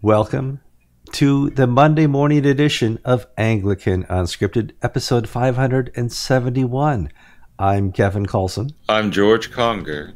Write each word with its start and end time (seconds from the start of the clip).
Welcome 0.00 0.60
to 1.12 1.50
the 1.50 1.66
Monday 1.66 2.06
morning 2.06 2.46
edition 2.46 2.98
of 3.04 3.26
Anglican 3.36 4.04
Unscripted, 4.04 4.72
episode 4.80 5.28
571. 5.28 7.10
I'm 7.58 7.92
Kevin 7.92 8.24
Carlson. 8.24 8.70
I'm 8.88 9.10
George 9.10 9.50
Conger. 9.50 10.14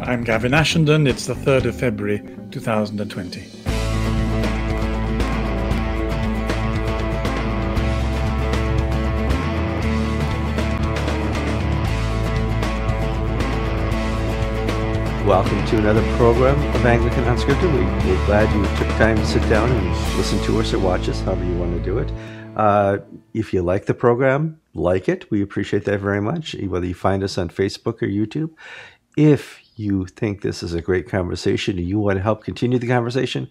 I'm 0.00 0.24
Gavin 0.24 0.52
Ashenden. 0.52 1.06
It's 1.06 1.26
the 1.26 1.34
3rd 1.34 1.66
of 1.66 1.76
February 1.78 2.26
2020. 2.50 3.59
Welcome 15.30 15.64
to 15.66 15.78
another 15.78 16.02
program 16.16 16.58
of 16.74 16.84
Anglican 16.84 17.22
Unscripted. 17.22 17.72
We, 17.72 17.84
we're 18.10 18.26
glad 18.26 18.52
you 18.52 18.64
took 18.76 18.88
time 18.96 19.14
to 19.14 19.24
sit 19.24 19.48
down 19.48 19.70
and 19.70 20.16
listen 20.16 20.42
to 20.42 20.58
us 20.58 20.74
or 20.74 20.80
watch 20.80 21.08
us, 21.08 21.20
however 21.20 21.44
you 21.44 21.56
want 21.56 21.72
to 21.72 21.80
do 21.84 21.98
it. 21.98 22.12
Uh, 22.56 22.98
if 23.32 23.54
you 23.54 23.62
like 23.62 23.86
the 23.86 23.94
program, 23.94 24.60
like 24.74 25.08
it. 25.08 25.30
We 25.30 25.40
appreciate 25.40 25.84
that 25.84 26.00
very 26.00 26.20
much, 26.20 26.56
whether 26.56 26.84
you 26.84 26.94
find 26.94 27.22
us 27.22 27.38
on 27.38 27.48
Facebook 27.48 28.02
or 28.02 28.08
YouTube. 28.08 28.50
If 29.16 29.60
you 29.76 30.06
think 30.06 30.42
this 30.42 30.64
is 30.64 30.74
a 30.74 30.82
great 30.82 31.08
conversation 31.08 31.78
and 31.78 31.86
you 31.86 32.00
want 32.00 32.16
to 32.16 32.24
help 32.24 32.42
continue 32.42 32.80
the 32.80 32.88
conversation, 32.88 33.48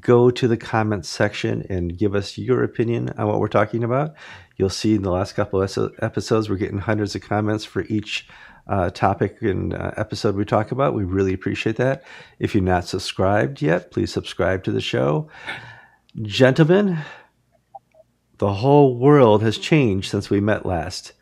go 0.00 0.30
to 0.30 0.48
the 0.48 0.56
comments 0.56 1.10
section 1.10 1.66
and 1.68 1.98
give 1.98 2.14
us 2.14 2.38
your 2.38 2.62
opinion 2.62 3.10
on 3.18 3.26
what 3.26 3.38
we're 3.38 3.48
talking 3.48 3.84
about. 3.84 4.14
You'll 4.56 4.70
see 4.70 4.94
in 4.94 5.02
the 5.02 5.12
last 5.12 5.34
couple 5.34 5.60
of 5.60 5.92
episodes, 6.00 6.48
we're 6.48 6.56
getting 6.56 6.78
hundreds 6.78 7.14
of 7.14 7.20
comments 7.20 7.66
for 7.66 7.82
each 7.82 8.26
uh, 8.68 8.90
topic 8.90 9.40
and 9.42 9.74
uh, 9.74 9.92
episode 9.96 10.36
we 10.36 10.44
talk 10.44 10.72
about. 10.72 10.94
We 10.94 11.04
really 11.04 11.32
appreciate 11.32 11.76
that. 11.76 12.04
If 12.38 12.54
you're 12.54 12.62
not 12.62 12.86
subscribed 12.86 13.62
yet, 13.62 13.90
please 13.90 14.12
subscribe 14.12 14.64
to 14.64 14.72
the 14.72 14.80
show. 14.80 15.28
Gentlemen, 16.22 16.98
the 18.38 18.54
whole 18.54 18.96
world 18.96 19.42
has 19.42 19.58
changed 19.58 20.10
since 20.10 20.30
we 20.30 20.40
met 20.40 20.66
last. 20.66 21.12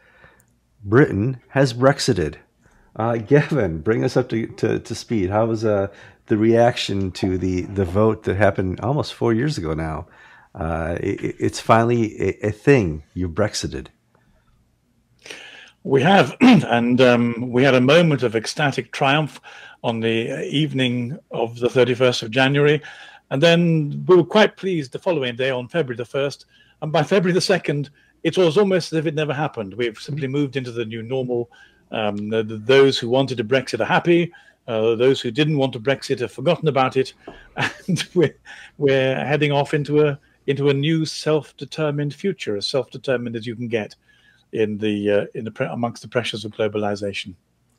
Britain 0.84 1.40
has 1.48 1.72
Brexited. 1.72 2.36
Uh, 2.94 3.16
Gavin, 3.28 3.80
bring 3.80 4.04
us 4.04 4.16
up 4.16 4.28
to, 4.30 4.46
to, 4.46 4.78
to 4.80 4.94
speed. 4.94 5.30
How 5.30 5.46
was 5.46 5.64
uh, 5.64 5.88
the 6.26 6.36
reaction 6.36 7.12
to 7.12 7.38
the, 7.38 7.62
the 7.62 7.84
vote 7.84 8.24
that 8.24 8.36
happened 8.36 8.80
almost 8.80 9.14
four 9.14 9.32
years 9.32 9.58
ago 9.58 9.74
now? 9.74 10.06
Uh, 10.54 10.96
it, 11.00 11.36
it's 11.38 11.60
finally 11.60 12.20
a, 12.20 12.48
a 12.48 12.50
thing. 12.50 13.04
You've 13.14 13.32
Brexited. 13.32 13.88
We 15.86 16.02
have, 16.02 16.36
and 16.40 17.00
um, 17.00 17.52
we 17.52 17.62
had 17.62 17.76
a 17.76 17.80
moment 17.80 18.24
of 18.24 18.34
ecstatic 18.34 18.90
triumph 18.90 19.40
on 19.84 20.00
the 20.00 20.44
evening 20.44 21.16
of 21.30 21.60
the 21.60 21.68
31st 21.68 22.24
of 22.24 22.32
January. 22.32 22.82
And 23.30 23.40
then 23.40 24.04
we 24.08 24.16
were 24.16 24.24
quite 24.24 24.56
pleased 24.56 24.90
the 24.90 24.98
following 24.98 25.36
day 25.36 25.50
on 25.50 25.68
February 25.68 25.96
the 25.96 26.02
1st. 26.02 26.44
And 26.82 26.90
by 26.90 27.04
February 27.04 27.34
the 27.34 27.38
2nd, 27.38 27.90
it 28.24 28.36
was 28.36 28.58
almost 28.58 28.92
as 28.92 28.98
if 28.98 29.06
it 29.06 29.14
never 29.14 29.32
happened. 29.32 29.74
We've 29.74 29.96
simply 29.96 30.26
moved 30.26 30.56
into 30.56 30.72
the 30.72 30.84
new 30.84 31.04
normal. 31.04 31.52
Um, 31.92 32.30
the, 32.30 32.42
the, 32.42 32.56
those 32.56 32.98
who 32.98 33.08
wanted 33.08 33.38
a 33.38 33.44
Brexit 33.44 33.78
are 33.78 33.84
happy. 33.84 34.32
Uh, 34.66 34.96
those 34.96 35.20
who 35.20 35.30
didn't 35.30 35.56
want 35.56 35.76
a 35.76 35.78
Brexit 35.78 36.18
have 36.18 36.32
forgotten 36.32 36.66
about 36.66 36.96
it. 36.96 37.12
And 37.86 38.04
we're, 38.12 38.36
we're 38.76 39.24
heading 39.24 39.52
off 39.52 39.72
into 39.72 40.04
a, 40.04 40.18
into 40.48 40.68
a 40.68 40.74
new 40.74 41.04
self 41.06 41.56
determined 41.56 42.12
future, 42.12 42.56
as 42.56 42.66
self 42.66 42.90
determined 42.90 43.36
as 43.36 43.46
you 43.46 43.54
can 43.54 43.68
get 43.68 43.94
in 44.56 44.78
the 44.78 45.10
uh, 45.10 45.26
in 45.34 45.44
the 45.44 45.72
amongst 45.72 46.02
the 46.02 46.08
pressures 46.08 46.44
of 46.44 46.52
globalization. 46.52 47.34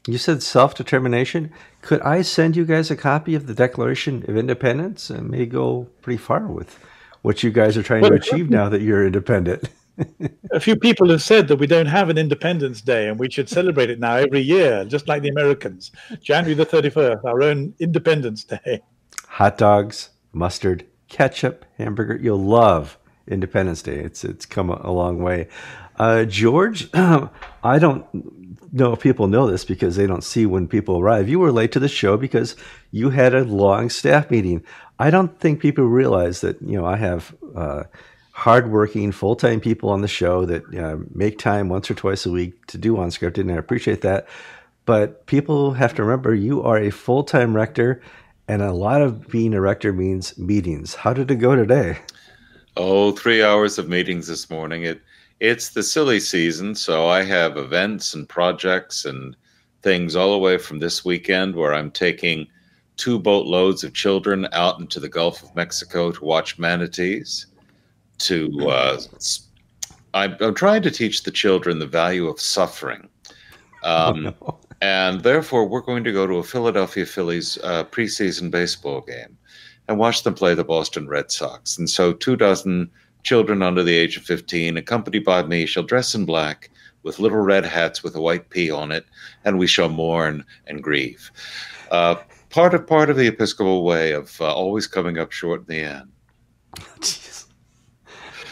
You 0.08 0.18
said 0.18 0.42
self 0.42 0.76
determination. 0.76 1.52
Could 1.82 2.02
I 2.02 2.22
send 2.22 2.56
you 2.56 2.66
guys 2.66 2.90
a 2.90 2.96
copy 2.96 3.36
of 3.36 3.48
the 3.48 3.54
Declaration 3.54 4.24
of 4.28 4.38
Independence? 4.38 5.10
It 5.10 5.24
may 5.24 5.46
go 5.46 5.88
pretty 6.02 6.18
far 6.18 6.48
with 6.48 6.80
what 7.24 7.44
you 7.44 7.52
guys 7.52 7.76
are 7.76 7.84
trying 7.84 8.02
well, 8.02 8.12
to 8.12 8.16
achieve 8.18 8.50
now 8.50 8.70
that 8.70 8.82
you're 8.82 9.06
independent. 9.06 9.70
a 10.52 10.60
few 10.60 10.76
people 10.76 11.10
have 11.10 11.22
said 11.22 11.48
that 11.48 11.58
we 11.58 11.68
don't 11.68 11.88
have 11.88 12.10
an 12.10 12.18
Independence 12.18 12.82
Day 12.82 13.10
and 13.10 13.20
we 13.20 13.30
should 13.30 13.50
celebrate 13.50 13.90
it 13.90 14.00
now 14.00 14.16
every 14.16 14.40
year, 14.40 14.86
just 14.86 15.08
like 15.08 15.24
the 15.24 15.30
Americans. 15.30 15.92
January 16.22 16.54
the 16.54 16.66
31st, 16.66 17.26
our 17.26 17.42
own 17.42 17.74
Independence 17.80 18.44
Day. 18.44 18.82
Hot 19.28 19.58
dogs, 19.58 20.12
mustard, 20.32 20.86
ketchup, 21.10 21.66
hamburger. 21.78 22.18
You'll 22.22 22.38
love 22.38 22.98
Independence 23.28 23.82
Day. 23.82 23.98
It's 23.98 24.24
it's 24.24 24.46
come 24.46 24.70
a 24.70 24.92
long 24.92 25.22
way. 25.22 25.48
Uh, 25.98 26.26
George, 26.26 26.90
I 26.94 27.80
don't 27.80 28.06
know 28.72 28.94
if 28.94 29.00
people 29.00 29.28
know 29.28 29.50
this 29.50 29.66
because 29.66 29.96
they 29.96 30.08
don't 30.08 30.24
see 30.24 30.46
when 30.46 30.68
people 30.68 31.00
arrive. 31.00 31.30
You 31.30 31.40
were 31.40 31.52
late 31.52 31.72
to 31.74 31.80
the 31.80 31.88
show 31.88 32.18
because 32.18 32.56
you 32.92 33.10
had 33.10 33.34
a 33.34 33.44
long 33.44 33.90
staff 33.90 34.30
meeting. 34.30 34.64
I 35.00 35.10
don't 35.10 35.40
think 35.40 35.60
people 35.60 35.86
realize 35.86 36.42
that, 36.42 36.62
you 36.62 36.78
know, 36.78 36.86
I 36.86 36.98
have 36.98 37.36
uh, 37.56 37.84
hardworking, 38.32 39.12
full 39.12 39.36
time 39.36 39.60
people 39.60 39.90
on 39.90 40.02
the 40.02 40.08
show 40.08 40.46
that 40.46 40.64
uh, 40.76 40.98
make 41.14 41.40
time 41.40 41.70
once 41.70 41.90
or 41.90 41.96
twice 41.96 42.26
a 42.26 42.32
week 42.32 42.66
to 42.68 42.78
do 42.78 42.96
unscripted, 42.96 43.40
and 43.40 43.52
I 43.52 43.56
appreciate 43.56 44.02
that. 44.02 44.28
But 44.86 45.26
people 45.26 45.74
have 45.74 45.96
to 45.96 46.04
remember 46.04 46.34
you 46.34 46.62
are 46.64 46.78
a 46.78 46.92
full 46.92 47.24
time 47.24 47.56
rector, 47.56 48.02
and 48.48 48.62
a 48.62 48.74
lot 48.74 49.02
of 49.02 49.28
being 49.28 49.54
a 49.54 49.62
rector 49.62 49.92
means 49.92 50.38
meetings. 50.38 50.96
How 50.96 51.14
did 51.14 51.30
it 51.32 51.36
go 51.36 51.56
today? 51.56 51.98
Oh, 52.76 53.12
three 53.12 53.44
hours 53.44 53.80
of 53.80 53.90
meetings 53.90 54.28
this 54.28 54.52
morning. 54.52 54.84
It 54.84 55.02
it's 55.40 55.70
the 55.70 55.84
silly 55.84 56.20
season, 56.20 56.76
so 56.76 57.08
I 57.08 57.24
have 57.24 57.58
events 57.58 58.14
and 58.14 58.28
projects 58.28 59.06
and 59.06 59.36
things 59.84 60.16
all 60.16 60.32
the 60.32 60.40
way 60.40 60.58
from 60.58 60.80
this 60.80 61.06
weekend 61.06 61.56
where 61.56 61.74
I'm 61.74 61.92
taking 61.92 62.48
two 62.98 63.20
boatloads 63.20 63.84
of 63.84 63.94
children 63.94 64.48
out 64.52 64.80
into 64.80 65.00
the 65.00 65.10
Gulf 65.10 65.44
of 65.44 65.56
Mexico 65.56 66.12
to 66.12 66.26
watch 66.26 66.58
manatees. 66.58 67.48
To 68.20 68.68
uh, 68.68 69.00
I'm, 70.16 70.36
I'm, 70.40 70.56
trying 70.56 70.82
to 70.82 70.90
teach 70.90 71.22
the 71.22 71.30
children 71.30 71.78
the 71.78 71.86
value 71.86 72.28
of 72.28 72.42
suffering, 72.42 73.08
um, 73.84 74.28
oh, 74.42 74.48
no. 74.48 74.60
and 74.82 75.22
therefore 75.22 75.68
we're 75.68 75.82
going 75.82 76.04
to 76.04 76.12
go 76.12 76.26
to 76.26 76.38
a 76.38 76.44
Philadelphia 76.44 77.06
Phillies 77.06 77.60
uh, 77.64 77.84
preseason 77.84 78.50
baseball 78.50 79.02
game 79.02 79.38
and 79.88 80.00
watch 80.00 80.24
them 80.24 80.34
play 80.34 80.56
the 80.56 80.64
Boston 80.64 81.08
Red 81.08 81.32
Sox. 81.32 81.78
And 81.78 81.88
so 81.88 82.12
two 82.12 82.36
dozen 82.36 82.90
children 83.28 83.62
under 83.62 83.84
the 83.84 83.98
age 83.98 84.16
of 84.16 84.24
15, 84.24 84.78
accompanied 84.78 85.26
by 85.26 85.44
me, 85.44 85.66
shall 85.66 85.84
dress 85.84 86.16
in 86.16 86.26
black 86.26 86.70
with 87.04 87.20
little 87.20 87.40
red 87.40 87.66
hats 87.66 88.02
with 88.02 88.16
a 88.16 88.22
white 88.22 88.50
P 88.50 88.72
on 88.72 88.90
it, 88.90 89.06
and 89.44 89.60
we 89.60 89.68
shall 89.68 89.90
mourn 89.90 90.46
and 90.66 90.82
grieve. 90.82 91.30
Uh, 91.92 92.16
part 92.50 92.74
of 92.74 92.88
part 92.88 93.10
of 93.10 93.18
the 93.18 93.28
Episcopal 93.28 93.84
way 93.84 94.14
of 94.14 94.40
uh, 94.40 94.54
always 94.54 94.88
coming 94.88 95.18
up 95.18 95.34
short 95.34 95.62
in 95.62 95.68
the 95.68 95.82
end. 95.82 96.10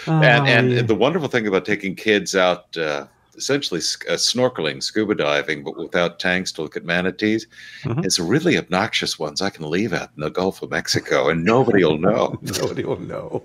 Oh, 0.07 0.21
and 0.21 0.47
and 0.47 0.71
yeah. 0.71 0.81
the 0.83 0.93
wonderful 0.93 1.27
thing 1.27 1.47
about 1.47 1.65
taking 1.65 1.95
kids 1.95 2.35
out 2.35 2.77
uh, 2.77 3.07
essentially 3.37 3.79
uh, 3.79 4.13
snorkeling, 4.13 4.81
scuba 4.81 5.15
diving, 5.15 5.63
but 5.63 5.77
without 5.77 6.19
tanks 6.19 6.51
to 6.53 6.61
look 6.61 6.75
at 6.75 6.85
manatees. 6.85 7.47
Mm-hmm. 7.83 8.03
It's 8.03 8.19
really 8.19 8.57
obnoxious 8.57 9.19
ones 9.19 9.41
I 9.41 9.49
can 9.49 9.69
leave 9.69 9.93
out 9.93 10.09
in 10.15 10.21
the 10.21 10.29
Gulf 10.29 10.61
of 10.61 10.71
Mexico, 10.71 11.29
and 11.29 11.43
nobody 11.43 11.83
will 11.83 11.97
know. 11.97 12.37
nobody 12.59 12.83
will 12.83 12.99
know. 12.99 13.43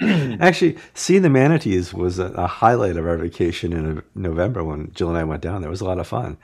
Actually, 0.40 0.76
seeing 0.94 1.22
the 1.22 1.30
manatees 1.30 1.94
was 1.94 2.18
a, 2.18 2.26
a, 2.32 2.46
highlight 2.46 2.96
of 2.96 3.06
our 3.06 3.16
vacation 3.16 3.72
in 3.72 4.02
November 4.14 4.62
when 4.62 4.92
Jill 4.92 5.08
and 5.08 5.18
I 5.18 5.24
went 5.24 5.42
down 5.42 5.62
there. 5.62 5.68
It 5.68 5.70
was 5.70 5.80
a 5.80 5.86
lot 5.86 5.98
of 5.98 6.06
fun. 6.06 6.36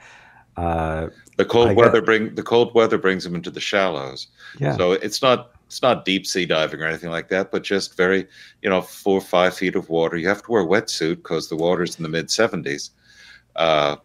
Uh, 0.57 1.09
the 1.37 1.45
cold 1.45 1.69
I 1.69 1.73
weather 1.73 2.01
got, 2.01 2.05
bring 2.05 2.35
the 2.35 2.43
cold 2.43 2.73
weather 2.73 2.97
brings 2.97 3.23
them 3.23 3.35
into 3.35 3.49
the 3.49 3.61
shallows. 3.61 4.27
Yeah. 4.57 4.75
So 4.75 4.91
it's 4.91 5.21
not 5.21 5.51
it's 5.69 5.83
not 5.83 6.03
deep 6.03 6.25
sea 6.25 6.47
diving 6.47 6.81
or 6.81 6.87
anything 6.87 7.11
like 7.11 7.29
that, 7.29 7.51
but 7.51 7.61
just 7.61 7.95
very, 7.95 8.27
you 8.63 8.69
know, 8.71 8.81
four 8.81 9.19
or 9.19 9.21
five 9.21 9.55
feet 9.55 9.75
of 9.75 9.87
water. 9.87 10.17
You 10.17 10.27
have 10.27 10.41
to 10.41 10.51
wear 10.51 10.63
a 10.63 10.65
wetsuit 10.65 11.17
because 11.17 11.47
the 11.47 11.55
water's 11.55 11.95
in 11.95 12.01
the 12.01 12.09
mid 12.09 12.25
70s, 12.25 12.89
uh, 13.55 13.97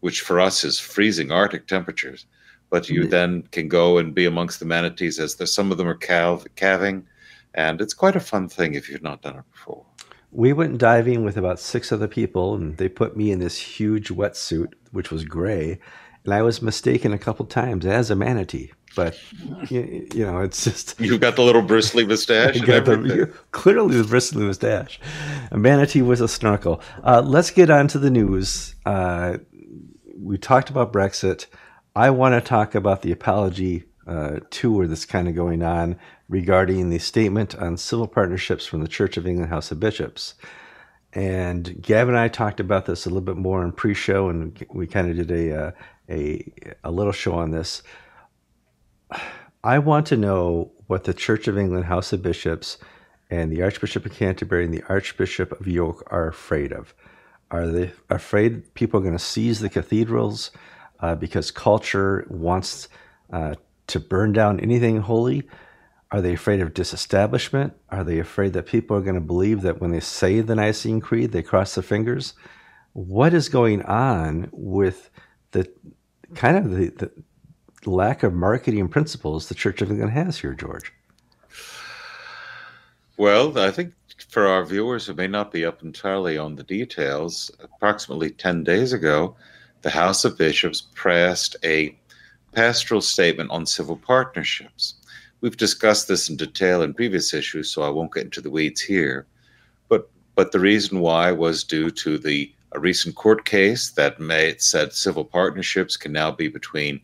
which 0.00 0.22
for 0.22 0.40
us 0.40 0.64
is 0.64 0.80
freezing 0.80 1.30
Arctic 1.30 1.66
temperatures. 1.66 2.24
But 2.70 2.88
you 2.88 3.02
mm-hmm. 3.02 3.10
then 3.10 3.42
can 3.52 3.68
go 3.68 3.98
and 3.98 4.14
be 4.14 4.24
amongst 4.24 4.58
the 4.58 4.64
manatees 4.64 5.20
as 5.20 5.34
the, 5.34 5.46
some 5.46 5.70
of 5.70 5.76
them 5.76 5.86
are 5.86 5.94
calv- 5.94 6.46
calving, 6.56 7.06
and 7.52 7.82
it's 7.82 7.92
quite 7.92 8.16
a 8.16 8.20
fun 8.20 8.48
thing 8.48 8.72
if 8.72 8.88
you've 8.88 9.02
not 9.02 9.20
done 9.20 9.36
it 9.36 9.44
before. 9.52 9.84
We 10.32 10.54
went 10.54 10.78
diving 10.78 11.26
with 11.26 11.36
about 11.36 11.60
six 11.60 11.92
other 11.92 12.08
people, 12.08 12.54
and 12.54 12.78
they 12.78 12.88
put 12.88 13.18
me 13.18 13.30
in 13.30 13.38
this 13.38 13.58
huge 13.58 14.08
wetsuit, 14.08 14.72
which 14.92 15.10
was 15.10 15.24
gray, 15.26 15.78
and 16.24 16.32
I 16.32 16.40
was 16.40 16.62
mistaken 16.62 17.12
a 17.12 17.18
couple 17.18 17.44
times 17.44 17.84
as 17.84 18.10
a 18.10 18.16
manatee 18.16 18.72
but 18.96 19.16
you, 19.70 20.08
you, 20.12 20.26
know, 20.26 20.40
it's 20.40 20.64
just 20.64 20.98
you've 21.00 21.20
got 21.20 21.36
the 21.36 21.42
little 21.42 21.62
bristly 21.62 22.04
mustache. 22.04 22.60
The, 22.66 23.32
clearly, 23.52 23.96
the 23.96 24.04
bristly 24.04 24.44
mustache. 24.44 24.98
A 25.52 25.58
manatee 25.58 26.02
with 26.02 26.20
a 26.20 26.28
snorkel. 26.28 26.80
Uh, 27.04 27.22
let's 27.24 27.50
get 27.50 27.70
on 27.70 27.86
to 27.88 27.98
the 27.98 28.10
news. 28.10 28.74
Uh, 28.84 29.38
we 30.18 30.38
talked 30.38 30.70
about 30.70 30.92
Brexit. 30.92 31.46
I 31.94 32.10
want 32.10 32.34
to 32.34 32.40
talk 32.40 32.74
about 32.74 33.02
the 33.02 33.12
apology 33.12 33.84
uh, 34.06 34.40
tour 34.50 34.86
that's 34.86 35.04
kind 35.04 35.28
of 35.28 35.34
going 35.34 35.62
on 35.62 35.96
regarding 36.28 36.90
the 36.90 36.98
statement 36.98 37.54
on 37.54 37.76
civil 37.76 38.08
partnerships 38.08 38.66
from 38.66 38.80
the 38.80 38.88
Church 38.88 39.16
of 39.16 39.26
England 39.26 39.50
House 39.50 39.70
of 39.70 39.78
Bishops. 39.78 40.34
And 41.12 41.80
Gavin 41.80 42.14
and 42.14 42.22
I 42.22 42.28
talked 42.28 42.60
about 42.60 42.86
this 42.86 43.06
a 43.06 43.08
little 43.08 43.22
bit 43.22 43.36
more 43.36 43.62
in 43.64 43.72
pre-show, 43.72 44.28
and 44.28 44.64
we 44.70 44.86
kind 44.86 45.10
of 45.10 45.16
did 45.16 45.30
a, 45.30 45.66
uh, 45.66 45.70
a 46.10 46.52
a 46.84 46.90
little 46.90 47.12
show 47.12 47.34
on 47.34 47.50
this. 47.50 47.82
I 49.64 49.78
want 49.78 50.06
to 50.06 50.16
know 50.16 50.72
what 50.86 51.04
the 51.04 51.14
Church 51.14 51.48
of 51.48 51.58
England 51.58 51.86
House 51.86 52.12
of 52.12 52.22
Bishops 52.22 52.78
and 53.30 53.50
the 53.50 53.62
Archbishop 53.62 54.06
of 54.06 54.12
Canterbury 54.12 54.64
and 54.64 54.72
the 54.72 54.84
Archbishop 54.88 55.58
of 55.60 55.66
York 55.66 56.04
are 56.12 56.28
afraid 56.28 56.72
of. 56.72 56.94
Are 57.50 57.66
they 57.66 57.92
afraid 58.10 58.74
people 58.74 59.00
are 59.00 59.02
going 59.02 59.16
to 59.16 59.22
seize 59.22 59.60
the 59.60 59.68
cathedrals 59.68 60.50
uh, 61.00 61.14
because 61.14 61.50
culture 61.50 62.26
wants 62.28 62.88
uh, 63.32 63.54
to 63.88 64.00
burn 64.00 64.32
down 64.32 64.60
anything 64.60 64.98
holy? 64.98 65.48
Are 66.10 66.20
they 66.20 66.34
afraid 66.34 66.60
of 66.60 66.74
disestablishment? 66.74 67.74
Are 67.90 68.04
they 68.04 68.18
afraid 68.18 68.52
that 68.52 68.66
people 68.66 68.96
are 68.96 69.02
going 69.02 69.16
to 69.16 69.20
believe 69.20 69.62
that 69.62 69.80
when 69.80 69.90
they 69.90 70.00
say 70.00 70.40
the 70.40 70.54
Nicene 70.54 71.00
Creed, 71.00 71.32
they 71.32 71.42
cross 71.42 71.74
their 71.74 71.82
fingers? 71.82 72.34
What 72.92 73.34
is 73.34 73.48
going 73.48 73.82
on 73.82 74.48
with 74.52 75.10
the 75.50 75.70
kind 76.34 76.56
of 76.56 76.70
the, 76.70 76.88
the 76.90 77.10
lack 77.86 78.22
of 78.22 78.32
marketing 78.32 78.88
principles 78.88 79.48
the 79.48 79.54
Church 79.54 79.82
of 79.82 79.90
England 79.90 80.12
has 80.12 80.38
here, 80.38 80.54
George? 80.54 80.92
Well, 83.16 83.58
I 83.58 83.70
think 83.70 83.94
for 84.28 84.46
our 84.46 84.64
viewers 84.64 85.06
who 85.06 85.14
may 85.14 85.26
not 85.26 85.52
be 85.52 85.64
up 85.64 85.82
entirely 85.82 86.36
on 86.36 86.56
the 86.56 86.62
details, 86.62 87.50
approximately 87.60 88.30
10 88.30 88.64
days 88.64 88.92
ago, 88.92 89.34
the 89.82 89.90
House 89.90 90.24
of 90.24 90.36
Bishops 90.36 90.88
passed 90.94 91.56
a 91.64 91.96
pastoral 92.52 93.00
statement 93.00 93.50
on 93.50 93.66
civil 93.66 93.96
partnerships. 93.96 94.94
We've 95.40 95.56
discussed 95.56 96.08
this 96.08 96.28
in 96.28 96.36
detail 96.36 96.82
in 96.82 96.94
previous 96.94 97.32
issues, 97.32 97.70
so 97.70 97.82
I 97.82 97.90
won't 97.90 98.12
get 98.12 98.24
into 98.24 98.40
the 98.40 98.50
weeds 98.50 98.80
here. 98.80 99.26
But 99.88 100.10
but 100.34 100.52
the 100.52 100.60
reason 100.60 101.00
why 101.00 101.32
was 101.32 101.64
due 101.64 101.90
to 101.90 102.18
the 102.18 102.52
a 102.72 102.80
recent 102.80 103.14
court 103.14 103.44
case 103.44 103.90
that 103.90 104.20
made 104.20 104.60
said 104.60 104.92
civil 104.92 105.24
partnerships 105.24 105.96
can 105.96 106.12
now 106.12 106.30
be 106.30 106.48
between 106.48 107.00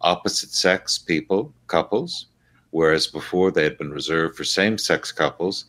opposite 0.00 0.50
sex 0.50 0.98
people, 0.98 1.52
couples, 1.66 2.26
whereas 2.70 3.06
before 3.06 3.50
they 3.50 3.64
had 3.64 3.78
been 3.78 3.90
reserved 3.90 4.36
for 4.36 4.44
same 4.44 4.78
sex 4.78 5.12
couples 5.12 5.66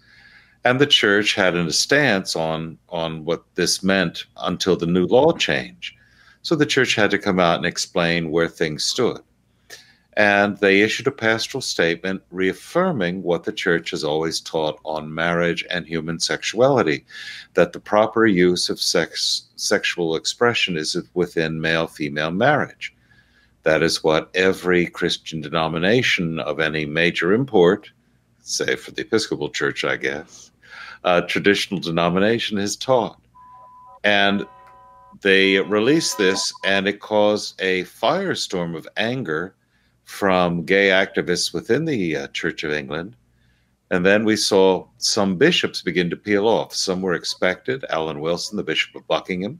and 0.67 0.81
the 0.81 0.85
church 0.85 1.33
had 1.33 1.55
a 1.55 1.71
stance 1.71 2.35
on 2.35 2.77
on 2.89 3.23
what 3.23 3.43
this 3.55 3.83
meant 3.83 4.25
until 4.37 4.75
the 4.75 4.85
new 4.85 5.05
law 5.05 5.31
change. 5.31 5.95
So 6.41 6.55
the 6.55 6.65
church 6.65 6.93
had 6.93 7.09
to 7.11 7.17
come 7.17 7.39
out 7.39 7.55
and 7.55 7.65
explain 7.65 8.31
where 8.31 8.49
things 8.49 8.83
stood. 8.83 9.21
And 10.17 10.57
they 10.57 10.81
issued 10.81 11.07
a 11.07 11.11
pastoral 11.11 11.61
statement 11.61 12.21
reaffirming 12.31 13.23
what 13.23 13.45
the 13.45 13.53
church 13.53 13.91
has 13.91 14.03
always 14.03 14.41
taught 14.41 14.79
on 14.83 15.13
marriage 15.13 15.63
and 15.69 15.85
human 15.85 16.19
sexuality 16.19 17.05
that 17.53 17.71
the 17.71 17.79
proper 17.79 18.25
use 18.25 18.67
of 18.67 18.81
sex, 18.81 19.43
sexual 19.55 20.17
expression 20.17 20.75
is 20.75 20.97
within 21.13 21.61
male 21.61 21.87
female 21.87 22.31
marriage. 22.31 22.93
That 23.67 23.83
is 23.83 24.01
what 24.01 24.29
every 24.33 24.85
Christian 24.85 25.41
denomination 25.41 26.39
of 26.39 26.61
any 26.61 26.85
major 26.85 27.33
import, 27.33 27.91
say 28.39 28.77
for 28.77 28.91
the 28.91 29.01
Episcopal 29.01 29.49
Church, 29.49 29.83
I 29.83 29.97
guess, 29.97 30.51
traditional 31.27 31.81
denomination 31.81 32.57
has 32.59 32.77
taught. 32.77 33.19
And 34.05 34.45
they 35.19 35.59
released 35.59 36.17
this, 36.17 36.53
and 36.63 36.87
it 36.87 37.01
caused 37.01 37.61
a 37.61 37.83
firestorm 37.83 38.73
of 38.73 38.87
anger 38.95 39.53
from 40.05 40.63
gay 40.63 40.87
activists 40.87 41.53
within 41.53 41.83
the 41.83 42.15
uh, 42.15 42.27
Church 42.29 42.63
of 42.63 42.71
England. 42.71 43.17
And 43.91 44.05
then 44.05 44.23
we 44.23 44.37
saw 44.37 44.87
some 44.97 45.35
bishops 45.35 45.81
begin 45.81 46.09
to 46.09 46.15
peel 46.15 46.47
off. 46.47 46.73
Some 46.73 47.01
were 47.01 47.15
expected. 47.15 47.83
Alan 47.89 48.21
Wilson, 48.21 48.55
the 48.55 48.63
Bishop 48.63 48.95
of 48.95 49.05
Buckingham, 49.07 49.59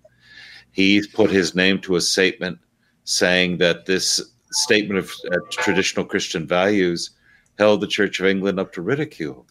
he 0.71 1.05
put 1.07 1.29
his 1.29 1.55
name 1.55 1.81
to 1.81 1.97
a 1.97 2.01
statement 2.01 2.59
saying 3.07 3.57
that 3.57 3.85
this 3.85 4.21
statement 4.51 4.99
of 4.99 5.11
uh, 5.31 5.37
traditional 5.49 6.05
Christian 6.05 6.45
values 6.45 7.11
held 7.57 7.79
the 7.79 7.87
Church 7.87 8.19
of 8.19 8.25
England 8.25 8.59
up 8.59 8.73
to 8.73 8.81
ridicule. 8.81 9.47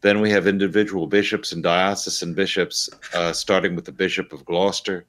Then 0.00 0.20
we 0.20 0.30
have 0.30 0.48
individual 0.48 1.06
bishops 1.06 1.52
and 1.52 1.62
diocesan 1.62 2.34
bishops, 2.34 2.90
uh, 3.14 3.32
starting 3.32 3.76
with 3.76 3.84
the 3.84 3.92
Bishop 3.92 4.32
of 4.32 4.44
Gloucester, 4.44 5.04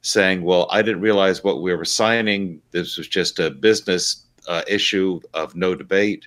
saying, 0.00 0.42
Well, 0.42 0.66
I 0.70 0.80
didn't 0.80 1.02
realize 1.02 1.44
what 1.44 1.60
we 1.60 1.74
were 1.74 1.84
signing. 1.84 2.62
This 2.70 2.96
was 2.96 3.08
just 3.08 3.38
a 3.38 3.50
business 3.50 4.24
uh, 4.48 4.62
issue 4.66 5.20
of 5.34 5.54
no 5.54 5.74
debate, 5.74 6.26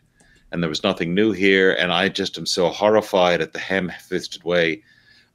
and 0.51 0.61
there 0.61 0.69
was 0.69 0.83
nothing 0.83 1.15
new 1.15 1.31
here. 1.31 1.71
And 1.73 1.91
I 1.91 2.09
just 2.09 2.37
am 2.37 2.45
so 2.45 2.69
horrified 2.69 3.41
at 3.41 3.53
the 3.53 3.59
ham 3.59 3.91
fisted 4.07 4.43
way 4.43 4.83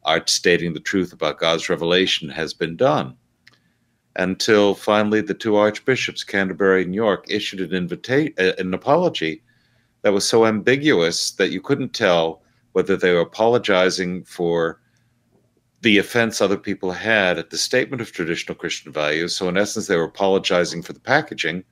art 0.04 0.30
stating 0.30 0.74
the 0.74 0.80
truth 0.80 1.12
about 1.12 1.40
God's 1.40 1.68
revelation 1.68 2.28
has 2.28 2.54
been 2.54 2.76
done. 2.76 3.16
Until 4.16 4.74
finally, 4.74 5.20
the 5.20 5.34
two 5.34 5.56
archbishops, 5.56 6.24
Canterbury 6.24 6.82
and 6.82 6.94
York, 6.94 7.24
issued 7.28 7.60
an 7.60 7.72
invitation, 7.72 8.34
an 8.38 8.74
apology 8.74 9.42
that 10.02 10.12
was 10.12 10.26
so 10.26 10.46
ambiguous 10.46 11.30
that 11.32 11.50
you 11.50 11.60
couldn't 11.60 11.94
tell 11.94 12.42
whether 12.72 12.96
they 12.96 13.12
were 13.12 13.20
apologizing 13.20 14.24
for 14.24 14.80
the 15.82 15.98
offense 15.98 16.40
other 16.40 16.56
people 16.56 16.90
had 16.90 17.38
at 17.38 17.50
the 17.50 17.56
statement 17.56 18.02
of 18.02 18.12
traditional 18.12 18.54
Christian 18.54 18.92
values. 18.92 19.34
So, 19.34 19.48
in 19.48 19.56
essence, 19.56 19.86
they 19.86 19.96
were 19.96 20.04
apologizing 20.04 20.82
for 20.82 20.92
the 20.92 21.00
packaging, 21.00 21.64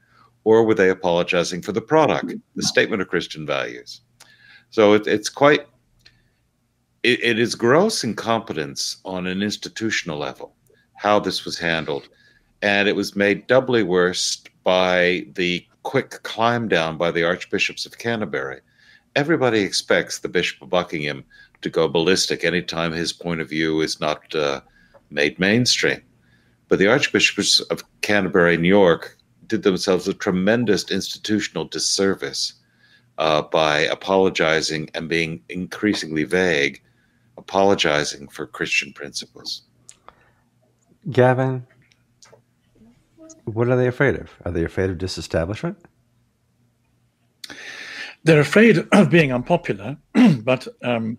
or 0.45 0.65
were 0.65 0.75
they 0.75 0.91
apologizing 0.91 1.63
for 1.63 1.73
the 1.73 1.81
product, 1.81 2.35
the 2.55 2.63
statement 2.63 3.03
of 3.03 3.09
Christian 3.09 3.47
values? 3.47 4.01
So, 4.71 4.95
it, 4.95 5.07
it's 5.07 5.29
quite, 5.29 5.67
it, 7.03 7.23
it 7.23 7.39
is 7.39 7.55
gross 7.55 8.03
incompetence 8.03 8.99
on 9.05 9.27
an 9.27 9.43
institutional 9.43 10.19
level 10.19 10.55
how 10.99 11.21
this 11.21 11.45
was 11.45 11.59
handled. 11.59 12.09
And 12.63 12.89
it 12.89 12.97
was 12.97 13.15
made 13.15 13.47
doubly 13.47 13.83
worse 13.83 14.43
by 14.65 15.27
the 15.35 15.65
quick 15.83 16.23
climb 16.23 16.69
down 16.69 16.99
by 16.99 17.11
the 17.11 17.25
archbishops 17.25 17.87
of 17.87 17.99
Canterbury 17.99 18.61
everybody 19.19 19.59
expects 19.61 20.21
the 20.21 20.29
Bishop 20.29 20.63
of 20.63 20.71
Buckingham 20.71 21.25
to 21.61 21.69
go 21.69 21.89
ballistic 21.89 22.45
anytime 22.45 22.93
his 22.93 23.13
point 23.13 23.41
of 23.41 23.49
view 23.49 23.81
is 23.81 24.01
not 24.01 24.33
uh, 24.33 24.61
made 25.11 25.41
mainstream. 25.41 26.01
But 26.69 26.79
the 26.79 26.87
Archbishops 26.87 27.59
of 27.63 27.83
Canterbury 28.01 28.55
and 28.55 28.65
York 28.65 29.17
did 29.49 29.65
themselves 29.65 30.07
a 30.07 30.15
tremendous 30.15 30.89
institutional 30.91 31.65
disservice 31.65 32.55
uh, 33.17 33.43
by 33.43 33.81
apologizing 33.81 34.89
and 34.95 35.09
being 35.09 35.43
increasingly 35.49 36.23
vague, 36.23 36.81
apologizing 37.37 38.29
for 38.29 38.47
Christian 38.47 38.93
principles. 38.93 39.63
Gavin, 41.11 41.67
what 43.55 43.69
are 43.69 43.77
they 43.77 43.87
afraid 43.87 44.17
of? 44.17 44.31
Are 44.45 44.51
they 44.51 44.65
afraid 44.65 44.91
of 44.91 44.99
disestablishment? 44.99 45.79
they're 48.25 48.41
afraid 48.41 48.87
of 48.93 49.11
being 49.11 49.33
unpopular, 49.33 49.97
but 50.43 50.69
um, 50.83 51.19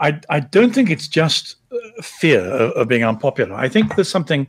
I, 0.00 0.20
I 0.28 0.40
don't 0.40 0.74
think 0.74 0.90
it's 0.90 1.08
just 1.08 1.56
uh, 1.72 2.02
fear 2.02 2.40
of, 2.40 2.72
of, 2.72 2.88
being 2.88 3.04
unpopular. 3.04 3.54
I 3.54 3.68
think 3.68 3.94
there's 3.94 4.10
something 4.10 4.48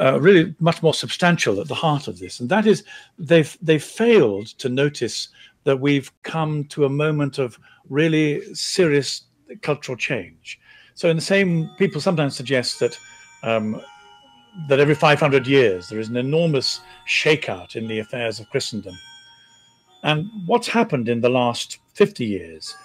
uh, 0.00 0.20
really 0.20 0.54
much 0.60 0.82
more 0.82 0.94
substantial 0.94 1.60
at 1.60 1.68
the 1.68 1.74
heart 1.74 2.08
of 2.08 2.18
this, 2.18 2.40
and 2.40 2.48
that 2.48 2.66
is 2.66 2.84
they've 3.18 3.56
they've 3.62 3.82
failed 3.82 4.46
to 4.58 4.68
notice 4.68 5.28
that 5.64 5.80
we've 5.80 6.12
come 6.22 6.64
to 6.64 6.84
a 6.84 6.88
moment 6.88 7.38
of 7.38 7.58
really 7.88 8.54
serious 8.54 9.22
cultural 9.62 9.96
change. 9.96 10.60
So, 10.94 11.08
in 11.08 11.16
the 11.16 11.22
same, 11.22 11.70
people 11.78 12.00
sometimes 12.00 12.36
suggest 12.36 12.80
that 12.80 12.98
um, 13.42 13.80
that 14.68 14.80
every 14.80 14.94
500 14.94 15.46
years 15.46 15.88
there 15.88 16.00
is 16.00 16.08
an 16.08 16.16
enormous 16.16 16.80
shakeout 17.08 17.76
in 17.76 17.86
the 17.86 17.98
affairs 17.98 18.40
of 18.40 18.50
Christendom 18.50 18.96
and 20.06 20.30
what's 20.46 20.68
happened 20.68 21.08
in 21.08 21.20
the 21.20 21.28
last 21.28 21.78
50 21.94 22.24
years 22.24 22.76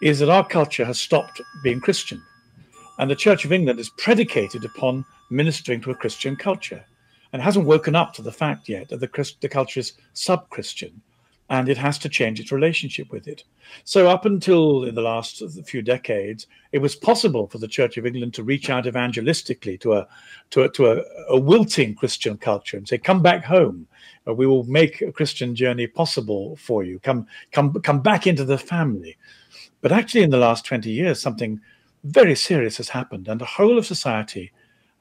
is 0.00 0.18
that 0.18 0.30
our 0.30 0.46
culture 0.46 0.86
has 0.86 0.98
stopped 0.98 1.40
being 1.62 1.78
Christian. 1.78 2.22
And 2.98 3.10
the 3.10 3.16
Church 3.16 3.44
of 3.44 3.52
England 3.52 3.78
is 3.78 3.90
predicated 3.98 4.64
upon 4.64 5.04
ministering 5.30 5.82
to 5.82 5.90
a 5.90 5.94
Christian 5.94 6.36
culture 6.36 6.82
and 7.34 7.42
hasn't 7.42 7.66
woken 7.66 7.94
up 7.94 8.14
to 8.14 8.22
the 8.22 8.32
fact 8.32 8.66
yet 8.66 8.88
that 8.88 9.00
the, 9.00 9.34
the 9.42 9.48
culture 9.48 9.80
is 9.80 9.92
sub 10.14 10.48
Christian 10.48 11.02
and 11.50 11.68
it 11.68 11.76
has 11.76 11.98
to 11.98 12.08
change 12.08 12.38
its 12.38 12.52
relationship 12.52 13.10
with 13.10 13.26
it. 13.26 13.42
So, 13.84 14.08
up 14.08 14.24
until 14.24 14.84
in 14.84 14.94
the 14.94 15.02
last 15.02 15.42
few 15.66 15.82
decades, 15.82 16.46
it 16.72 16.78
was 16.78 16.94
possible 16.94 17.48
for 17.48 17.58
the 17.58 17.68
Church 17.68 17.98
of 17.98 18.06
England 18.06 18.34
to 18.34 18.44
reach 18.44 18.70
out 18.70 18.84
evangelistically 18.84 19.78
to 19.80 19.94
a 19.94 20.08
to 20.50 20.62
a, 20.62 20.68
to 20.70 20.86
a, 20.92 21.02
a 21.28 21.38
wilting 21.38 21.94
Christian 21.94 22.38
culture 22.38 22.76
and 22.76 22.88
say, 22.88 22.98
"Come 22.98 23.20
back 23.20 23.44
home. 23.44 23.86
Uh, 24.26 24.34
we 24.34 24.46
will 24.46 24.64
make 24.64 25.02
a 25.02 25.12
Christian 25.12 25.54
journey 25.54 25.86
possible 25.86 26.56
for 26.56 26.84
you. 26.84 26.98
Come, 27.00 27.26
come, 27.52 27.72
come 27.82 28.00
back 28.00 28.26
into 28.26 28.44
the 28.44 28.58
family." 28.58 29.16
But 29.80 29.92
actually, 29.92 30.22
in 30.22 30.30
the 30.30 30.36
last 30.36 30.64
twenty 30.64 30.90
years, 30.90 31.20
something 31.20 31.60
very 32.04 32.36
serious 32.36 32.76
has 32.76 32.88
happened, 32.88 33.28
and 33.28 33.40
the 33.40 33.44
whole 33.44 33.76
of 33.76 33.86
society, 33.86 34.52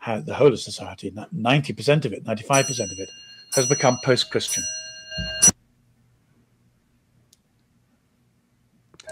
the 0.05 0.33
whole 0.33 0.53
of 0.53 0.59
society, 0.59 1.13
ninety 1.31 1.73
percent 1.73 2.05
of 2.05 2.13
it, 2.13 2.25
ninety-five 2.25 2.65
percent 2.65 2.91
of 2.91 2.99
it, 2.99 3.09
has 3.55 3.67
become 3.67 3.99
post-Christian. 4.03 4.63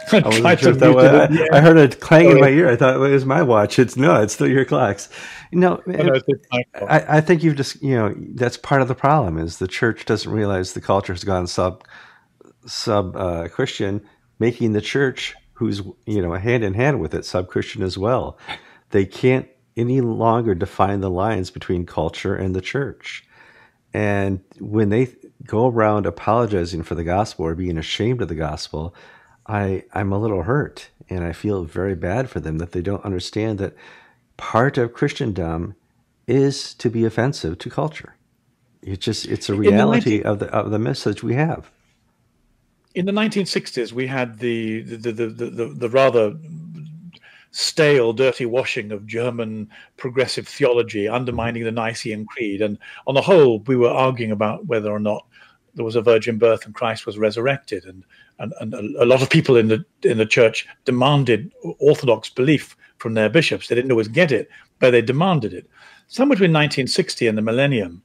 I, 0.11 0.21
wasn't 0.21 0.59
sure 0.59 0.71
if 0.71 0.79
that 0.79 0.95
was, 0.95 1.05
I, 1.05 1.57
I, 1.57 1.61
heard 1.61 1.77
a 1.77 1.95
clang 1.95 2.27
oh, 2.27 2.31
in 2.31 2.39
my 2.39 2.49
ear. 2.49 2.69
I 2.69 2.75
thought 2.75 2.95
it 2.95 2.99
was 2.99 3.25
my 3.25 3.41
watch. 3.41 3.77
It's 3.79 3.97
no, 3.97 4.21
it's 4.21 4.33
still 4.33 4.47
your 4.47 4.65
clocks. 4.65 5.09
No, 5.51 5.81
oh, 5.85 5.91
no 5.91 6.19
I, 6.87 7.17
I, 7.17 7.21
think 7.21 7.43
you've 7.43 7.55
just 7.55 7.81
you 7.81 7.95
know 7.95 8.15
that's 8.35 8.57
part 8.57 8.81
of 8.81 8.87
the 8.87 8.95
problem 8.95 9.37
is 9.37 9.57
the 9.57 9.67
church 9.67 10.05
doesn't 10.05 10.31
realize 10.31 10.73
the 10.73 10.81
culture 10.81 11.13
has 11.13 11.23
gone 11.23 11.47
sub 11.47 11.83
sub 12.65 13.15
uh, 13.15 13.47
Christian, 13.49 14.01
making 14.39 14.73
the 14.73 14.81
church, 14.81 15.35
who's 15.53 15.81
you 16.05 16.21
know 16.21 16.33
hand 16.33 16.63
in 16.63 16.73
hand 16.73 17.01
with 17.01 17.13
it, 17.13 17.25
sub 17.25 17.47
Christian 17.47 17.83
as 17.83 17.97
well. 17.97 18.37
They 18.91 19.05
can't 19.05 19.47
any 19.75 20.01
longer 20.01 20.55
define 20.55 21.01
the 21.01 21.09
lines 21.09 21.51
between 21.51 21.85
culture 21.85 22.35
and 22.35 22.55
the 22.55 22.61
church. 22.61 23.25
And 23.93 24.41
when 24.59 24.89
they 24.89 25.15
go 25.45 25.67
around 25.67 26.05
apologizing 26.05 26.83
for 26.83 26.95
the 26.95 27.03
gospel 27.03 27.45
or 27.45 27.55
being 27.55 27.77
ashamed 27.77 28.21
of 28.21 28.27
the 28.27 28.35
gospel, 28.35 28.95
I, 29.47 29.83
I'm 29.93 30.11
a 30.11 30.19
little 30.19 30.43
hurt 30.43 30.89
and 31.09 31.23
I 31.23 31.31
feel 31.31 31.63
very 31.63 31.95
bad 31.95 32.29
for 32.29 32.39
them 32.39 32.57
that 32.57 32.71
they 32.71 32.81
don't 32.81 33.03
understand 33.05 33.59
that 33.59 33.75
part 34.35 34.77
of 34.77 34.93
Christendom 34.93 35.75
is 36.27 36.73
to 36.75 36.89
be 36.89 37.05
offensive 37.05 37.57
to 37.59 37.69
culture. 37.69 38.15
It's 38.81 39.03
just 39.03 39.25
it's 39.25 39.49
a 39.49 39.55
reality 39.55 40.21
19- 40.21 40.25
of 40.25 40.39
the 40.39 40.47
of 40.47 40.71
the 40.71 40.79
message 40.79 41.23
we 41.23 41.33
have. 41.33 41.71
In 42.93 43.05
the 43.05 43.11
1960s, 43.11 43.91
we 43.91 44.07
had 44.07 44.39
the 44.39 44.81
the, 44.81 45.11
the, 45.11 45.27
the, 45.27 45.49
the, 45.49 45.65
the 45.67 45.89
rather 45.89 46.35
stale, 47.51 48.13
dirty 48.13 48.45
washing 48.45 48.91
of 48.91 49.07
German 49.07 49.69
progressive 49.97 50.47
theology, 50.47 51.07
undermining 51.07 51.63
the 51.63 51.71
Nicene 51.71 52.25
Creed. 52.25 52.61
And 52.61 52.77
on 53.07 53.15
the 53.15 53.21
whole, 53.21 53.59
we 53.61 53.75
were 53.75 53.89
arguing 53.89 54.31
about 54.31 54.67
whether 54.67 54.91
or 54.91 54.99
not 54.99 55.26
there 55.77 55.85
was 55.85 55.95
a 55.95 56.01
virgin 56.01 56.37
birth 56.37 56.65
and 56.65 56.75
Christ 56.75 57.05
was 57.05 57.17
resurrected. 57.17 57.85
And, 57.85 58.03
and, 58.39 58.53
and 58.59 58.95
a 58.97 59.05
lot 59.05 59.21
of 59.21 59.29
people 59.29 59.55
in 59.55 59.67
the, 59.67 59.85
in 60.01 60.17
the 60.17 60.25
church 60.25 60.67
demanded 60.85 61.53
orthodox 61.79 62.29
belief 62.29 62.75
from 62.97 63.13
their 63.13 63.29
bishops. 63.29 63.67
They 63.67 63.75
didn't 63.75 63.91
always 63.91 64.07
get 64.07 64.31
it, 64.31 64.49
but 64.79 64.91
they 64.91 65.01
demanded 65.03 65.53
it. 65.53 65.69
Somewhere 66.07 66.35
between 66.35 66.51
1960 66.51 67.27
and 67.27 67.37
the 67.37 67.43
millennium, 67.43 68.01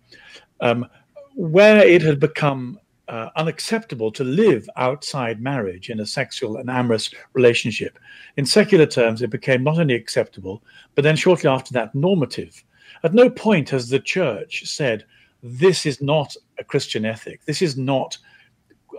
um, 0.61 0.87
where 1.35 1.79
it 1.79 2.03
had 2.03 2.21
become 2.21 2.79
uh, 3.09 3.31
unacceptable 3.37 4.13
to 4.13 4.23
live 4.23 4.69
outside 4.77 5.41
marriage 5.41 5.89
in 5.89 6.01
a 6.01 6.07
sexual 6.07 6.59
and 6.59 6.69
amorous 6.69 7.11
relationship. 7.33 7.99
In 8.37 8.45
secular 8.45 8.87
terms, 8.87 9.23
it 9.23 9.31
became 9.31 9.65
not 9.65 9.79
only 9.79 9.95
acceptable, 9.95 10.63
but 10.95 11.05
then 11.05 11.17
shortly 11.17 11.49
after 11.49 11.73
that, 11.73 11.95
normative. 11.95 12.63
At 13.03 13.15
no 13.15 13.31
point 13.31 13.71
has 13.71 13.89
the 13.89 13.99
church 13.99 14.65
said, 14.67 15.05
this 15.43 15.87
is 15.87 16.01
not 16.01 16.37
a 16.63 16.71
Christian 16.73 17.05
ethic. 17.05 17.39
This 17.45 17.63
is 17.63 17.77
not 17.77 18.17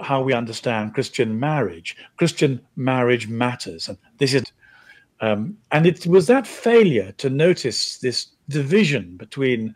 how 0.01 0.22
we 0.22 0.34
understand 0.34 0.93
Christian 0.93 1.39
marriage. 1.39 1.96
Christian 2.17 2.62
marriage 2.75 3.27
matters. 3.27 3.89
And 3.89 3.98
this 4.17 4.34
is 4.34 4.43
um, 5.22 5.58
and 5.72 5.86
it 5.86 6.05
was 6.05 6.27
that 6.27 6.46
failure 6.46 7.13
to 7.13 7.29
notice 7.29 7.98
this 8.00 8.27
division 8.50 9.15
between 9.15 9.74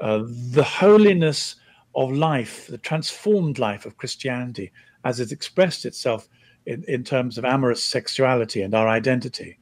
uh, 0.00 0.22
the 0.58 0.64
holiness 0.64 1.56
of 1.94 2.12
life, 2.12 2.66
the 2.68 2.78
transformed 2.78 3.58
life 3.58 3.84
of 3.84 3.98
Christianity, 3.98 4.72
as 5.04 5.20
it 5.20 5.32
expressed 5.32 5.84
itself 5.84 6.28
in, 6.64 6.82
in 6.88 7.04
terms 7.04 7.36
of 7.36 7.44
amorous 7.44 7.84
sexuality 7.84 8.62
and 8.62 8.74
our 8.74 8.88
identity, 8.88 9.58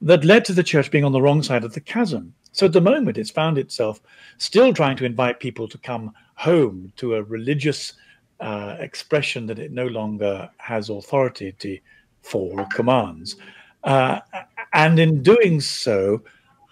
that 0.00 0.24
led 0.24 0.44
to 0.46 0.54
the 0.54 0.62
church 0.62 0.90
being 0.90 1.04
on 1.04 1.12
the 1.12 1.22
wrong 1.22 1.42
side 1.42 1.64
of 1.64 1.74
the 1.74 1.80
chasm. 1.80 2.32
So 2.52 2.66
at 2.66 2.72
the 2.72 2.80
moment, 2.80 3.18
it's 3.18 3.30
found 3.30 3.58
itself 3.58 4.00
still 4.38 4.72
trying 4.72 4.96
to 4.96 5.04
invite 5.04 5.40
people 5.40 5.68
to 5.68 5.78
come 5.78 6.12
home 6.34 6.92
to 6.96 7.14
a 7.14 7.22
religious 7.22 7.94
uh, 8.40 8.76
expression 8.78 9.46
that 9.46 9.58
it 9.58 9.72
no 9.72 9.86
longer 9.86 10.48
has 10.58 10.90
authority 10.90 11.52
to, 11.58 11.78
for 12.22 12.60
or 12.60 12.66
commands. 12.66 13.36
Uh, 13.84 14.20
and 14.72 14.98
in 14.98 15.22
doing 15.22 15.60
so, 15.60 16.22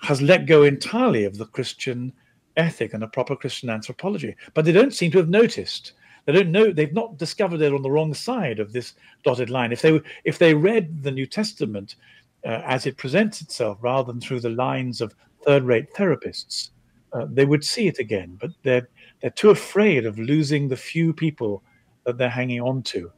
has 0.03 0.23
let 0.23 0.47
go 0.47 0.63
entirely 0.63 1.25
of 1.25 1.39
the 1.39 1.47
Christian 1.47 2.13
ethic 2.57 2.95
and 2.95 3.03
a 3.03 3.09
proper 3.09 3.37
Christian 3.37 3.71
anthropology. 3.71 4.37
But 4.55 4.65
they 4.65 4.73
don't 4.73 4.95
seem 4.95 5.11
to 5.13 5.19
have 5.19 5.29
noticed. 5.29 5.93
They 6.25 6.33
don't 6.33 6.51
know. 6.51 6.73
They've 6.73 6.93
not 6.93 7.19
discovered 7.19 7.59
they're 7.59 7.75
on 7.75 7.83
the 7.83 7.91
wrong 7.91 8.15
side 8.15 8.59
of 8.59 8.73
this 8.73 8.95
dotted 9.25 9.51
line. 9.51 9.73
If 9.73 9.83
they 9.83 10.01
if 10.25 10.39
they 10.39 10.55
read 10.55 11.03
the 11.03 11.11
New 11.11 11.27
Testament 11.27 11.97
uh, 12.45 12.63
as 12.65 12.87
it 12.87 12.97
presents 12.97 13.41
itself, 13.41 13.79
rather 13.81 14.13
than 14.13 14.21
through 14.21 14.41
the 14.41 14.51
lines 14.51 15.01
of 15.01 15.15
third-rate 15.47 15.95
therapists, 15.95 16.71
uh, 17.13 17.27
they 17.31 17.47
would 17.47 17.65
see 17.65 17.87
it 17.87 17.99
again. 17.99 18.37
But 18.41 18.51
they're 18.63 18.89
they're 19.21 19.31
too 19.31 19.51
afraid 19.51 20.05
of 20.05 20.19
losing 20.19 20.69
the 20.69 20.77
few 20.77 21.13
people 21.15 21.63
that 22.05 22.19
they're 22.19 22.29
hanging 22.29 22.61
on 22.61 22.83
to 22.83 23.13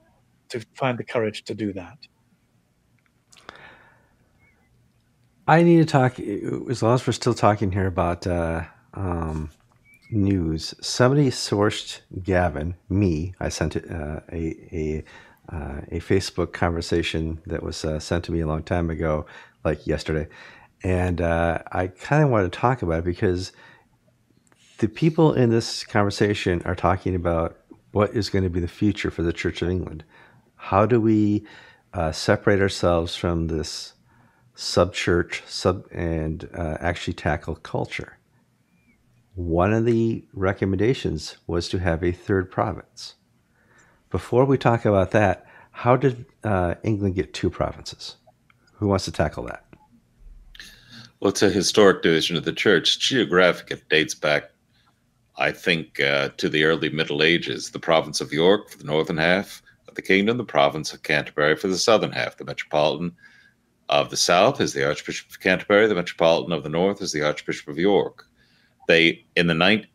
to 0.51 0.61
find 0.75 0.99
the 0.99 1.05
courage 1.05 1.45
to 1.45 1.55
do 1.55 1.73
that. 1.73 1.99
I 5.47 5.63
need 5.63 5.79
to 5.79 5.87
talk, 5.87 6.21
as 6.21 6.83
long 6.83 6.95
as 6.95 7.07
we're 7.07 7.15
still 7.15 7.33
talking 7.33 7.73
here 7.73 7.87
about 7.87 8.27
uh, 8.27 8.65
um, 8.93 9.51
news, 10.11 10.75
somebody 10.83 11.31
sourced 11.31 12.01
Gavin, 12.23 12.75
me. 12.91 13.35
I 13.41 13.49
sent 13.49 13.77
uh, 13.77 14.21
a 14.31 14.43
a 14.73 15.05
uh, 15.51 15.81
a 15.91 16.01
Facebook 16.01 16.53
conversation 16.53 17.41
that 17.47 17.63
was 17.63 17.83
uh, 17.85 17.99
sent 17.99 18.25
to 18.27 18.33
me 18.33 18.41
a 18.41 18.47
long 18.47 18.63
time 18.63 18.91
ago, 18.91 19.25
like 19.65 19.87
yesterday, 19.87 20.29
and 20.83 21.21
uh, 21.21 21.59
I 21.73 21.89
kind 21.89 22.23
of 22.23 22.31
want 22.31 22.51
to 22.51 22.59
talk 22.59 22.83
about 22.83 23.01
it 23.01 23.05
because 23.05 23.53
the 24.79 24.89
people 24.89 25.33
in 25.33 25.51
this 25.51 25.85
conversation 25.85 26.63
are 26.65 26.77
talking 26.77 27.15
about 27.15 27.59
what 27.93 28.11
is 28.11 28.31
going 28.31 28.45
to 28.45 28.51
be 28.51 28.61
the 28.61 28.69
future 28.69 29.11
for 29.11 29.23
the 29.23 29.33
Church 29.33 29.63
of 29.63 29.69
England. 29.69 30.05
How 30.57 30.87
do 30.87 31.01
we 31.01 31.47
uh, 31.93 32.13
separate 32.13 32.61
ourselves 32.61 33.17
from 33.17 33.49
this 33.49 33.95
sub 34.55 34.93
church, 34.93 35.43
sub 35.47 35.87
and 35.91 36.49
uh, 36.55 36.77
actually 36.81 37.15
tackle 37.15 37.57
culture? 37.57 38.19
One 39.35 39.73
of 39.73 39.85
the 39.85 40.25
recommendations 40.33 41.39
was 41.47 41.69
to 41.71 41.79
have 41.79 42.03
a 42.03 42.13
third 42.13 42.51
province. 42.51 43.15
Before 44.11 44.45
we 44.45 44.59
talk 44.59 44.85
about 44.85 45.11
that, 45.13 45.47
how 45.71 45.97
did 45.97 46.27
uh, 46.43 46.75
England 46.83 47.15
get 47.15 47.35
two 47.35 47.51
provinces? 47.51 48.17
Who 48.75 48.89
wants 48.89 49.05
to 49.05 49.13
tackle 49.13 49.45
that? 49.45 49.68
Well, 51.21 51.31
it's 51.31 51.43
a 51.43 51.51
historic 51.51 52.03
division 52.03 52.37
of 52.37 52.45
the 52.45 52.53
church. 52.53 53.01
Geographic, 53.01 53.73
it 53.73 53.89
dates 53.89 54.15
back, 54.15 54.51
I 55.37 55.51
think, 55.51 55.99
uh, 55.99 56.29
to 56.37 56.49
the 56.49 56.63
early 56.63 56.91
Middle 56.91 57.25
Ages. 57.25 57.71
The 57.71 57.81
province 57.81 58.21
of 58.21 58.33
York 58.33 58.71
for 58.71 58.79
the 58.79 58.85
northern 58.85 59.17
half 59.17 59.61
of 59.89 59.97
the 59.97 60.03
kingdom, 60.03 60.37
the 60.37 60.45
province 60.45 60.93
of 60.93 61.03
Canterbury 61.03 61.57
for 61.57 61.67
the 61.67 61.77
southern 61.77 62.13
half. 62.13 62.37
The 62.37 62.45
metropolitan 62.45 63.17
of 63.89 64.11
the 64.11 64.17
south 64.17 64.61
is 64.61 64.75
the 64.75 64.87
Archbishop 64.87 65.29
of 65.31 65.41
Canterbury. 65.41 65.89
The 65.89 65.97
metropolitan 65.97 66.53
of 66.53 66.63
the 66.63 66.69
north 66.69 67.03
is 67.03 67.11
the 67.11 67.23
Archbishop 67.23 67.67
of 67.67 67.79
York. 67.79 68.25
They 68.87 69.27
in 69.35 69.49
the 69.49 69.87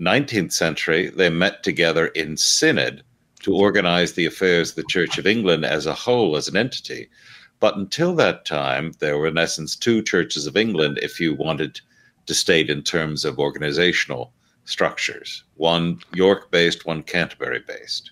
19th 0.00 0.52
century 0.52 1.10
they 1.10 1.28
met 1.28 1.62
together 1.62 2.06
in 2.06 2.38
synod 2.38 3.02
to 3.42 3.54
organize 3.54 4.14
the 4.14 4.24
affairs 4.24 4.70
of 4.70 4.76
the 4.76 4.84
Church 4.84 5.18
of 5.18 5.26
England 5.26 5.66
as 5.66 5.84
a 5.84 5.92
whole, 5.92 6.36
as 6.36 6.48
an 6.48 6.56
entity. 6.56 7.10
But 7.64 7.78
until 7.78 8.14
that 8.16 8.44
time, 8.44 8.92
there 8.98 9.16
were 9.16 9.28
in 9.28 9.38
essence 9.38 9.74
two 9.74 10.02
churches 10.02 10.46
of 10.46 10.54
England 10.54 10.98
if 11.00 11.18
you 11.18 11.32
wanted 11.32 11.80
to 12.26 12.34
state 12.34 12.68
in 12.68 12.82
terms 12.82 13.24
of 13.24 13.38
organizational 13.38 14.34
structures 14.66 15.44
one 15.54 16.00
York 16.12 16.50
based, 16.50 16.84
one 16.84 17.02
Canterbury 17.02 17.60
based. 17.66 18.10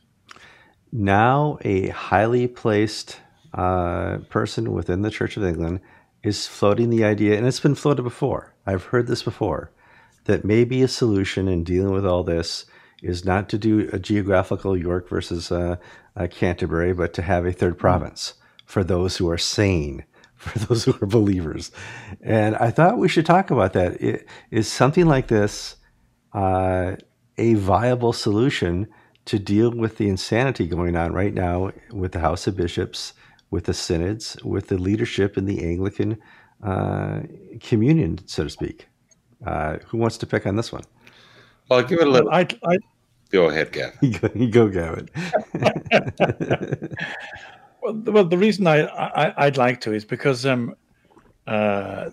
Now, 0.91 1.59
a 1.67 1.89
highly 1.89 2.49
placed 2.49 3.21
uh, 3.53 4.21
person 4.31 4.73
within 4.73 5.03
the 5.03 5.11
Church 5.11 5.37
of 5.37 5.45
England 5.45 5.83
is 6.23 6.47
floating 6.47 6.89
the 6.89 7.05
idea, 7.05 7.37
and 7.37 7.47
it's 7.47 7.61
been 7.61 7.75
floated 7.75 8.05
before. 8.05 8.55
I've 8.65 8.85
heard 8.85 9.07
this 9.07 9.23
before 9.23 9.71
that 10.25 10.47
maybe 10.47 10.81
a 10.81 10.89
solution 10.89 11.47
in 11.47 11.63
dealing 11.63 11.93
with 11.93 12.07
all 12.07 12.25
this 12.25 12.65
is 13.03 13.27
not 13.27 13.51
to 13.51 13.59
do 13.59 13.91
a 13.93 13.99
geographical 13.99 14.79
York 14.79 15.11
versus 15.11 15.53
uh, 15.53 15.77
uh, 16.17 16.27
Canterbury, 16.31 16.95
but 16.95 17.13
to 17.13 17.21
have 17.21 17.45
a 17.45 17.53
third 17.53 17.77
province 17.77 18.33
for 18.73 18.83
those 18.83 19.19
who 19.19 19.29
are 19.29 19.37
sane, 19.37 20.03
for 20.35 20.59
those 20.61 20.85
who 20.85 20.95
are 21.03 21.07
believers. 21.07 21.71
And 22.23 22.57
I 22.57 22.71
thought 22.71 22.97
we 22.97 23.07
should 23.07 23.27
talk 23.27 23.51
about 23.51 23.75
that. 23.75 24.01
It, 24.01 24.27
is 24.51 24.67
something 24.67 25.05
like 25.05 25.29
this 25.29 25.77
uh, 26.33 26.97
a 27.37 27.53
viable 27.55 28.15
solution 28.15 28.89
to 29.27 29.39
deal 29.39 29.71
with 29.73 29.99
the 29.99 30.09
insanity 30.09 30.67
going 30.67 30.97
on 30.97 31.13
right 31.13 31.35
now 31.35 31.71
with 31.91 32.13
the 32.13 32.21
House 32.21 32.47
of 32.47 32.57
Bishops, 32.57 33.13
with 33.51 33.65
the 33.65 33.75
synods, 33.75 34.39
with 34.43 34.69
the 34.69 34.79
leadership 34.79 35.37
in 35.37 35.45
the 35.45 35.63
Anglican 35.63 36.17
uh, 36.63 37.21
communion, 37.61 38.27
so 38.27 38.45
to 38.45 38.51
speak? 38.51 38.89
Uh, 39.47 39.77
who 39.87 39.99
wants 39.99 40.17
to 40.17 40.27
pick 40.27 40.47
on 40.47 40.57
this 40.57 40.73
one? 40.73 40.85
Well, 41.69 41.81
I'll 41.81 41.87
give 41.87 42.01
it 42.01 42.07
a 42.07 42.11
little. 42.11 42.31
I, 42.31 42.47
I, 42.65 42.79
go 43.31 43.51
ahead, 43.51 43.71
Gavin. 43.71 43.99
you 44.35 44.49
go, 44.49 44.69
Gavin. 44.69 45.11
well, 47.83 47.95
the, 47.95 48.13
well, 48.13 48.25
the 48.25 48.39
reason 48.39 48.67
I, 48.67 48.81
I 48.81 49.47
would 49.47 49.57
like 49.57 49.81
to 49.83 49.93
is 49.93 50.05
because 50.05 50.47
um, 50.47 50.75
uh, 51.47 52.11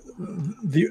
the 0.63 0.87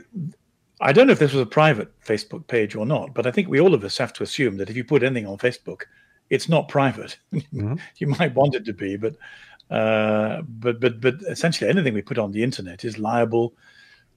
I 0.80 0.92
don't 0.92 1.08
know 1.08 1.12
if 1.12 1.18
this 1.18 1.32
was 1.32 1.42
a 1.42 1.46
private 1.46 1.88
Facebook 2.00 2.46
page 2.46 2.76
or 2.76 2.86
not, 2.86 3.12
but 3.12 3.26
I 3.26 3.32
think 3.32 3.48
we 3.48 3.60
all 3.60 3.74
of 3.74 3.82
us 3.82 3.98
have 3.98 4.12
to 4.14 4.22
assume 4.22 4.56
that 4.58 4.70
if 4.70 4.76
you 4.76 4.84
put 4.84 5.02
anything 5.02 5.26
on 5.26 5.38
Facebook, 5.38 5.82
it's 6.30 6.48
not 6.48 6.68
private. 6.68 7.18
Mm-hmm. 7.32 7.74
you 7.96 8.06
might 8.06 8.34
want 8.34 8.54
it 8.54 8.64
to 8.66 8.72
be, 8.72 8.96
but 8.96 9.16
uh, 9.70 10.42
but 10.42 10.80
but 10.80 11.00
but 11.00 11.16
essentially 11.28 11.68
anything 11.68 11.94
we 11.94 12.02
put 12.02 12.18
on 12.18 12.32
the 12.32 12.42
internet 12.42 12.84
is 12.84 12.98
liable 12.98 13.54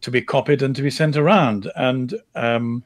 to 0.01 0.11
be 0.11 0.21
copied 0.21 0.61
and 0.61 0.75
to 0.75 0.81
be 0.81 0.89
sent 0.91 1.17
around. 1.17 1.71
And 1.75 2.13
um, 2.35 2.83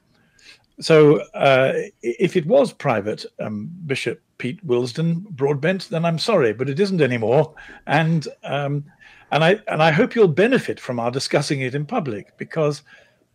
so 0.80 1.22
uh, 1.34 1.74
if 2.02 2.36
it 2.36 2.46
was 2.46 2.74
private, 2.74 3.26
um, 3.40 3.70
Bishop 3.86 4.22
Pete 4.38 4.64
Willesden 4.64 5.26
Broadbent, 5.30 5.90
then 5.90 6.04
I'm 6.04 6.20
sorry, 6.20 6.54
but 6.54 6.70
it 6.70 6.80
isn't 6.80 7.02
anymore. 7.02 7.54
And 7.88 8.28
um, 8.44 8.84
and 9.32 9.44
I 9.44 9.60
and 9.68 9.82
I 9.82 9.92
hope 9.92 10.16
you'll 10.16 10.28
benefit 10.28 10.80
from 10.80 11.00
our 11.00 11.12
discussing 11.12 11.62
it 11.62 11.76
in 11.76 11.86
public 11.86 12.38
because 12.38 12.84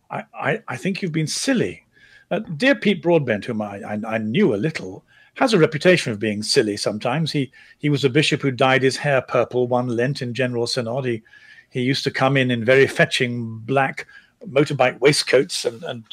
I 0.09 0.23
I, 0.33 0.61
I 0.67 0.77
think 0.77 1.01
you've 1.01 1.11
been 1.11 1.27
silly. 1.27 1.85
Uh, 2.29 2.39
dear 2.39 2.75
Pete 2.75 3.01
Broadbent, 3.01 3.45
whom 3.45 3.61
I, 3.61 3.81
I, 3.81 3.99
I 4.07 4.17
knew 4.17 4.53
a 4.53 4.55
little, 4.55 5.03
has 5.35 5.53
a 5.53 5.59
reputation 5.59 6.13
of 6.13 6.19
being 6.19 6.43
silly 6.43 6.77
sometimes. 6.77 7.31
He 7.31 7.51
he 7.79 7.89
was 7.89 8.05
a 8.05 8.09
bishop 8.09 8.41
who 8.41 8.51
dyed 8.51 8.83
his 8.83 8.97
hair 8.97 9.21
purple 9.21 9.67
one 9.67 9.87
Lent 9.87 10.21
in 10.21 10.33
General 10.33 10.67
Synod. 10.67 11.05
He, 11.05 11.23
he 11.71 11.81
used 11.81 12.03
to 12.03 12.11
come 12.11 12.37
in 12.37 12.51
in 12.51 12.63
very 12.63 12.85
fetching 12.85 13.57
black 13.59 14.05
motorbike 14.47 14.99
waistcoats 14.99 15.65
and, 15.65 15.83
and 15.83 16.03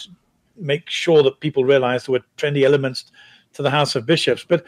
make 0.60 0.88
sure 0.88 1.22
that 1.22 1.40
people 1.40 1.64
realized 1.64 2.06
there 2.06 2.14
were 2.14 2.24
trendy 2.36 2.64
elements 2.64 3.10
to 3.54 3.62
the 3.62 3.70
House 3.70 3.96
of 3.96 4.06
Bishops. 4.06 4.44
But 4.46 4.64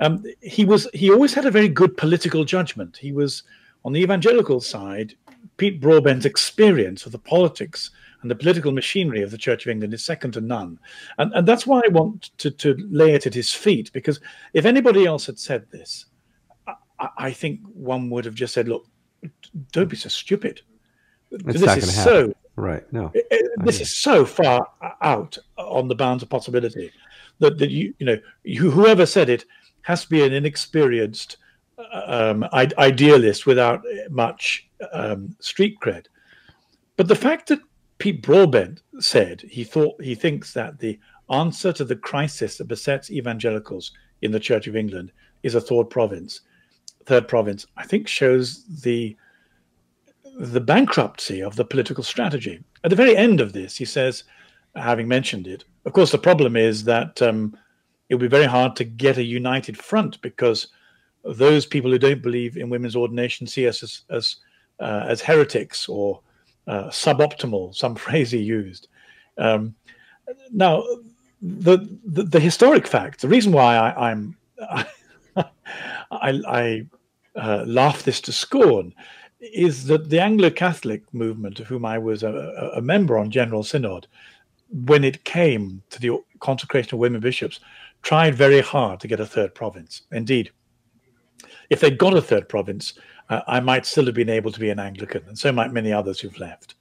um, 0.00 0.24
he 0.40 0.64
was 0.64 0.88
he 0.92 1.10
always 1.10 1.34
had 1.34 1.46
a 1.46 1.50
very 1.50 1.68
good 1.68 1.96
political 1.96 2.44
judgment. 2.44 2.96
He 2.96 3.12
was 3.12 3.42
on 3.84 3.92
the 3.92 4.00
evangelical 4.00 4.60
side. 4.60 5.14
Pete 5.56 5.80
Broadbent's 5.80 6.26
experience 6.26 7.06
of 7.06 7.12
the 7.12 7.18
politics 7.18 7.90
and 8.20 8.30
the 8.30 8.34
political 8.34 8.72
machinery 8.72 9.22
of 9.22 9.30
the 9.30 9.38
Church 9.38 9.64
of 9.64 9.70
England 9.70 9.94
is 9.94 10.04
second 10.04 10.32
to 10.32 10.40
none. 10.40 10.78
And, 11.18 11.32
and 11.32 11.46
that's 11.46 11.66
why 11.66 11.80
I 11.84 11.88
want 11.88 12.36
to, 12.38 12.50
to 12.50 12.76
lay 12.90 13.14
it 13.14 13.26
at 13.26 13.32
his 13.32 13.52
feet, 13.52 13.90
because 13.92 14.20
if 14.52 14.64
anybody 14.64 15.06
else 15.06 15.24
had 15.26 15.38
said 15.38 15.70
this, 15.70 16.06
I, 16.98 17.08
I 17.16 17.30
think 17.32 17.60
one 17.72 18.10
would 18.10 18.24
have 18.24 18.34
just 18.34 18.52
said, 18.52 18.68
look, 18.68 18.86
don't 19.72 19.88
be 19.88 19.96
so 19.96 20.08
stupid. 20.08 20.60
It's 21.30 21.60
this 21.60 21.84
is 21.84 22.04
so 22.04 22.34
right. 22.56 22.90
No, 22.92 23.12
this 23.58 23.80
is 23.80 23.96
so 23.96 24.24
far 24.24 24.66
out 25.02 25.38
on 25.56 25.88
the 25.88 25.94
bounds 25.94 26.22
of 26.22 26.28
possibility 26.28 26.90
that, 27.38 27.58
that 27.58 27.70
you 27.70 27.94
you 27.98 28.06
know 28.06 28.18
you, 28.44 28.70
whoever 28.70 29.06
said 29.06 29.28
it 29.28 29.44
has 29.82 30.02
to 30.02 30.08
be 30.08 30.24
an 30.24 30.32
inexperienced 30.32 31.36
um, 31.92 32.44
idealist 32.52 33.46
without 33.46 33.82
much 34.10 34.68
um, 34.92 35.36
street 35.40 35.78
cred. 35.80 36.06
But 36.96 37.08
the 37.08 37.14
fact 37.14 37.48
that 37.48 37.60
Pete 37.98 38.22
Broadbent 38.22 38.82
said 38.98 39.42
he 39.42 39.64
thought 39.64 40.02
he 40.02 40.14
thinks 40.14 40.52
that 40.54 40.78
the 40.78 40.98
answer 41.30 41.72
to 41.72 41.84
the 41.84 41.96
crisis 41.96 42.58
that 42.58 42.68
besets 42.68 43.10
evangelicals 43.10 43.92
in 44.22 44.32
the 44.32 44.40
Church 44.40 44.66
of 44.66 44.76
England 44.76 45.12
is 45.42 45.54
a 45.54 45.60
third 45.60 45.90
province. 45.90 46.40
Third 47.04 47.28
province, 47.28 47.66
I 47.76 47.84
think, 47.84 48.08
shows 48.08 48.64
the 48.82 49.16
the 50.38 50.60
bankruptcy 50.60 51.42
of 51.42 51.56
the 51.56 51.64
political 51.64 52.04
strategy. 52.04 52.62
At 52.84 52.90
the 52.90 52.96
very 52.96 53.16
end 53.16 53.40
of 53.40 53.52
this, 53.52 53.76
he 53.76 53.84
says, 53.84 54.24
having 54.74 55.08
mentioned 55.08 55.46
it, 55.46 55.64
of 55.86 55.92
course, 55.92 56.12
the 56.12 56.18
problem 56.18 56.56
is 56.56 56.84
that 56.84 57.20
um, 57.22 57.56
it 58.08 58.14
will 58.14 58.20
be 58.20 58.28
very 58.28 58.44
hard 58.44 58.76
to 58.76 58.84
get 58.84 59.18
a 59.18 59.24
united 59.24 59.78
front 59.78 60.20
because 60.20 60.68
those 61.24 61.64
people 61.64 61.90
who 61.90 61.98
don't 61.98 62.22
believe 62.22 62.56
in 62.56 62.68
women's 62.68 62.96
ordination 62.96 63.46
see 63.46 63.66
us 63.66 63.82
as 63.82 64.02
as, 64.10 64.36
uh, 64.78 65.04
as 65.08 65.22
heretics 65.22 65.88
or 65.88 66.20
uh, 66.66 66.84
suboptimal, 66.84 67.74
some 67.74 67.94
phrase 68.06 68.30
he 68.30 68.38
used. 68.38 68.88
Um, 69.38 69.74
now, 70.52 70.84
the, 71.40 71.78
the, 72.04 72.24
the 72.24 72.40
historic 72.40 72.86
fact, 72.86 73.20
the 73.20 73.28
reason 73.28 73.52
why 73.52 73.76
I, 73.76 74.10
am 74.10 74.36
I, 74.60 74.86
I, 75.36 76.40
I 76.48 76.86
uh, 77.36 77.64
laugh 77.66 78.02
this 78.02 78.20
to 78.22 78.32
scorn, 78.32 78.92
is 79.40 79.84
that 79.86 80.08
the 80.08 80.20
Anglo-Catholic 80.20 81.02
movement, 81.12 81.60
of 81.60 81.66
whom 81.66 81.84
I 81.84 81.98
was 81.98 82.22
a, 82.22 82.72
a 82.74 82.80
member 82.80 83.18
on 83.18 83.30
General 83.30 83.62
Synod, 83.62 84.06
when 84.70 85.04
it 85.04 85.24
came 85.24 85.82
to 85.90 86.00
the 86.00 86.18
consecration 86.40 86.94
of 86.94 87.00
women 87.00 87.20
bishops, 87.20 87.60
tried 88.02 88.34
very 88.34 88.60
hard 88.60 89.00
to 89.00 89.08
get 89.08 89.20
a 89.20 89.26
third 89.26 89.54
province. 89.54 90.02
Indeed, 90.12 90.50
if 91.70 91.80
they'd 91.80 91.98
got 91.98 92.16
a 92.16 92.22
third 92.22 92.48
province, 92.48 92.94
uh, 93.28 93.40
I 93.46 93.60
might 93.60 93.86
still 93.86 94.06
have 94.06 94.14
been 94.14 94.28
able 94.28 94.52
to 94.52 94.60
be 94.60 94.70
an 94.70 94.78
Anglican, 94.78 95.22
and 95.26 95.38
so 95.38 95.52
might 95.52 95.72
many 95.72 95.92
others 95.92 96.20
who've 96.20 96.38
left. 96.38 96.74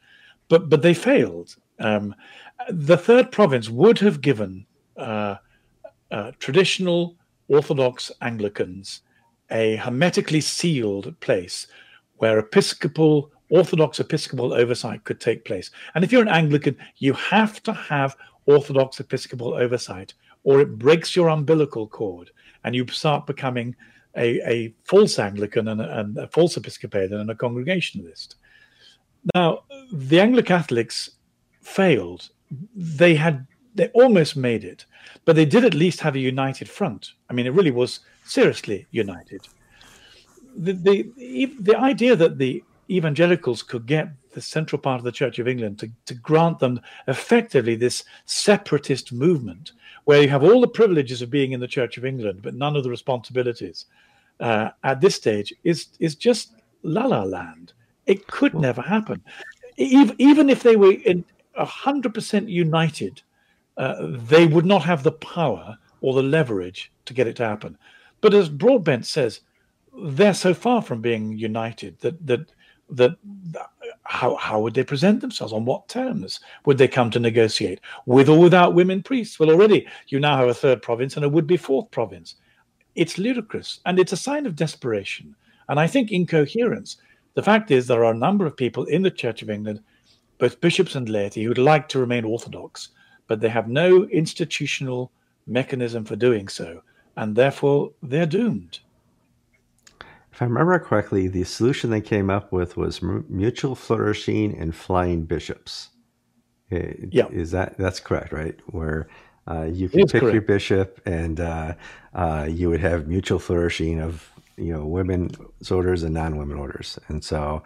But 0.47 0.69
but 0.69 0.81
they 0.81 0.93
failed. 0.93 1.55
Um, 1.79 2.15
the 2.69 2.97
third 2.97 3.31
province 3.31 3.69
would 3.69 3.99
have 3.99 4.21
given 4.21 4.65
uh, 4.97 5.35
uh, 6.11 6.31
traditional 6.39 7.15
Orthodox 7.47 8.11
Anglicans 8.21 9.01
a 9.51 9.75
hermetically 9.77 10.41
sealed 10.41 11.19
place 11.19 11.67
where 12.17 12.39
Episcopal 12.39 13.31
Orthodox 13.49 13.99
Episcopal 13.99 14.53
oversight 14.53 15.03
could 15.03 15.19
take 15.19 15.45
place. 15.45 15.71
And 15.93 16.03
if 16.03 16.11
you're 16.11 16.21
an 16.21 16.27
Anglican, 16.27 16.77
you 16.97 17.13
have 17.13 17.61
to 17.63 17.73
have 17.73 18.15
Orthodox 18.45 18.99
Episcopal 18.99 19.53
oversight, 19.53 20.13
or 20.43 20.61
it 20.61 20.77
breaks 20.77 21.15
your 21.15 21.29
umbilical 21.29 21.87
cord, 21.87 22.31
and 22.63 22.75
you 22.75 22.87
start 22.87 23.27
becoming 23.27 23.75
a, 24.17 24.39
a 24.49 24.73
false 24.83 25.19
Anglican 25.19 25.67
and 25.67 25.81
a, 25.81 25.99
and 25.99 26.17
a 26.17 26.27
false 26.27 26.57
Episcopalian 26.57 27.13
and 27.13 27.29
a 27.29 27.35
Congregationalist. 27.35 28.35
Now, 29.33 29.63
the 29.91 30.19
Anglo 30.19 30.41
Catholics 30.41 31.11
failed. 31.61 32.29
They 32.75 33.15
had 33.15 33.47
they 33.73 33.87
almost 33.89 34.37
made 34.37 34.63
it, 34.63 34.85
but 35.25 35.35
they 35.35 35.45
did 35.45 35.65
at 35.65 35.73
least 35.73 35.99
have 35.99 36.15
a 36.15 36.19
united 36.19 36.69
front. 36.69 37.11
I 37.29 37.33
mean, 37.33 37.45
it 37.45 37.53
really 37.53 37.71
was 37.71 37.99
seriously 38.23 38.87
united. 38.91 39.47
The 40.57 40.73
the 40.73 41.55
the 41.59 41.77
idea 41.77 42.15
that 42.15 42.37
the 42.37 42.63
evangelicals 42.89 43.63
could 43.63 43.85
get 43.85 44.09
the 44.31 44.41
central 44.41 44.79
part 44.79 44.99
of 44.99 45.05
the 45.05 45.11
Church 45.11 45.39
of 45.39 45.47
England 45.47 45.79
to, 45.79 45.89
to 46.05 46.13
grant 46.13 46.59
them 46.59 46.79
effectively 47.07 47.75
this 47.75 48.03
separatist 48.25 49.13
movement, 49.13 49.71
where 50.03 50.21
you 50.21 50.29
have 50.29 50.43
all 50.43 50.61
the 50.61 50.67
privileges 50.67 51.21
of 51.21 51.29
being 51.29 51.53
in 51.53 51.59
the 51.59 51.67
Church 51.67 51.97
of 51.97 52.05
England, 52.05 52.41
but 52.41 52.53
none 52.53 52.75
of 52.75 52.83
the 52.83 52.89
responsibilities 52.89 53.85
uh, 54.39 54.69
at 54.83 55.01
this 55.01 55.15
stage 55.15 55.53
is 55.63 55.87
is 55.99 56.15
just 56.15 56.53
la 56.83 57.05
la 57.05 57.23
land. 57.23 57.73
It 58.05 58.27
could 58.27 58.53
well, 58.53 58.61
never 58.61 58.81
happen. 58.81 59.23
Even, 59.77 60.15
even 60.19 60.49
if 60.49 60.63
they 60.63 60.75
were 60.75 60.93
in 60.93 61.25
hundred 61.57 62.13
percent 62.13 62.49
united, 62.49 63.21
uh, 63.77 63.95
they 64.01 64.45
would 64.45 64.65
not 64.65 64.83
have 64.83 65.03
the 65.03 65.11
power 65.11 65.77
or 66.01 66.13
the 66.13 66.23
leverage 66.23 66.91
to 67.05 67.13
get 67.13 67.27
it 67.27 67.35
to 67.37 67.45
happen. 67.45 67.77
But 68.21 68.33
as 68.33 68.49
Broadbent 68.49 69.05
says, 69.05 69.41
they're 70.03 70.33
so 70.33 70.53
far 70.53 70.81
from 70.81 71.01
being 71.01 71.37
united 71.37 71.99
that 71.99 72.25
that 72.25 72.49
that 72.89 73.15
how 74.03 74.35
how 74.35 74.59
would 74.59 74.73
they 74.73 74.83
present 74.83 75.21
themselves? 75.21 75.53
On 75.53 75.65
what 75.65 75.87
terms 75.87 76.39
would 76.65 76.77
they 76.77 76.87
come 76.87 77.09
to 77.11 77.19
negotiate? 77.19 77.81
With 78.05 78.29
or 78.29 78.39
without 78.39 78.75
women 78.75 79.01
priests? 79.01 79.39
Well 79.39 79.49
already 79.49 79.87
you 80.07 80.19
now 80.19 80.37
have 80.37 80.49
a 80.49 80.53
third 80.53 80.81
province 80.81 81.15
and 81.15 81.25
a 81.25 81.29
would-be 81.29 81.57
fourth 81.57 81.89
province. 81.91 82.35
It's 82.95 83.17
ludicrous 83.17 83.79
and 83.85 83.99
it's 83.99 84.13
a 84.13 84.17
sign 84.17 84.45
of 84.45 84.55
desperation 84.55 85.35
and 85.69 85.79
i 85.79 85.87
think 85.87 86.11
incoherence. 86.11 86.97
The 87.33 87.43
fact 87.43 87.71
is 87.71 87.87
there 87.87 88.05
are 88.05 88.13
a 88.13 88.17
number 88.17 88.45
of 88.45 88.55
people 88.55 88.85
in 88.85 89.01
the 89.01 89.11
church 89.11 89.41
of 89.41 89.49
england 89.49 89.81
both 90.37 90.61
bishops 90.61 90.95
and 90.95 91.09
laity 91.09 91.43
who'd 91.43 91.57
like 91.57 91.89
to 91.89 91.99
remain 91.99 92.23
orthodox 92.23 92.89
but 93.27 93.39
they 93.41 93.49
have 93.49 93.67
no 93.67 94.05
institutional 94.05 95.11
mechanism 95.47 96.05
for 96.05 96.15
doing 96.15 96.47
so 96.47 96.81
and 97.17 97.35
therefore 97.35 97.91
they're 98.03 98.25
doomed 98.25 98.79
if 100.35 100.41
I 100.41 100.45
remember 100.45 100.77
correctly, 100.79 101.29
the 101.29 101.45
solution 101.45 101.91
they 101.91 102.01
came 102.01 102.29
up 102.29 102.51
with 102.51 102.75
was 102.75 103.01
mutual 103.01 103.73
flourishing 103.73 104.53
and 104.57 104.75
flying 104.75 105.23
bishops. 105.23 105.91
Eh, 106.71 106.91
yeah, 107.09 107.29
is 107.29 107.51
that 107.51 107.77
that's 107.77 108.01
correct, 108.01 108.33
right? 108.33 108.59
Where 108.65 109.07
uh, 109.47 109.69
you 109.71 109.87
can 109.87 110.07
pick 110.07 110.19
correct. 110.19 110.33
your 110.33 110.41
bishop, 110.41 110.99
and 111.05 111.39
uh, 111.39 111.75
uh, 112.13 112.49
you 112.51 112.69
would 112.69 112.81
have 112.81 113.07
mutual 113.07 113.39
flourishing 113.39 114.01
of 114.01 114.29
you 114.57 114.73
know 114.73 114.85
women's 114.85 115.71
orders 115.71 116.03
and 116.03 116.13
non-women 116.13 116.57
orders, 116.57 116.99
and 117.07 117.23
so 117.23 117.63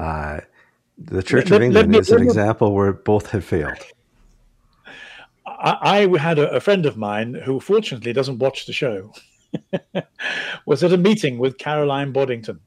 uh, 0.00 0.40
the 0.98 1.22
Church 1.22 1.50
let, 1.50 1.58
of 1.58 1.62
England 1.62 1.92
let, 1.92 2.00
is 2.00 2.10
an 2.10 2.22
example 2.22 2.74
where 2.74 2.94
both 2.94 3.30
have 3.30 3.44
failed. 3.44 3.78
I, 5.46 6.08
I 6.10 6.18
had 6.18 6.40
a, 6.40 6.50
a 6.50 6.58
friend 6.58 6.84
of 6.84 6.96
mine 6.96 7.34
who, 7.34 7.60
fortunately, 7.60 8.12
doesn't 8.12 8.40
watch 8.40 8.66
the 8.66 8.72
show. 8.72 9.12
Was 10.66 10.82
at 10.82 10.92
a 10.92 10.96
meeting 10.96 11.38
with 11.38 11.58
Caroline 11.58 12.12
Boddington, 12.12 12.60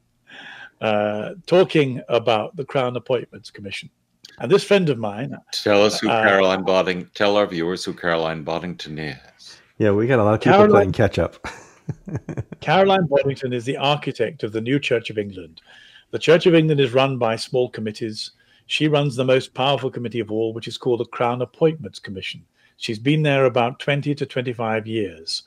uh, 0.80 1.30
talking 1.46 2.00
about 2.08 2.56
the 2.56 2.64
Crown 2.64 2.96
Appointments 2.96 3.50
Commission. 3.50 3.90
And 4.38 4.50
this 4.50 4.64
friend 4.64 4.88
of 4.88 4.98
mine. 4.98 5.36
Tell 5.52 5.84
us 5.84 6.00
who 6.00 6.08
uh, 6.08 6.22
Caroline 6.22 6.64
Boddington. 6.64 7.10
Tell 7.14 7.36
our 7.36 7.46
viewers 7.46 7.84
who 7.84 7.92
Caroline 7.92 8.44
Boddington 8.44 8.98
is. 8.98 9.60
Yeah, 9.78 9.90
we 9.90 10.06
got 10.06 10.18
a 10.18 10.24
lot 10.24 10.34
of 10.34 10.40
people 10.40 10.58
Caroline, 10.58 10.70
playing 10.70 10.92
catch 10.92 11.18
up. 11.18 11.46
Caroline 12.60 13.06
Boddington 13.06 13.52
is 13.52 13.64
the 13.64 13.76
architect 13.76 14.42
of 14.42 14.52
the 14.52 14.60
new 14.60 14.78
Church 14.78 15.10
of 15.10 15.18
England. 15.18 15.60
The 16.12 16.18
Church 16.18 16.46
of 16.46 16.54
England 16.54 16.80
is 16.80 16.92
run 16.92 17.18
by 17.18 17.36
small 17.36 17.68
committees. 17.68 18.32
She 18.66 18.88
runs 18.88 19.16
the 19.16 19.24
most 19.24 19.54
powerful 19.54 19.90
committee 19.90 20.20
of 20.20 20.30
all, 20.30 20.52
which 20.52 20.68
is 20.68 20.78
called 20.78 21.00
the 21.00 21.06
Crown 21.06 21.42
Appointments 21.42 21.98
Commission. 21.98 22.44
She's 22.76 22.98
been 22.98 23.22
there 23.22 23.44
about 23.44 23.80
20 23.80 24.14
to 24.14 24.26
25 24.26 24.86
years 24.86 25.42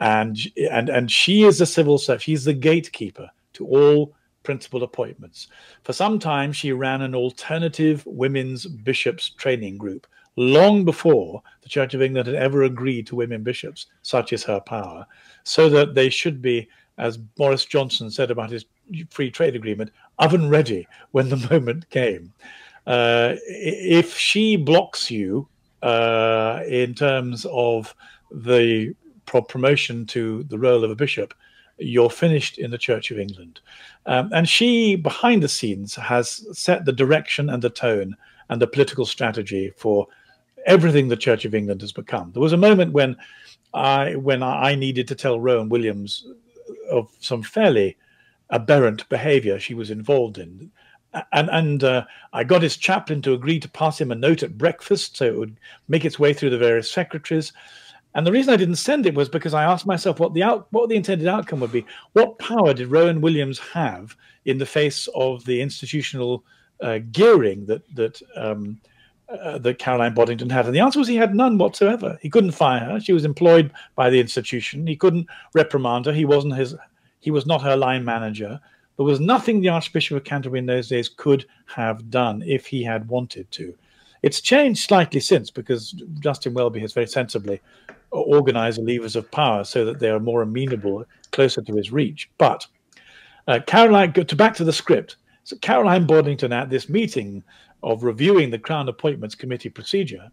and 0.00 0.38
and 0.70 0.88
and 0.88 1.10
she 1.10 1.44
is 1.44 1.58
the 1.58 1.66
civil 1.66 1.98
servant. 1.98 2.22
She's 2.22 2.44
the 2.44 2.54
gatekeeper 2.54 3.30
to 3.54 3.66
all 3.66 4.14
principal 4.42 4.82
appointments. 4.82 5.48
For 5.82 5.92
some 5.92 6.18
time, 6.18 6.52
she 6.52 6.72
ran 6.72 7.02
an 7.02 7.14
alternative 7.14 8.02
women's 8.06 8.66
bishops 8.66 9.30
training 9.30 9.78
group 9.78 10.06
long 10.36 10.84
before 10.84 11.42
the 11.62 11.68
Church 11.68 11.92
of 11.92 12.00
England 12.00 12.26
had 12.26 12.36
ever 12.36 12.62
agreed 12.62 13.06
to 13.06 13.16
women 13.16 13.42
bishops. 13.42 13.86
Such 14.02 14.32
is 14.32 14.42
her 14.44 14.60
power. 14.60 15.06
So 15.44 15.68
that 15.68 15.94
they 15.94 16.08
should 16.08 16.40
be, 16.40 16.68
as 16.96 17.16
Boris 17.16 17.66
Johnson 17.66 18.10
said 18.10 18.30
about 18.30 18.50
his 18.50 18.64
free 19.10 19.30
trade 19.30 19.54
agreement, 19.54 19.90
oven 20.18 20.48
ready 20.48 20.86
when 21.10 21.28
the 21.28 21.36
moment 21.50 21.88
came. 21.90 22.32
Uh, 22.86 23.34
if 23.46 24.16
she 24.16 24.56
blocks 24.56 25.10
you 25.10 25.46
uh, 25.82 26.60
in 26.66 26.94
terms 26.94 27.46
of 27.50 27.94
the 28.30 28.94
pro- 29.30 29.42
promotion 29.42 30.04
to 30.06 30.42
the 30.48 30.58
role 30.58 30.82
of 30.82 30.90
a 30.90 30.96
bishop, 30.96 31.32
you're 31.78 32.10
finished 32.10 32.58
in 32.58 32.72
the 32.72 32.78
Church 32.78 33.12
of 33.12 33.18
England. 33.18 33.60
Um, 34.06 34.28
and 34.34 34.48
she, 34.48 34.96
behind 34.96 35.40
the 35.40 35.48
scenes, 35.48 35.94
has 35.94 36.44
set 36.52 36.84
the 36.84 36.92
direction 36.92 37.48
and 37.48 37.62
the 37.62 37.70
tone 37.70 38.16
and 38.48 38.60
the 38.60 38.66
political 38.66 39.06
strategy 39.06 39.72
for 39.76 40.08
everything 40.66 41.06
the 41.06 41.16
Church 41.16 41.44
of 41.44 41.54
England 41.54 41.80
has 41.80 41.92
become. 41.92 42.32
There 42.32 42.42
was 42.42 42.52
a 42.52 42.66
moment 42.68 42.92
when 42.92 43.16
I 43.72 44.16
when 44.16 44.42
I 44.42 44.74
needed 44.74 45.06
to 45.08 45.14
tell 45.14 45.38
Rowan 45.38 45.68
Williams 45.68 46.26
of 46.90 47.08
some 47.20 47.44
fairly 47.44 47.96
aberrant 48.50 49.08
behavior 49.08 49.60
she 49.60 49.74
was 49.74 49.92
involved 49.92 50.38
in. 50.38 50.72
And 51.32 51.48
and 51.50 51.84
uh, 51.84 52.04
I 52.32 52.42
got 52.42 52.62
his 52.62 52.76
chaplain 52.76 53.22
to 53.22 53.32
agree 53.32 53.60
to 53.60 53.68
pass 53.68 54.00
him 54.00 54.10
a 54.10 54.16
note 54.16 54.42
at 54.42 54.58
breakfast 54.58 55.16
so 55.16 55.24
it 55.24 55.38
would 55.38 55.56
make 55.86 56.04
its 56.04 56.18
way 56.18 56.34
through 56.34 56.50
the 56.50 56.58
various 56.58 56.90
secretaries. 56.90 57.52
And 58.14 58.26
the 58.26 58.32
reason 58.32 58.52
I 58.52 58.56
didn't 58.56 58.76
send 58.76 59.06
it 59.06 59.14
was 59.14 59.28
because 59.28 59.54
I 59.54 59.64
asked 59.64 59.86
myself 59.86 60.18
what 60.18 60.34
the 60.34 60.42
out, 60.42 60.66
what 60.70 60.88
the 60.88 60.96
intended 60.96 61.28
outcome 61.28 61.60
would 61.60 61.72
be. 61.72 61.86
What 62.12 62.38
power 62.38 62.74
did 62.74 62.88
Rowan 62.88 63.20
Williams 63.20 63.58
have 63.58 64.16
in 64.44 64.58
the 64.58 64.66
face 64.66 65.08
of 65.14 65.44
the 65.44 65.60
institutional 65.60 66.44
uh, 66.80 66.98
gearing 67.12 67.66
that 67.66 67.82
that 67.94 68.20
um, 68.36 68.80
uh, 69.28 69.58
that 69.58 69.78
Caroline 69.78 70.14
Boddington 70.14 70.50
had? 70.50 70.66
And 70.66 70.74
the 70.74 70.80
answer 70.80 70.98
was 70.98 71.06
he 71.06 71.16
had 71.16 71.36
none 71.36 71.56
whatsoever. 71.56 72.18
He 72.20 72.30
couldn't 72.30 72.50
fire 72.50 72.80
her; 72.80 73.00
she 73.00 73.12
was 73.12 73.24
employed 73.24 73.70
by 73.94 74.10
the 74.10 74.20
institution. 74.20 74.86
He 74.86 74.96
couldn't 74.96 75.28
reprimand 75.54 76.06
her; 76.06 76.12
he 76.12 76.24
wasn't 76.24 76.56
his. 76.56 76.74
He 77.20 77.30
was 77.30 77.46
not 77.46 77.62
her 77.62 77.76
line 77.76 78.04
manager. 78.04 78.60
There 78.96 79.06
was 79.06 79.20
nothing 79.20 79.60
the 79.60 79.68
Archbishop 79.68 80.16
of 80.16 80.24
Canterbury 80.24 80.58
in 80.58 80.66
those 80.66 80.88
days 80.88 81.08
could 81.08 81.46
have 81.66 82.10
done 82.10 82.42
if 82.42 82.66
he 82.66 82.82
had 82.82 83.08
wanted 83.08 83.50
to. 83.52 83.74
It's 84.22 84.40
changed 84.40 84.82
slightly 84.82 85.20
since 85.20 85.50
because 85.50 85.92
Justin 86.18 86.52
Welby 86.52 86.80
has 86.80 86.92
very 86.92 87.06
sensibly 87.06 87.60
organized 88.10 88.78
the 88.78 88.92
levers 88.92 89.16
of 89.16 89.30
power 89.30 89.64
so 89.64 89.84
that 89.84 90.00
they 90.00 90.10
are 90.10 90.20
more 90.20 90.42
amenable, 90.42 91.04
closer 91.30 91.62
to 91.62 91.76
his 91.76 91.92
reach. 91.92 92.28
But 92.38 92.66
uh, 93.46 93.60
Caroline, 93.66 94.12
to 94.12 94.36
back 94.36 94.54
to 94.56 94.64
the 94.64 94.72
script. 94.72 95.16
So 95.44 95.56
Caroline 95.56 96.06
Boddington 96.06 96.52
at 96.52 96.70
this 96.70 96.88
meeting 96.88 97.42
of 97.82 98.04
reviewing 98.04 98.50
the 98.50 98.58
Crown 98.58 98.88
Appointments 98.88 99.34
Committee 99.34 99.70
procedure 99.70 100.30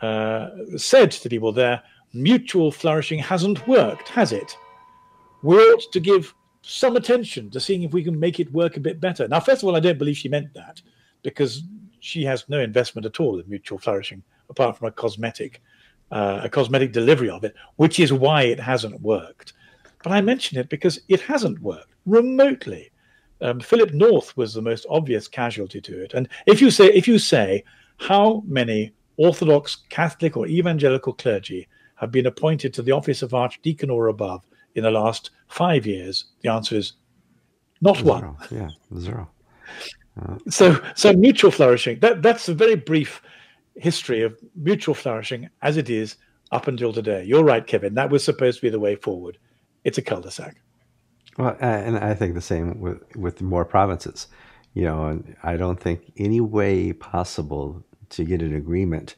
uh, 0.00 0.50
said 0.76 1.10
to 1.12 1.28
people 1.28 1.52
there, 1.52 1.82
mutual 2.12 2.70
flourishing 2.70 3.18
hasn't 3.18 3.66
worked, 3.66 4.08
has 4.08 4.32
it? 4.32 4.56
We 5.42 5.56
ought 5.56 5.92
to 5.92 6.00
give 6.00 6.34
some 6.62 6.96
attention 6.96 7.50
to 7.50 7.60
seeing 7.60 7.82
if 7.82 7.92
we 7.92 8.04
can 8.04 8.18
make 8.18 8.38
it 8.38 8.52
work 8.52 8.76
a 8.76 8.80
bit 8.80 9.00
better. 9.00 9.26
Now, 9.26 9.40
first 9.40 9.62
of 9.62 9.68
all, 9.68 9.76
I 9.76 9.80
don't 9.80 9.98
believe 9.98 10.16
she 10.16 10.28
meant 10.28 10.52
that 10.54 10.82
because 11.22 11.62
she 12.00 12.24
has 12.24 12.48
no 12.48 12.60
investment 12.60 13.06
at 13.06 13.20
all 13.20 13.38
in 13.38 13.48
mutual 13.48 13.78
flourishing 13.78 14.22
apart 14.50 14.76
from 14.76 14.88
a 14.88 14.92
cosmetic 14.92 15.62
uh, 16.12 16.40
a 16.44 16.48
cosmetic 16.48 16.92
delivery 16.92 17.30
of 17.30 17.42
it, 17.42 17.54
which 17.76 17.98
is 17.98 18.12
why 18.12 18.42
it 18.42 18.60
hasn't 18.60 19.00
worked. 19.00 19.54
But 20.04 20.12
I 20.12 20.20
mention 20.20 20.58
it 20.58 20.68
because 20.68 21.00
it 21.08 21.20
hasn't 21.20 21.58
worked 21.60 21.92
remotely. 22.06 22.90
Um, 23.40 23.60
Philip 23.60 23.92
North 23.92 24.36
was 24.36 24.54
the 24.54 24.62
most 24.62 24.86
obvious 24.88 25.26
casualty 25.26 25.80
to 25.80 26.02
it. 26.04 26.14
And 26.14 26.28
if 26.46 26.60
you 26.60 26.70
say, 26.70 26.86
if 26.86 27.08
you 27.08 27.18
say, 27.18 27.64
how 27.96 28.42
many 28.46 28.92
Orthodox, 29.16 29.78
Catholic, 29.88 30.36
or 30.36 30.46
evangelical 30.46 31.12
clergy 31.12 31.66
have 31.96 32.12
been 32.12 32.26
appointed 32.26 32.74
to 32.74 32.82
the 32.82 32.92
office 32.92 33.22
of 33.22 33.34
archdeacon 33.34 33.90
or 33.90 34.08
above 34.08 34.44
in 34.74 34.84
the 34.84 34.90
last 34.90 35.30
five 35.48 35.86
years, 35.86 36.26
the 36.42 36.50
answer 36.50 36.76
is 36.76 36.94
not 37.80 37.96
zero. 37.96 38.08
one. 38.08 38.36
Yeah, 38.50 38.70
zero. 38.98 39.30
Uh, 40.20 40.36
so, 40.48 40.78
so 40.94 41.12
mutual 41.12 41.50
flourishing. 41.50 41.98
That 42.00 42.22
that's 42.22 42.48
a 42.48 42.54
very 42.54 42.74
brief 42.74 43.22
history 43.76 44.22
of 44.22 44.38
mutual 44.54 44.94
flourishing 44.94 45.48
as 45.62 45.76
it 45.76 45.88
is 45.88 46.16
up 46.50 46.68
until 46.68 46.92
today. 46.92 47.24
You're 47.24 47.44
right, 47.44 47.66
Kevin. 47.66 47.94
That 47.94 48.10
was 48.10 48.22
supposed 48.22 48.58
to 48.58 48.66
be 48.66 48.70
the 48.70 48.80
way 48.80 48.96
forward. 48.96 49.38
It's 49.84 49.98
a 49.98 50.02
cul-de-sac. 50.02 50.56
Well, 51.38 51.56
and 51.60 51.96
I 51.96 52.14
think 52.14 52.34
the 52.34 52.42
same 52.42 52.78
with 52.78 53.00
with 53.16 53.40
more 53.40 53.64
provinces. 53.64 54.26
You 54.74 54.84
know, 54.84 55.22
I 55.42 55.56
don't 55.56 55.80
think 55.80 56.12
any 56.16 56.40
way 56.40 56.92
possible 56.92 57.84
to 58.10 58.24
get 58.24 58.42
an 58.42 58.54
agreement 58.54 59.16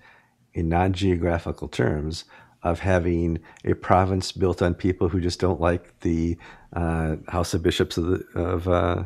in 0.52 0.68
non-geographical 0.68 1.68
terms 1.68 2.24
of 2.62 2.80
having 2.80 3.40
a 3.64 3.74
province 3.74 4.32
built 4.32 4.62
on 4.62 4.74
people 4.74 5.08
who 5.08 5.20
just 5.20 5.40
don't 5.40 5.60
like 5.60 6.00
the 6.00 6.38
uh, 6.72 7.16
House 7.28 7.52
of 7.52 7.62
Bishops 7.62 7.98
of 7.98 8.06
the 8.06 8.24
of 8.40 8.68
uh, 8.68 9.04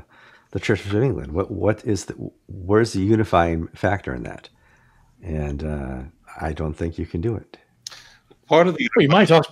the 0.50 0.60
Church 0.60 0.84
of 0.84 0.94
England. 0.94 1.32
What 1.32 1.50
what 1.50 1.84
is 1.86 2.04
the 2.04 2.30
where's 2.46 2.92
the 2.92 3.00
unifying 3.00 3.68
factor 3.68 4.14
in 4.14 4.22
that? 4.24 4.50
And 5.22 5.64
uh, 5.64 6.02
I 6.40 6.52
don't 6.52 6.74
think 6.74 6.98
you 6.98 7.06
can 7.06 7.20
do 7.20 7.34
it. 7.36 7.58
Part 8.46 8.66
of 8.68 8.76
the 8.76 8.88
you 8.98 9.08
might 9.08 9.30
ask 9.30 9.50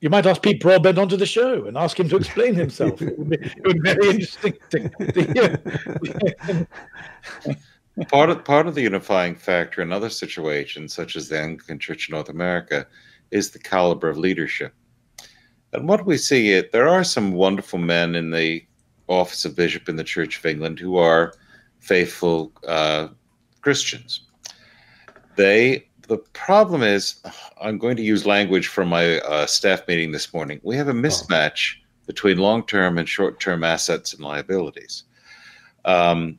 you 0.00 0.10
might 0.10 0.26
ask 0.26 0.42
Pete 0.42 0.60
Broadbent 0.60 0.98
onto 0.98 1.16
the 1.16 1.26
show 1.26 1.64
and 1.66 1.76
ask 1.76 1.98
him 1.98 2.08
to 2.08 2.16
explain 2.16 2.54
himself. 2.54 3.00
it, 3.00 3.16
would 3.16 3.30
be, 3.30 3.36
it 3.36 3.64
would 3.64 3.80
be 3.82 3.94
very 3.94 4.08
interesting. 4.08 4.54
To, 4.70 4.88
to 4.88 6.66
part 8.08 8.30
of 8.30 8.44
part 8.44 8.66
of 8.66 8.74
the 8.74 8.82
unifying 8.82 9.36
factor 9.36 9.80
in 9.80 9.92
other 9.92 10.10
situations, 10.10 10.92
such 10.92 11.14
as 11.14 11.28
the 11.28 11.40
Anglican 11.40 11.78
Church 11.78 12.08
in 12.08 12.14
North 12.14 12.30
America, 12.30 12.86
is 13.30 13.50
the 13.50 13.60
caliber 13.60 14.08
of 14.08 14.18
leadership. 14.18 14.74
And 15.72 15.88
what 15.88 16.04
we 16.04 16.18
see 16.18 16.50
it 16.50 16.72
there 16.72 16.88
are 16.88 17.04
some 17.04 17.32
wonderful 17.32 17.78
men 17.78 18.16
in 18.16 18.32
the 18.32 18.64
office 19.06 19.44
of 19.44 19.54
bishop 19.54 19.88
in 19.88 19.94
the 19.94 20.04
Church 20.04 20.38
of 20.38 20.46
England 20.46 20.80
who 20.80 20.96
are 20.96 21.34
faithful 21.78 22.52
uh, 22.66 23.08
Christians. 23.62 24.20
They 25.36 25.86
the 26.08 26.18
problem 26.18 26.82
is, 26.82 27.22
I'm 27.60 27.78
going 27.78 27.96
to 27.96 28.02
use 28.02 28.26
language 28.26 28.66
from 28.66 28.88
my 28.88 29.20
uh, 29.20 29.46
staff 29.46 29.86
meeting 29.88 30.12
this 30.12 30.34
morning. 30.34 30.60
We 30.62 30.76
have 30.76 30.88
a 30.88 30.92
mismatch 30.92 31.76
oh. 31.76 31.84
between 32.06 32.38
long-term 32.38 32.98
and 32.98 33.08
short-term 33.08 33.64
assets 33.64 34.12
and 34.12 34.22
liabilities. 34.22 35.04
Um, 35.84 36.38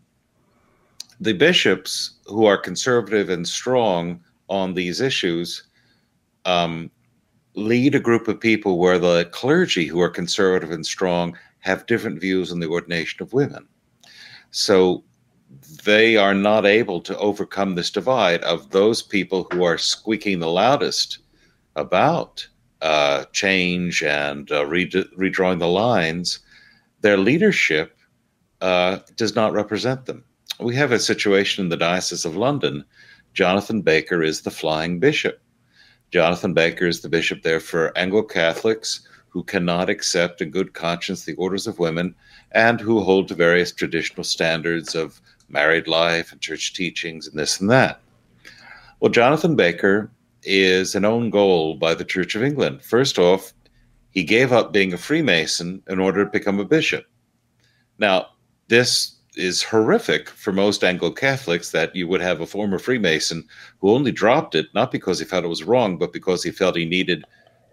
the 1.19 1.33
bishops 1.33 2.19
who 2.27 2.45
are 2.45 2.57
conservative 2.57 3.29
and 3.29 3.47
strong 3.47 4.21
on 4.49 4.73
these 4.73 4.99
issues 4.99 5.63
um, 6.45 6.91
lead 7.55 7.95
a 7.95 7.99
group 7.99 8.27
of 8.27 8.39
people 8.39 8.77
where 8.77 8.99
the 8.99 9.25
clergy 9.31 9.87
who 9.87 10.01
are 10.01 10.09
conservative 10.09 10.71
and 10.71 10.85
strong 10.85 11.37
have 11.59 11.85
different 11.85 12.19
views 12.19 12.51
on 12.51 12.59
the 12.59 12.67
ordination 12.67 13.23
of 13.23 13.31
women. 13.31 13.67
So 14.51 15.03
they 15.83 16.15
are 16.17 16.33
not 16.33 16.65
able 16.65 17.01
to 17.01 17.17
overcome 17.17 17.75
this 17.75 17.89
divide 17.89 18.41
of 18.43 18.71
those 18.71 19.01
people 19.01 19.47
who 19.51 19.63
are 19.63 19.77
squeaking 19.77 20.39
the 20.39 20.49
loudest 20.49 21.19
about 21.75 22.47
uh, 22.81 23.25
change 23.31 24.03
and 24.03 24.51
uh, 24.51 24.65
redrawing 24.65 25.59
the 25.59 25.67
lines. 25.67 26.39
Their 27.01 27.17
leadership 27.17 27.97
uh, 28.61 28.99
does 29.15 29.35
not 29.35 29.53
represent 29.53 30.05
them. 30.05 30.23
We 30.59 30.75
have 30.75 30.91
a 30.91 30.99
situation 30.99 31.65
in 31.65 31.69
the 31.69 31.77
Diocese 31.77 32.25
of 32.25 32.35
London. 32.35 32.85
Jonathan 33.33 33.81
Baker 33.81 34.21
is 34.21 34.41
the 34.41 34.51
flying 34.51 34.99
bishop. 34.99 35.41
Jonathan 36.11 36.53
Baker 36.53 36.85
is 36.85 37.01
the 37.01 37.09
bishop 37.09 37.41
there 37.41 37.59
for 37.59 37.97
Anglo 37.97 38.21
Catholics 38.21 39.07
who 39.29 39.43
cannot 39.43 39.89
accept 39.89 40.41
in 40.41 40.51
good 40.51 40.75
conscience 40.75 41.25
the 41.25 41.33
orders 41.35 41.65
of 41.65 41.79
women 41.79 42.13
and 42.51 42.79
who 42.79 42.99
hold 42.99 43.27
to 43.27 43.33
various 43.33 43.71
traditional 43.71 44.23
standards 44.23 44.93
of 44.93 45.19
married 45.49 45.87
life 45.87 46.31
and 46.31 46.41
church 46.41 46.73
teachings 46.73 47.27
and 47.27 47.37
this 47.37 47.59
and 47.59 47.69
that. 47.69 48.01
Well, 48.99 49.11
Jonathan 49.11 49.55
Baker 49.55 50.11
is 50.43 50.95
an 50.95 51.05
own 51.05 51.29
goal 51.29 51.75
by 51.75 51.93
the 51.93 52.05
Church 52.05 52.35
of 52.35 52.43
England. 52.43 52.83
First 52.83 53.19
off, 53.19 53.53
he 54.11 54.23
gave 54.23 54.51
up 54.51 54.71
being 54.71 54.93
a 54.93 54.97
Freemason 54.97 55.81
in 55.87 55.99
order 55.99 56.23
to 56.23 56.31
become 56.31 56.59
a 56.59 56.65
bishop. 56.65 57.05
Now, 57.97 58.27
this 58.67 59.17
is 59.35 59.63
horrific 59.63 60.29
for 60.29 60.51
most 60.51 60.83
Anglo 60.83 61.11
Catholics 61.11 61.71
that 61.71 61.95
you 61.95 62.07
would 62.07 62.21
have 62.21 62.41
a 62.41 62.45
former 62.45 62.77
Freemason 62.77 63.43
who 63.79 63.91
only 63.91 64.11
dropped 64.11 64.55
it 64.55 64.67
not 64.73 64.91
because 64.91 65.19
he 65.19 65.25
felt 65.25 65.45
it 65.45 65.47
was 65.47 65.63
wrong, 65.63 65.97
but 65.97 66.13
because 66.13 66.43
he 66.43 66.51
felt 66.51 66.75
he 66.75 66.85
needed 66.85 67.25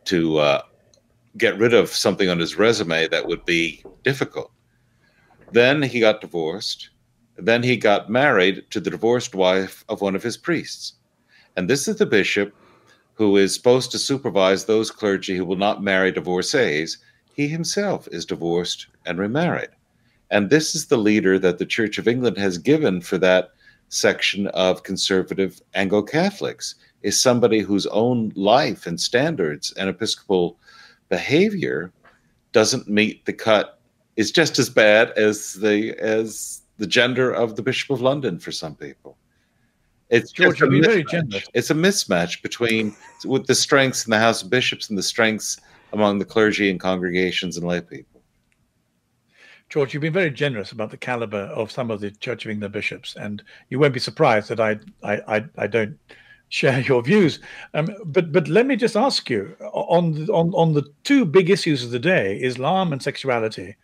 to 0.04 0.38
uh, 0.38 0.62
get 1.36 1.58
rid 1.58 1.74
of 1.74 1.90
something 1.90 2.28
on 2.28 2.38
his 2.38 2.56
resume 2.56 3.06
that 3.08 3.26
would 3.26 3.44
be 3.44 3.84
difficult. 4.02 4.50
Then 5.52 5.82
he 5.82 6.00
got 6.00 6.20
divorced. 6.20 6.90
Then 7.40 7.62
he 7.62 7.76
got 7.76 8.10
married 8.10 8.64
to 8.70 8.80
the 8.80 8.90
divorced 8.90 9.34
wife 9.34 9.84
of 9.88 10.00
one 10.00 10.14
of 10.14 10.22
his 10.22 10.36
priests. 10.36 10.94
And 11.56 11.68
this 11.68 11.88
is 11.88 11.96
the 11.96 12.06
bishop 12.06 12.54
who 13.14 13.36
is 13.36 13.54
supposed 13.54 13.90
to 13.92 13.98
supervise 13.98 14.64
those 14.64 14.90
clergy 14.90 15.36
who 15.36 15.44
will 15.44 15.56
not 15.56 15.82
marry 15.82 16.12
divorcees. 16.12 16.98
He 17.34 17.48
himself 17.48 18.08
is 18.12 18.24
divorced 18.24 18.86
and 19.06 19.18
remarried. 19.18 19.70
And 20.30 20.48
this 20.48 20.74
is 20.74 20.86
the 20.86 20.96
leader 20.96 21.38
that 21.38 21.58
the 21.58 21.66
Church 21.66 21.98
of 21.98 22.06
England 22.06 22.38
has 22.38 22.56
given 22.58 23.00
for 23.00 23.18
that 23.18 23.50
section 23.88 24.46
of 24.48 24.84
conservative 24.84 25.60
Anglo 25.74 26.02
Catholics 26.02 26.76
is 27.02 27.20
somebody 27.20 27.60
whose 27.60 27.86
own 27.86 28.32
life 28.36 28.86
and 28.86 29.00
standards 29.00 29.72
and 29.76 29.88
Episcopal 29.88 30.56
behavior 31.08 31.92
doesn't 32.52 32.88
meet 32.88 33.24
the 33.24 33.32
cut 33.32 33.80
is 34.16 34.30
just 34.30 34.58
as 34.58 34.70
bad 34.70 35.10
as 35.10 35.54
the 35.54 35.94
as 35.98 36.62
the 36.80 36.86
gender 36.86 37.30
of 37.30 37.56
the 37.56 37.62
Bishop 37.62 37.90
of 37.90 38.00
London 38.00 38.38
for 38.38 38.50
some 38.50 38.74
people. 38.74 39.18
It's 40.08 40.32
George, 40.32 40.62
a 40.62 40.66
mismatch. 40.66 41.08
generous. 41.08 41.48
It's 41.54 41.70
a 41.70 41.74
mismatch 41.74 42.42
between 42.42 42.96
with 43.24 43.46
the 43.46 43.54
strengths 43.54 44.06
in 44.06 44.10
the 44.10 44.18
House 44.18 44.42
of 44.42 44.50
Bishops 44.50 44.88
and 44.88 44.98
the 44.98 45.02
strengths 45.02 45.60
among 45.92 46.18
the 46.18 46.24
clergy 46.24 46.70
and 46.70 46.80
congregations 46.80 47.58
and 47.58 47.66
lay 47.66 47.82
people. 47.82 48.22
George, 49.68 49.92
you've 49.92 50.00
been 50.00 50.12
very 50.12 50.30
generous 50.30 50.72
about 50.72 50.90
the 50.90 50.96
caliber 50.96 51.44
of 51.54 51.70
some 51.70 51.90
of 51.90 52.00
the 52.00 52.10
Church 52.10 52.44
of 52.44 52.50
England 52.50 52.72
bishops, 52.72 53.14
and 53.14 53.42
you 53.68 53.78
won't 53.78 53.94
be 53.94 54.00
surprised 54.00 54.48
that 54.48 54.58
I 54.58 54.80
I 55.02 55.36
I, 55.36 55.44
I 55.58 55.66
don't 55.66 55.98
share 56.48 56.80
your 56.90 57.02
views. 57.02 57.40
Um, 57.74 57.94
but 58.06 58.32
but 58.32 58.48
let 58.48 58.66
me 58.66 58.74
just 58.74 58.96
ask 58.96 59.28
you 59.28 59.54
on 59.60 60.12
the, 60.12 60.32
on 60.32 60.54
on 60.54 60.72
the 60.72 60.90
two 61.04 61.26
big 61.26 61.50
issues 61.50 61.84
of 61.84 61.90
the 61.90 61.98
day, 61.98 62.40
Islam 62.40 62.94
and 62.94 63.02
sexuality. 63.02 63.76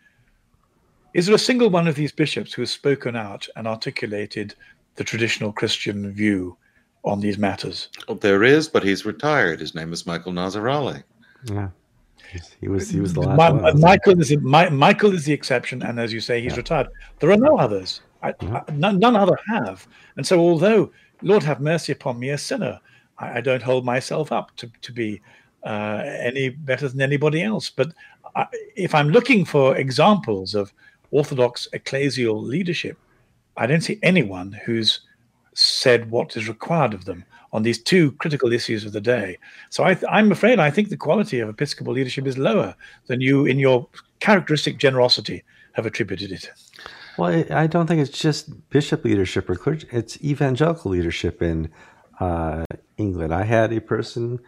Is 1.16 1.24
there 1.24 1.34
a 1.34 1.38
single 1.38 1.70
one 1.70 1.88
of 1.88 1.94
these 1.94 2.12
bishops 2.12 2.52
who 2.52 2.60
has 2.60 2.70
spoken 2.70 3.16
out 3.16 3.48
and 3.56 3.66
articulated 3.66 4.54
the 4.96 5.04
traditional 5.04 5.50
Christian 5.50 6.12
view 6.12 6.58
on 7.04 7.20
these 7.20 7.38
matters? 7.38 7.88
Well, 8.06 8.18
there 8.18 8.44
is, 8.44 8.68
but 8.68 8.84
he's 8.84 9.06
retired. 9.06 9.58
His 9.58 9.74
name 9.74 9.94
is 9.94 10.06
Michael 10.06 10.32
Nazir-Ali. 10.32 11.02
Yeah. 11.44 11.68
He 12.60 12.68
was 12.68 12.90
he 12.90 13.00
was 13.00 13.14
the 13.14 13.20
last 13.20 13.38
My- 13.38 13.50
one. 13.50 13.80
Michael 13.80 14.20
is 14.20 14.30
Mi- 14.36 14.68
Michael 14.68 15.14
is 15.14 15.24
the 15.24 15.32
exception, 15.32 15.82
and 15.82 15.98
as 15.98 16.12
you 16.12 16.20
say, 16.20 16.42
he's 16.42 16.52
Yeah. 16.52 16.58
retired. 16.58 16.88
There 17.20 17.30
are 17.30 17.36
no 17.38 17.56
others. 17.56 18.02
I, 18.22 18.34
Yeah. 18.42 18.60
I- 18.68 18.72
none, 18.72 18.98
none 18.98 19.16
other 19.16 19.38
have. 19.48 19.88
And 20.16 20.26
so, 20.26 20.38
although 20.38 20.90
Lord 21.22 21.44
have 21.44 21.60
mercy 21.62 21.92
upon 21.92 22.18
me, 22.18 22.28
a 22.28 22.36
sinner, 22.36 22.78
I, 23.18 23.38
I 23.38 23.40
don't 23.40 23.62
hold 23.62 23.86
myself 23.86 24.32
up 24.32 24.54
to 24.56 24.70
to 24.82 24.92
be 24.92 25.22
uh, 25.64 26.02
any 26.30 26.50
better 26.50 26.88
than 26.88 27.00
anybody 27.00 27.42
else. 27.42 27.70
But 27.70 27.88
I, 28.34 28.46
if 28.76 28.94
I'm 28.94 29.08
looking 29.08 29.46
for 29.46 29.76
examples 29.76 30.54
of 30.54 30.72
Orthodox 31.10 31.68
ecclesial 31.72 32.42
leadership, 32.42 32.98
I 33.56 33.66
don't 33.66 33.82
see 33.82 33.98
anyone 34.02 34.52
who's 34.64 35.00
said 35.54 36.10
what 36.10 36.36
is 36.36 36.48
required 36.48 36.92
of 36.92 37.06
them 37.06 37.24
on 37.52 37.62
these 37.62 37.82
two 37.82 38.12
critical 38.12 38.52
issues 38.52 38.84
of 38.84 38.92
the 38.92 39.00
day. 39.00 39.38
So 39.70 39.84
I 39.84 39.96
I'm 40.10 40.30
afraid 40.30 40.58
I 40.58 40.70
think 40.70 40.90
the 40.90 40.96
quality 40.96 41.40
of 41.40 41.48
Episcopal 41.48 41.94
leadership 41.94 42.26
is 42.26 42.36
lower 42.36 42.74
than 43.06 43.20
you, 43.20 43.46
in 43.46 43.58
your 43.58 43.88
characteristic 44.20 44.78
generosity, 44.78 45.42
have 45.72 45.86
attributed 45.86 46.32
it. 46.32 46.50
Well, 47.16 47.44
I 47.50 47.66
don't 47.66 47.86
think 47.86 48.02
it's 48.02 48.18
just 48.18 48.68
bishop 48.68 49.04
leadership 49.04 49.48
or 49.48 49.56
clergy. 49.56 49.86
It's 49.90 50.22
evangelical 50.22 50.90
leadership 50.90 51.40
in 51.40 51.70
uh, 52.20 52.64
England. 52.98 53.32
I 53.32 53.44
had 53.44 53.72
a 53.72 53.80
person, 53.80 54.38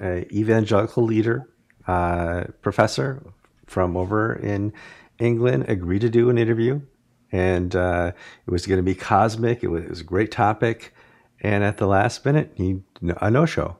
a 0.00 0.32
evangelical 0.32 1.02
leader, 1.02 1.48
uh, 1.88 2.44
professor 2.60 3.22
from 3.66 3.96
over 3.96 4.34
in 4.34 4.72
England, 5.22 5.66
agree 5.68 5.98
to 5.98 6.10
do 6.10 6.30
an 6.30 6.38
interview, 6.38 6.80
and 7.30 7.74
uh, 7.74 8.12
it 8.46 8.50
was 8.50 8.66
going 8.66 8.78
to 8.78 8.82
be 8.82 8.94
cosmic. 8.94 9.62
It 9.62 9.68
was, 9.68 9.84
it 9.84 9.90
was 9.90 10.00
a 10.00 10.04
great 10.04 10.30
topic, 10.30 10.94
and 11.40 11.64
at 11.64 11.78
the 11.78 11.86
last 11.86 12.24
minute, 12.24 12.52
he 12.54 12.82
a 13.02 13.30
no 13.30 13.46
show. 13.46 13.76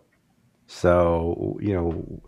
So, 0.67 1.59
you 1.61 1.75
know, 1.75 2.23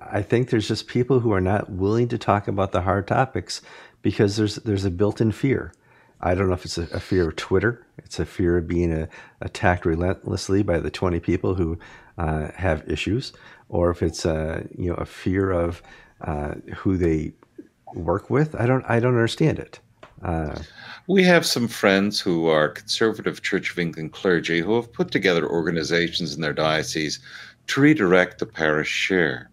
I 0.00 0.22
think 0.22 0.50
there's 0.50 0.66
just 0.66 0.88
people 0.88 1.20
who 1.20 1.32
are 1.32 1.40
not 1.40 1.70
willing 1.70 2.08
to 2.08 2.18
talk 2.18 2.48
about 2.48 2.72
the 2.72 2.80
hard 2.80 3.06
topics 3.06 3.62
because 4.02 4.36
there's 4.36 4.56
there's 4.56 4.84
a 4.84 4.90
built-in 4.90 5.32
fear. 5.32 5.72
I 6.20 6.34
don't 6.34 6.48
know 6.48 6.54
if 6.54 6.64
it's 6.64 6.78
a, 6.78 6.88
a 6.92 7.00
fear 7.00 7.28
of 7.28 7.36
Twitter. 7.36 7.86
It's 7.98 8.18
a 8.18 8.26
fear 8.26 8.56
of 8.56 8.66
being 8.66 8.92
uh 8.92 9.06
attacked 9.40 9.84
relentlessly 9.84 10.62
by 10.62 10.78
the 10.78 10.90
20 10.90 11.20
people 11.20 11.54
who 11.54 11.78
uh, 12.18 12.48
have 12.56 12.88
issues, 12.90 13.32
or 13.68 13.90
if 13.90 14.02
it's 14.02 14.24
a 14.24 14.66
you 14.76 14.88
know 14.88 14.96
a 14.96 15.06
fear 15.06 15.50
of 15.52 15.82
uh, 16.22 16.54
who 16.76 16.96
they 16.96 17.32
work 17.94 18.30
with. 18.30 18.54
I 18.54 18.66
don't 18.66 18.84
I 18.88 19.00
don't 19.00 19.14
understand 19.14 19.58
it. 19.58 19.80
Uh, 20.22 20.58
We 21.08 21.22
have 21.22 21.46
some 21.46 21.68
friends 21.68 22.20
who 22.20 22.48
are 22.48 22.68
conservative 22.68 23.42
Church 23.42 23.70
of 23.70 23.78
England 23.78 24.12
clergy 24.12 24.60
who 24.60 24.74
have 24.76 24.92
put 24.92 25.10
together 25.10 25.46
organizations 25.48 26.34
in 26.34 26.40
their 26.40 26.52
diocese 26.52 27.20
to 27.68 27.80
redirect 27.80 28.38
the 28.38 28.46
parish 28.46 28.88
share. 28.88 29.50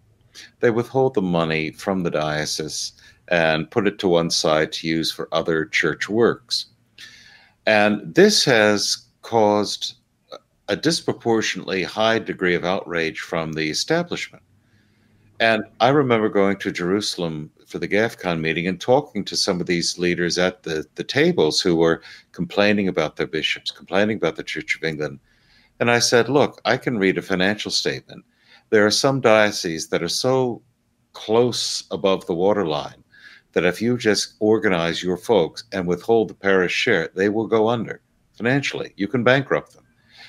They 0.60 0.70
withhold 0.70 1.14
the 1.14 1.22
money 1.22 1.70
from 1.70 2.02
the 2.02 2.10
diocese 2.10 2.92
and 3.28 3.70
put 3.70 3.86
it 3.86 3.98
to 3.98 4.08
one 4.08 4.30
side 4.30 4.72
to 4.72 4.88
use 4.88 5.12
for 5.12 5.28
other 5.32 5.64
church 5.64 6.08
works. 6.08 6.66
And 7.66 8.14
this 8.14 8.44
has 8.44 9.06
caused 9.22 9.94
a 10.68 10.76
disproportionately 10.76 11.82
high 11.82 12.18
degree 12.18 12.54
of 12.54 12.64
outrage 12.64 13.20
from 13.20 13.52
the 13.52 13.70
establishment. 13.70 14.42
And 15.40 15.64
I 15.80 15.88
remember 15.88 16.28
going 16.28 16.58
to 16.58 16.70
Jerusalem 16.70 17.50
for 17.66 17.78
the 17.78 17.88
GAFCON 17.88 18.40
meeting 18.40 18.68
and 18.68 18.80
talking 18.80 19.24
to 19.24 19.36
some 19.36 19.60
of 19.60 19.66
these 19.66 19.98
leaders 19.98 20.38
at 20.38 20.62
the, 20.62 20.86
the 20.94 21.02
tables 21.04 21.60
who 21.60 21.74
were 21.74 22.02
complaining 22.32 22.88
about 22.88 23.16
their 23.16 23.26
bishops, 23.26 23.70
complaining 23.70 24.16
about 24.16 24.36
the 24.36 24.44
Church 24.44 24.76
of 24.76 24.84
England. 24.84 25.18
And 25.80 25.90
I 25.90 25.98
said, 25.98 26.28
look, 26.28 26.60
I 26.64 26.76
can 26.76 26.98
read 26.98 27.18
a 27.18 27.22
financial 27.22 27.70
statement. 27.70 28.24
There 28.70 28.86
are 28.86 28.92
some 28.92 29.20
dioceses 29.20 29.88
that 29.88 30.02
are 30.02 30.08
so 30.08 30.62
close 31.14 31.84
above 31.90 32.26
the 32.26 32.34
waterline 32.34 33.02
that 33.52 33.64
if 33.64 33.82
you 33.82 33.96
just 33.96 34.34
organize 34.40 35.02
your 35.02 35.16
folks 35.16 35.64
and 35.72 35.86
withhold 35.86 36.28
the 36.28 36.34
parish 36.34 36.72
share, 36.72 37.10
they 37.14 37.28
will 37.28 37.46
go 37.46 37.68
under 37.68 38.00
financially. 38.34 38.92
You 38.96 39.08
can 39.08 39.24
bankrupt 39.24 39.74
them. 39.74 39.84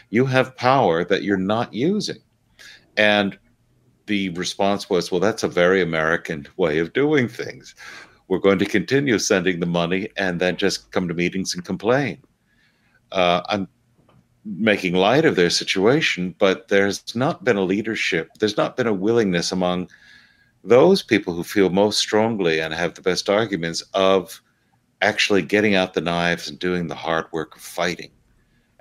You 0.10 0.26
have 0.26 0.56
power 0.58 1.04
that 1.06 1.24
you're 1.24 1.38
not 1.38 1.74
using. 1.74 2.22
And 2.98 3.38
the 4.08 4.30
response 4.30 4.90
was, 4.90 5.12
well, 5.12 5.20
that's 5.20 5.44
a 5.44 5.48
very 5.48 5.82
American 5.82 6.48
way 6.58 6.80
of 6.80 6.94
doing 6.94 7.28
things. 7.28 7.76
We're 8.28 8.40
going 8.40 8.60
to 8.60 8.66
continue 8.66 9.20
sending 9.20 9.60
the 9.60 9.66
money 9.66 10.10
and 10.18 10.40
then 10.40 10.58
just 10.58 10.92
come 10.92 11.08
to 11.08 11.14
meetings 11.14 11.54
and 11.54 11.64
complain. 11.64 12.22
Uh, 13.12 13.42
I'm 13.48 13.68
making 14.46 14.94
light 14.94 15.26
of 15.26 15.36
their 15.36 15.50
situation, 15.50 16.36
but 16.38 16.68
there's 16.68 17.16
not 17.16 17.44
been 17.44 17.58
a 17.58 17.64
leadership, 17.64 18.30
there's 18.40 18.58
not 18.58 18.78
been 18.78 18.88
a 18.88 18.94
willingness 18.94 19.52
among 19.52 19.90
those 20.64 21.04
people 21.04 21.34
who 21.34 21.44
feel 21.44 21.70
most 21.70 22.00
strongly 22.00 22.60
and 22.60 22.74
have 22.74 22.96
the 22.96 23.02
best 23.02 23.30
arguments 23.30 23.84
of 23.94 24.42
actually 25.02 25.42
getting 25.42 25.76
out 25.76 25.94
the 25.94 26.02
knives 26.02 26.50
and 26.50 26.58
doing 26.58 26.88
the 26.88 26.96
hard 26.96 27.26
work 27.32 27.56
of 27.56 27.62
fighting. 27.62 28.12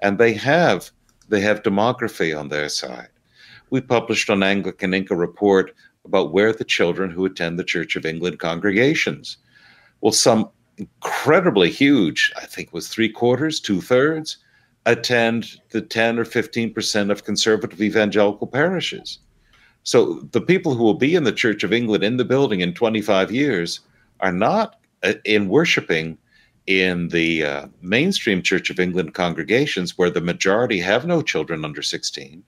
And 0.01 0.19
they 0.19 0.33
have 0.35 0.91
they 1.29 1.41
have 1.41 1.63
demography 1.63 2.39
on 2.39 2.49
their 2.49 2.69
side. 2.69 3.09
We 3.70 3.81
published 3.81 4.31
on 4.31 4.42
Anglican 4.42 4.94
Ink 4.94 5.11
a 5.11 5.16
report 5.16 5.74
about 6.05 6.33
where 6.33 6.53
the 6.53 6.64
children 6.64 7.11
who 7.11 7.24
attend 7.24 7.59
the 7.59 7.64
Church 7.64 7.96
of 7.96 8.07
England 8.07 8.38
congregations. 8.38 9.38
Well, 10.00 10.12
some 10.12 10.50
incredibly 10.77 11.70
huge, 11.70 12.33
I 12.37 12.46
think 12.46 12.72
was 12.72 12.88
three 12.88 13.09
quarters, 13.09 13.61
two 13.61 13.81
thirds, 13.81 14.38
attend 14.87 15.61
the 15.70 15.81
10 15.81 16.18
or 16.18 16.24
15% 16.24 17.11
of 17.11 17.24
conservative 17.24 17.81
evangelical 17.81 18.46
parishes. 18.46 19.18
So 19.83 20.20
the 20.33 20.40
people 20.40 20.74
who 20.74 20.83
will 20.83 20.94
be 20.94 21.14
in 21.14 21.24
the 21.24 21.33
Church 21.33 21.62
of 21.64 21.72
England 21.72 22.05
in 22.05 22.16
the 22.16 22.24
building 22.24 22.61
in 22.61 22.74
25 22.74 23.31
years 23.31 23.81
are 24.20 24.33
not 24.33 24.81
uh, 25.03 25.14
in 25.24 25.48
worshiping 25.48 26.18
in 26.66 27.09
the 27.09 27.44
uh, 27.44 27.66
mainstream 27.83 28.42
Church 28.42 28.70
of 28.70 28.81
England 28.81 29.14
congregations 29.14 29.98
where 29.98 30.11
the 30.11 30.20
majority 30.20 30.81
have 30.81 31.07
no 31.07 31.20
children 31.20 31.64
under 31.64 31.83
16. 31.83 32.42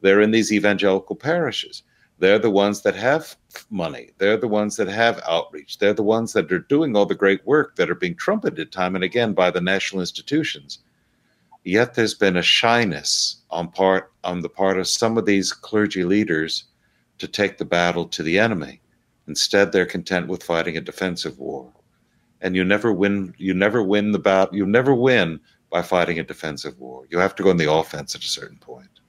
They're 0.00 0.20
in 0.20 0.30
these 0.30 0.52
evangelical 0.52 1.16
parishes. 1.16 1.82
They're 2.20 2.38
the 2.38 2.50
ones 2.50 2.82
that 2.82 2.94
have 2.96 3.34
money. 3.70 4.10
They're 4.18 4.36
the 4.36 4.46
ones 4.46 4.76
that 4.76 4.88
have 4.88 5.22
outreach. 5.26 5.78
They're 5.78 5.94
the 5.94 6.02
ones 6.02 6.34
that 6.34 6.52
are 6.52 6.58
doing 6.58 6.94
all 6.94 7.06
the 7.06 7.14
great 7.14 7.44
work 7.46 7.76
that 7.76 7.90
are 7.90 7.94
being 7.94 8.14
trumpeted 8.14 8.70
time 8.70 8.94
and 8.94 9.02
again 9.02 9.32
by 9.32 9.50
the 9.50 9.60
national 9.60 10.00
institutions. 10.00 10.80
Yet 11.64 11.94
there's 11.94 12.14
been 12.14 12.36
a 12.36 12.42
shyness 12.42 13.36
on 13.50 13.68
part 13.68 14.12
on 14.24 14.42
the 14.42 14.48
part 14.48 14.78
of 14.78 14.86
some 14.86 15.16
of 15.16 15.26
these 15.26 15.52
clergy 15.52 16.04
leaders 16.04 16.64
to 17.18 17.26
take 17.26 17.58
the 17.58 17.64
battle 17.64 18.06
to 18.08 18.22
the 18.22 18.38
enemy. 18.38 18.80
Instead, 19.26 19.72
they're 19.72 19.86
content 19.86 20.28
with 20.28 20.42
fighting 20.42 20.76
a 20.76 20.80
defensive 20.80 21.38
war. 21.38 21.72
And 22.42 22.54
you 22.56 22.64
never 22.64 22.92
win 22.92 23.34
you 23.38 23.54
never 23.54 23.82
win 23.82 24.12
the 24.12 24.18
battle 24.18 24.54
you 24.54 24.66
never 24.66 24.94
win 24.94 25.40
by 25.70 25.80
fighting 25.82 26.18
a 26.18 26.24
defensive 26.24 26.78
war. 26.78 27.06
You 27.10 27.18
have 27.18 27.34
to 27.36 27.42
go 27.42 27.50
on 27.50 27.56
the 27.56 27.72
offense 27.72 28.14
at 28.14 28.24
a 28.24 28.28
certain 28.28 28.58
point. 28.58 28.99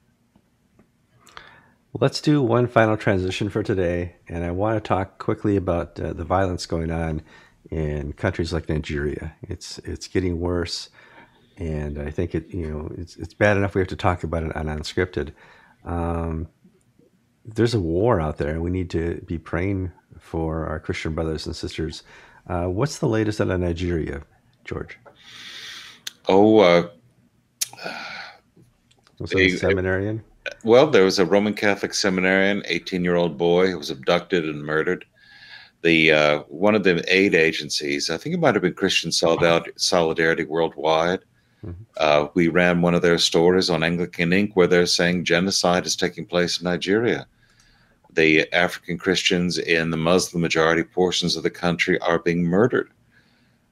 Let's 1.94 2.22
do 2.22 2.42
one 2.42 2.68
final 2.68 2.96
transition 2.96 3.50
for 3.50 3.64
today, 3.64 4.16
and 4.30 4.46
I 4.46 4.52
want 4.52 4.82
to 4.82 4.88
talk 4.88 5.18
quickly 5.18 5.58
about 5.58 6.00
uh, 6.00 6.14
the 6.14 6.24
violence 6.24 6.66
going 6.66 6.90
on 6.90 7.22
in 7.70 8.14
countries 8.14 8.54
like 8.54 8.70
Nigeria. 8.70 9.36
It's 9.42 9.78
it's 9.80 10.08
getting 10.08 10.40
worse, 10.40 10.90
and 11.58 12.00
I 12.00 12.10
think 12.10 12.34
it 12.34 12.54
you 12.54 12.70
know 12.70 12.92
it's 12.98 13.18
it's 13.18 13.34
bad 13.34 13.58
enough 13.58 13.76
we 13.76 13.82
have 13.82 13.90
to 13.90 13.98
talk 13.98 14.24
about 14.24 14.44
it 14.44 14.56
on 14.56 14.68
unscripted. 14.68 15.34
Um, 15.84 16.48
there's 17.44 17.74
a 17.74 17.82
war 17.82 18.22
out 18.22 18.38
there, 18.38 18.52
and 18.52 18.62
we 18.62 18.70
need 18.70 18.90
to 18.92 19.22
be 19.28 19.38
praying 19.38 19.92
for 20.18 20.66
our 20.68 20.80
Christian 20.80 21.14
brothers 21.14 21.46
and 21.46 21.54
sisters. 21.54 22.04
Uh, 22.48 22.68
what's 22.68 23.00
the 23.00 23.08
latest 23.08 23.42
out 23.42 23.50
of 23.50 23.60
Nigeria, 23.60 24.22
George? 24.64 24.98
Oh, 26.30 26.60
uh, 26.60 26.88
Was 29.20 29.36
a 29.36 29.50
seminarian? 29.58 30.24
Well, 30.64 30.88
there 30.88 31.04
was 31.04 31.20
a 31.20 31.26
Roman 31.26 31.54
Catholic 31.54 31.94
seminarian, 31.94 32.64
18 32.66 33.04
year 33.04 33.16
old 33.16 33.38
boy 33.38 33.68
who 33.68 33.78
was 33.78 33.90
abducted 33.90 34.46
and 34.46 34.64
murdered. 34.64 35.06
The 35.82 36.12
uh, 36.12 36.40
one 36.48 36.76
of 36.76 36.84
the 36.84 37.04
aid 37.14 37.34
agencies, 37.34 38.10
I 38.10 38.18
think 38.18 38.36
it 38.36 38.40
might 38.40 38.56
have 38.56 38.62
been 38.62 38.74
Christian 38.74 39.12
Solidarity, 39.12 40.44
Worldwide. 40.44 41.20
Mm-hmm. 41.66 41.84
Uh, 41.98 42.28
we 42.34 42.48
ran 42.48 42.82
one 42.82 42.96
of 42.96 43.02
their 43.02 43.18
stories 43.18 43.70
on 43.70 43.84
Anglican 43.84 44.34
Ink 44.34 44.56
where 44.56 44.68
they're 44.68 44.86
saying 44.86 45.26
genocide 45.26 45.86
is 45.86 45.96
taking 45.96 46.26
place 46.26 46.60
in 46.60 46.66
Nigeria. 46.66 47.28
The 48.14 48.52
African 48.54 48.98
Christians 48.98 49.58
in 49.58 49.90
the 49.90 49.98
Muslim 49.98 50.42
majority 50.42 50.84
portions 50.84 51.36
of 51.36 51.44
the 51.44 51.50
country 51.50 52.00
are 52.00 52.20
being 52.20 52.44
murdered. 52.44 52.92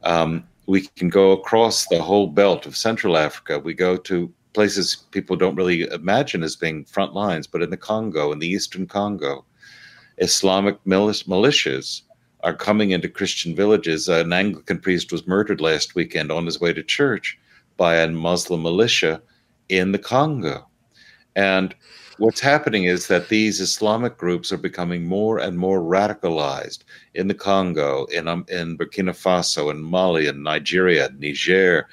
Um, 0.03 0.47
we 0.65 0.81
can 0.81 1.09
go 1.09 1.31
across 1.31 1.87
the 1.87 2.01
whole 2.01 2.27
belt 2.27 2.65
of 2.65 2.77
Central 2.77 3.17
Africa. 3.17 3.59
We 3.59 3.73
go 3.73 3.97
to 3.97 4.31
places 4.53 5.05
people 5.11 5.35
don't 5.35 5.55
really 5.55 5.83
imagine 5.91 6.43
as 6.43 6.55
being 6.55 6.85
front 6.85 7.13
lines, 7.13 7.47
but 7.47 7.61
in 7.61 7.69
the 7.69 7.77
Congo, 7.77 8.31
in 8.31 8.39
the 8.39 8.47
eastern 8.47 8.87
Congo, 8.87 9.45
Islamic 10.17 10.83
militias 10.85 12.01
are 12.41 12.53
coming 12.53 12.91
into 12.91 13.09
Christian 13.09 13.55
villages. 13.55 14.07
An 14.07 14.33
Anglican 14.33 14.79
priest 14.79 15.11
was 15.11 15.27
murdered 15.27 15.61
last 15.61 15.95
weekend 15.95 16.31
on 16.31 16.45
his 16.45 16.59
way 16.59 16.73
to 16.73 16.83
church 16.83 17.37
by 17.77 17.95
a 17.95 18.09
Muslim 18.09 18.61
militia 18.63 19.21
in 19.69 19.91
the 19.91 19.99
Congo. 19.99 20.67
And 21.35 21.75
what's 22.17 22.39
happening 22.39 22.85
is 22.85 23.07
that 23.07 23.29
these 23.29 23.61
Islamic 23.61 24.17
groups 24.17 24.51
are 24.51 24.57
becoming 24.57 25.05
more 25.05 25.39
and 25.39 25.57
more 25.57 25.79
radicalized 25.79 26.79
in 27.13 27.27
the 27.27 27.33
Congo, 27.33 28.05
in, 28.05 28.27
um, 28.27 28.45
in 28.49 28.77
Burkina 28.77 29.13
Faso, 29.13 29.71
in 29.71 29.81
Mali, 29.81 30.27
in 30.27 30.43
Nigeria, 30.43 31.09
Niger, 31.17 31.87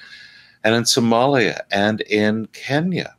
and 0.67 0.75
in 0.75 0.83
Somalia, 0.83 1.61
and 1.71 2.01
in 2.01 2.45
Kenya, 2.47 3.15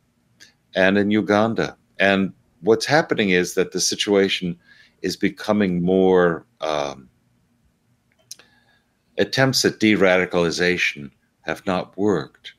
and 0.75 0.99
in 0.99 1.09
Uganda. 1.09 1.75
And 1.97 2.31
what's 2.61 2.85
happening 2.85 3.31
is 3.31 3.55
that 3.55 3.71
the 3.71 3.79
situation 3.79 4.55
is 5.01 5.15
becoming 5.15 5.81
more 5.81 6.45
um, 6.61 7.09
attempts 9.17 9.65
at 9.65 9.79
de 9.79 9.95
radicalization 9.95 11.09
have 11.41 11.65
not 11.65 11.97
worked. 11.97 12.53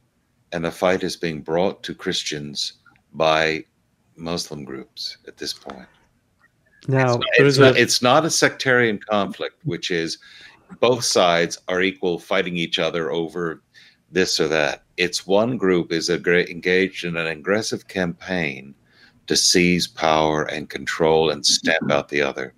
And 0.51 0.65
the 0.65 0.73
fight 0.73 1.05
is 1.05 1.15
being 1.15 1.41
brought 1.41 1.85
to 1.85 1.95
Christians 1.95 2.73
by 3.13 3.65
Muslim 4.17 4.65
groups 4.65 5.19
at 5.29 5.37
this 5.37 5.53
point. 5.53 5.87
Now, 6.89 7.15
it's 7.15 7.39
not, 7.39 7.47
it's, 7.47 7.59
not, 7.59 7.77
it's 7.77 8.03
not 8.03 8.25
a 8.25 8.31
sectarian 8.31 8.99
conflict, 8.99 9.55
which 9.63 9.93
is 9.93 10.19
both 10.81 11.05
sides 11.05 11.59
are 11.69 11.81
equal, 11.81 12.19
fighting 12.19 12.57
each 12.57 12.81
other 12.81 13.13
over 13.13 13.63
this 14.11 14.41
or 14.41 14.49
that. 14.49 14.83
It's 14.97 15.27
one 15.27 15.57
group 15.57 15.93
is 15.93 16.11
engaged 16.11 17.05
in 17.05 17.17
an 17.17 17.27
aggressive 17.27 17.89
campaign 17.89 18.75
to 19.27 19.37
seize 19.37 19.87
power 19.87 20.45
and 20.45 20.69
control 20.69 21.31
and 21.31 21.45
stamp 21.45 21.91
out 21.91 22.09
the 22.09 22.23
other. 22.23 22.55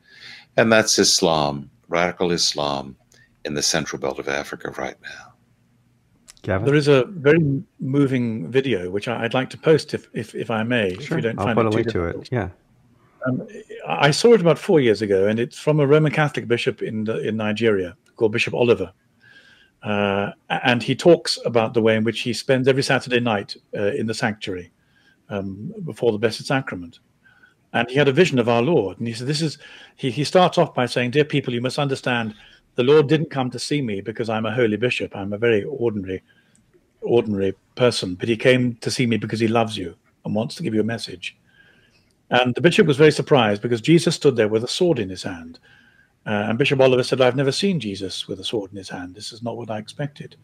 And 0.57 0.73
that's 0.73 0.99
Islam, 0.99 1.71
radical 1.89 2.33
Islam 2.33 2.97
in 3.45 3.55
the 3.55 3.63
central 3.63 4.01
belt 4.01 4.19
of 4.19 4.29
Africa 4.29 4.71
right 4.79 4.97
now. 5.03 5.33
Gavin? 6.43 6.67
There 6.67 6.75
is 6.75 6.89
a 6.89 7.05
very 7.05 7.63
moving 7.79 8.51
video 8.51 8.91
which 8.91 9.07
I'd 9.07 9.35
like 9.35 9.51
to 9.51 9.59
post 9.59 9.95
if, 9.95 10.09
if, 10.13 10.35
if 10.35 10.51
I 10.51 10.63
may. 10.63 10.95
Sure. 10.95 11.01
If 11.01 11.11
you 11.11 11.21
don't 11.21 11.39
I'll 11.39 11.47
find 11.47 11.57
put 11.57 11.67
it 11.67 11.73
a 11.73 11.77
link 11.77 11.89
to 11.91 12.05
it. 12.05 12.29
Yeah. 12.33 12.49
Um, 13.27 13.47
I 13.87 14.11
saw 14.11 14.33
it 14.33 14.41
about 14.41 14.59
four 14.59 14.81
years 14.81 15.01
ago, 15.01 15.29
and 15.29 15.39
it's 15.39 15.57
from 15.57 15.79
a 15.79 15.87
Roman 15.87 16.11
Catholic 16.11 16.49
bishop 16.49 16.83
in 16.83 17.05
the, 17.05 17.19
in 17.19 17.37
Nigeria 17.37 17.97
called 18.17 18.33
Bishop 18.33 18.53
Oliver, 18.55 18.93
uh, 19.83 20.33
and 20.49 20.83
he 20.83 20.95
talks 20.95 21.39
about 21.45 21.75
the 21.75 21.83
way 21.83 21.97
in 21.97 22.05
which 22.05 22.21
he 22.21 22.33
spends 22.33 22.69
every 22.69 22.83
Saturday 22.83 23.21
night 23.21 23.57
uh, 23.77 23.93
in 23.93 24.07
the 24.07 24.15
sanctuary 24.15 24.71
um, 25.29 25.75
before 25.85 26.13
the 26.13 26.19
Blessed 26.19 26.47
Sacrament. 26.47 27.01
And 27.73 27.89
he 27.91 27.97
had 27.97 28.09
a 28.09 28.13
vision 28.13 28.39
of 28.39 28.49
our 28.49 28.63
Lord, 28.63 28.99
and 28.99 29.09
he 29.09 29.15
said, 29.15 29.27
"This 29.27 29.41
is." 29.41 29.59
He 29.97 30.11
he 30.11 30.25
starts 30.25 30.59
off 30.59 30.75
by 30.75 30.87
saying, 30.87 31.13
"Dear 31.13 31.25
people, 31.25 31.55
you 31.55 31.63
must 31.63 31.79
understand 31.79 32.35
the 32.75 32.83
Lord 32.83 33.09
didn't 33.09 33.31
come 33.31 33.51
to 33.51 33.59
see 33.59 33.83
me 33.83 34.01
because 34.01 34.29
I'm 34.29 34.47
a 34.47 34.55
holy 34.55 34.77
bishop. 34.77 35.15
I'm 35.17 35.33
a 35.33 35.39
very 35.39 35.65
ordinary, 35.65 36.23
ordinary 37.01 37.55
person, 37.75 38.15
but 38.15 38.29
he 38.29 38.37
came 38.37 38.77
to 38.77 38.91
see 38.91 39.07
me 39.07 39.17
because 39.17 39.41
he 39.41 39.49
loves 39.49 39.77
you 39.77 39.97
and 40.25 40.35
wants 40.35 40.55
to 40.57 40.63
give 40.63 40.75
you 40.75 40.81
a 40.81 40.85
message. 40.85 41.37
And 42.31 42.55
the 42.55 42.61
bishop 42.61 42.87
was 42.87 42.97
very 42.97 43.13
surprised 43.13 43.61
because 43.61 43.81
Jesus 43.81 44.15
stood 44.15 44.37
there 44.37 44.49
with 44.49 44.65
a 44.65 44.69
sword 44.69 44.99
in 44.99 45.11
his 45.11 45.23
hand. 45.23 45.59
Uh, 46.27 46.47
and 46.49 46.59
Bishop 46.59 46.81
Oliver 46.81 47.03
said, 47.03 47.21
I've 47.21 47.37
never 47.37 47.53
seen 47.53 47.81
Jesus 47.81 48.29
with 48.29 48.39
a 48.39 48.45
sword 48.45 48.71
in 48.71 48.77
his 48.77 48.89
hand. 48.89 49.15
This 49.15 49.33
is 49.33 49.43
not 49.43 49.57
what 49.57 49.71
I 49.71 49.79
expected. 49.79 50.37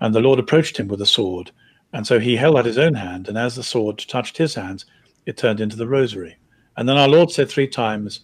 And 0.00 0.14
the 0.14 0.20
Lord 0.20 0.38
approached 0.38 0.78
him 0.78 0.88
with 0.88 1.00
a 1.00 1.06
sword. 1.06 1.52
And 1.92 2.06
so 2.06 2.18
he 2.18 2.36
held 2.36 2.56
out 2.56 2.64
his 2.64 2.78
own 2.78 2.94
hand. 2.94 3.28
And 3.28 3.38
as 3.38 3.54
the 3.54 3.62
sword 3.62 3.98
touched 3.98 4.36
his 4.36 4.54
hands, 4.54 4.86
it 5.26 5.36
turned 5.36 5.60
into 5.60 5.76
the 5.76 5.86
rosary. 5.86 6.36
And 6.76 6.88
then 6.88 6.96
our 6.96 7.08
Lord 7.08 7.30
said 7.30 7.48
three 7.48 7.68
times, 7.68 8.20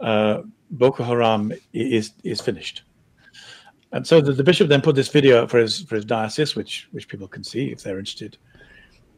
uh, 0.00 0.42
Boko 0.70 1.02
Haram 1.02 1.52
is, 1.72 2.12
is 2.24 2.40
finished. 2.40 2.82
And 3.92 4.06
so 4.06 4.20
the, 4.20 4.32
the, 4.32 4.44
bishop 4.44 4.68
then 4.68 4.82
put 4.82 4.94
this 4.94 5.08
video 5.08 5.46
for 5.46 5.58
his 5.58 5.82
for 5.82 5.96
his 5.96 6.04
diocese, 6.04 6.54
which 6.54 6.88
which 6.92 7.08
people 7.08 7.26
can 7.26 7.42
see 7.42 7.72
if 7.72 7.82
they're 7.82 7.98
interested, 7.98 8.36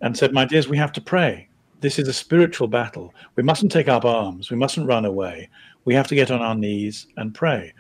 and 0.01 0.17
said, 0.17 0.33
"My 0.33 0.45
dears, 0.45 0.69
we 0.69 0.77
have 0.77 0.93
to 0.93 1.01
pray. 1.01 1.49
This 1.81 1.99
is 1.99 2.07
a 2.07 2.13
spiritual 2.13 2.69
battle. 2.69 3.13
We 3.35 3.43
mustn't 3.43 3.73
take 3.73 3.89
up 3.89 4.05
arms. 4.05 4.51
We 4.51 4.57
mustn't 4.57 4.87
run 4.87 5.05
away. 5.05 5.49
We 5.85 5.95
have 5.95 6.09
to 6.09 6.15
get 6.15 6.31
on 6.31 6.43
our 6.43 6.55
knees 6.55 7.07
and 7.17 7.35
pray." 7.35 7.73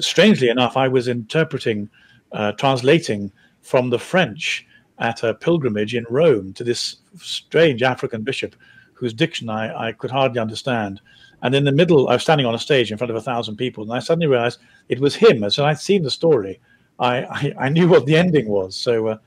Strangely 0.00 0.48
enough, 0.48 0.76
I 0.76 0.88
was 0.88 1.08
interpreting, 1.08 1.88
uh, 2.32 2.52
translating 2.52 3.32
from 3.62 3.90
the 3.90 3.98
French 3.98 4.66
at 4.98 5.22
a 5.22 5.34
pilgrimage 5.34 5.94
in 5.94 6.04
Rome 6.10 6.52
to 6.54 6.64
this 6.64 6.96
strange 7.16 7.82
African 7.82 8.22
bishop, 8.22 8.56
whose 8.94 9.12
diction 9.12 9.48
I, 9.48 9.88
I 9.88 9.92
could 9.92 10.10
hardly 10.10 10.40
understand 10.40 11.00
and 11.42 11.54
in 11.54 11.64
the 11.64 11.72
middle, 11.72 12.08
I 12.08 12.14
was 12.14 12.22
standing 12.22 12.46
on 12.46 12.54
a 12.54 12.58
stage 12.58 12.90
in 12.90 12.98
front 12.98 13.10
of 13.10 13.16
a 13.16 13.20
thousand 13.20 13.56
people, 13.56 13.84
and 13.84 13.92
I 13.92 14.00
suddenly 14.00 14.26
realized 14.26 14.60
it 14.88 15.00
was 15.00 15.14
him. 15.14 15.42
And 15.42 15.52
so 15.52 15.64
I'd 15.64 15.78
seen 15.78 16.02
the 16.02 16.10
story. 16.10 16.60
I, 16.98 17.22
I, 17.22 17.54
I 17.58 17.68
knew 17.68 17.88
what 17.88 18.06
the 18.06 18.16
ending 18.16 18.48
was. 18.48 18.74
So, 18.74 19.08
uh, 19.08 19.18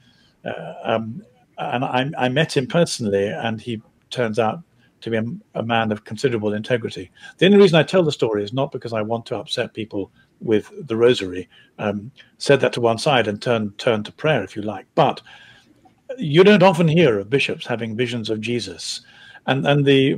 uh, 0.44 0.74
um, 0.84 1.24
and 1.58 1.86
I, 1.86 2.12
I, 2.18 2.30
met 2.30 2.58
him 2.58 2.68
personally, 2.68 3.28
and 3.28 3.62
he 3.62 3.82
turns 4.10 4.40
out 4.40 4.62
to 5.02 5.10
be 5.10 5.18
a, 5.18 5.26
a, 5.56 5.64
man 5.64 5.92
of 5.92 6.06
considerable 6.06 6.54
integrity. 6.54 7.12
The 7.38 7.46
only 7.46 7.58
reason 7.58 7.78
I 7.78 7.84
tell 7.84 8.04
the 8.04 8.12
story 8.12 8.44
is 8.44 8.54
not 8.54 8.72
because 8.72 8.94
I 8.94 9.02
want 9.02 9.26
to 9.28 9.38
upset 9.38 9.74
people 9.74 10.12
with 10.40 10.72
the 10.88 10.96
rosary. 10.96 11.50
Um, 11.80 12.12
set 12.38 12.62
that 12.62 12.74
to 12.74 12.82
one 12.82 12.98
side 12.98 13.28
and 13.28 13.42
turn 13.42 13.72
turn 13.78 14.04
to 14.04 14.12
prayer 14.12 14.44
if 14.44 14.56
you 14.56 14.62
like. 14.62 14.86
But 14.96 15.22
you 16.18 16.44
don't 16.44 16.64
often 16.64 16.88
hear 16.88 17.20
of 17.20 17.30
bishops 17.30 17.66
having 17.66 17.96
visions 17.96 18.30
of 18.30 18.42
Jesus 18.42 19.02
and 19.48 19.66
and 19.66 19.86
the 19.86 20.16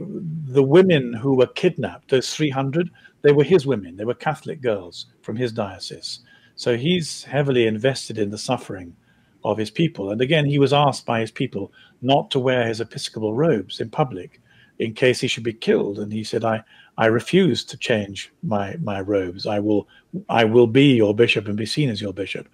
the 0.48 0.64
women 0.64 1.14
who 1.14 1.36
were 1.36 1.48
kidnapped, 1.48 2.10
those 2.10 2.36
300, 2.36 2.90
they 3.22 3.32
were 3.32 3.44
his 3.44 3.66
women. 3.66 3.96
They 3.96 4.06
were 4.06 4.14
Catholic 4.14 4.62
girls 4.62 5.08
from 5.22 5.36
his 5.36 5.52
diocese. 5.52 6.20
So 6.56 6.78
he's 6.78 7.24
heavily 7.24 7.66
invested 7.66 8.18
in 8.18 8.30
the 8.30 8.38
suffering 8.38 8.96
of 9.44 9.58
his 9.58 9.72
people. 9.72 10.12
And 10.12 10.22
again, 10.22 10.46
he 10.46 10.60
was 10.60 10.74
asked 10.74 11.06
by 11.06 11.20
his 11.22 11.32
people 11.32 11.72
not 12.02 12.30
to 12.32 12.40
wear 12.40 12.68
his 12.68 12.82
episcopal 12.82 13.34
robes 13.34 13.80
in 13.80 13.90
public 13.90 14.42
in 14.84 14.94
case 14.94 15.22
he 15.22 15.28
should 15.28 15.44
be 15.44 15.54
killed. 15.54 15.98
And 16.00 16.12
he 16.12 16.24
said, 16.24 16.44
I, 16.44 16.64
I 16.98 17.06
refuse 17.06 17.64
to 17.66 17.78
change 17.78 18.32
my, 18.44 18.76
my 18.82 19.00
robes. 19.00 19.46
I 19.48 19.60
will, 19.60 19.88
I 20.30 20.44
will 20.44 20.68
be 20.68 20.96
your 20.96 21.16
bishop 21.16 21.48
and 21.48 21.56
be 21.56 21.66
seen 21.66 21.90
as 21.90 22.02
your 22.02 22.14
bishop. 22.14 22.50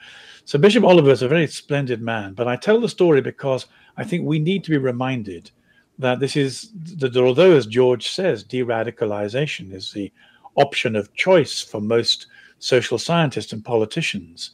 So 0.46 0.60
Bishop 0.60 0.84
Oliver 0.84 1.10
is 1.10 1.24
a 1.24 1.28
very 1.28 1.48
splendid 1.48 2.02
man. 2.02 2.34
But 2.34 2.48
I 2.48 2.56
tell 2.56 2.80
the 2.80 2.88
story 2.88 3.22
because 3.22 3.66
I 3.98 4.04
think 4.04 4.26
we 4.26 4.40
need 4.40 4.64
to 4.64 4.70
be 4.70 4.78
reminded 4.78 5.50
that 5.98 6.20
this 6.20 6.36
is 6.36 6.72
that 6.98 7.18
although, 7.18 7.56
as 7.58 7.66
George 7.66 8.10
says, 8.10 8.44
de-radicalization 8.44 9.74
is 9.74 9.92
the 9.92 10.12
option 10.56 10.96
of 10.96 11.14
choice 11.16 11.62
for 11.62 11.82
most 11.82 12.28
social 12.60 12.98
scientists 12.98 13.54
and 13.54 13.66
politicians. 13.66 14.52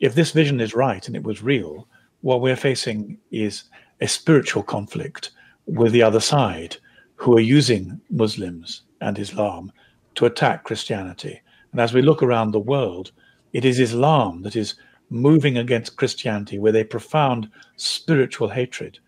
If 0.00 0.14
this 0.14 0.32
vision 0.32 0.60
is 0.60 0.74
right 0.74 1.06
and 1.06 1.16
it 1.16 1.22
was 1.22 1.42
real, 1.42 1.88
what 2.20 2.40
we're 2.40 2.56
facing 2.56 3.18
is 3.30 3.64
a 4.00 4.08
spiritual 4.08 4.62
conflict 4.62 5.30
with 5.66 5.92
the 5.92 6.02
other 6.02 6.20
side 6.20 6.76
who 7.16 7.36
are 7.36 7.40
using 7.40 8.00
Muslims 8.10 8.82
and 9.00 9.18
Islam 9.18 9.72
to 10.16 10.26
attack 10.26 10.64
Christianity. 10.64 11.40
And 11.72 11.80
as 11.80 11.92
we 11.92 12.02
look 12.02 12.22
around 12.22 12.50
the 12.50 12.60
world, 12.60 13.12
it 13.52 13.64
is 13.64 13.80
Islam 13.80 14.42
that 14.42 14.56
is 14.56 14.74
moving 15.10 15.58
against 15.58 15.96
Christianity 15.96 16.58
with 16.58 16.76
a 16.76 16.84
profound 16.84 17.48
spiritual 17.76 18.48
hatred. 18.48 18.98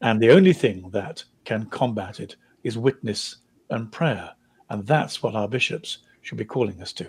And 0.00 0.20
the 0.20 0.30
only 0.30 0.52
thing 0.52 0.90
that 0.90 1.24
can 1.44 1.66
combat 1.66 2.20
it 2.20 2.36
is 2.62 2.78
witness 2.78 3.36
and 3.70 3.90
prayer. 3.90 4.30
And 4.70 4.86
that's 4.86 5.22
what 5.22 5.34
our 5.34 5.48
bishops 5.48 5.98
should 6.22 6.38
be 6.38 6.44
calling 6.44 6.80
us 6.80 6.92
to. 6.94 7.06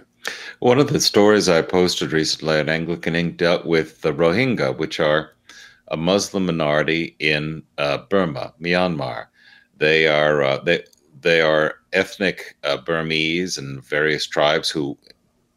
One 0.60 0.80
of 0.80 0.92
the 0.92 1.00
stories 1.00 1.50
I 1.50 1.62
posted 1.62 2.12
recently 2.12 2.60
on 2.60 2.70
Anglican 2.70 3.16
Ink 3.16 3.38
dealt 3.38 3.66
with 3.66 4.02
the 4.02 4.14
Rohingya, 4.14 4.78
which 4.78 5.00
are 5.00 5.32
a 5.90 5.98
Muslim 5.98 6.48
minority 6.48 7.16
in 7.20 7.64
uh, 7.78 8.00
Burma, 8.10 8.54
Myanmar. 8.60 9.28
They 9.78 10.08
are 10.08 10.42
uh, 10.42 10.58
they 10.60 10.84
they 11.22 11.42
are 11.42 11.76
ethnic 11.94 12.56
uh, 12.64 12.78
Burmese 12.78 13.58
and 13.58 13.84
various 13.84 14.28
tribes 14.28 14.70
who 14.70 14.98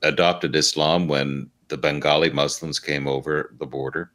adopted 0.02 0.56
Islam 0.56 1.08
when 1.08 1.50
the 1.68 1.76
Bengali 1.76 2.30
Muslims 2.30 2.80
came 2.80 3.06
over 3.06 3.54
the 3.58 3.66
border. 3.66 4.10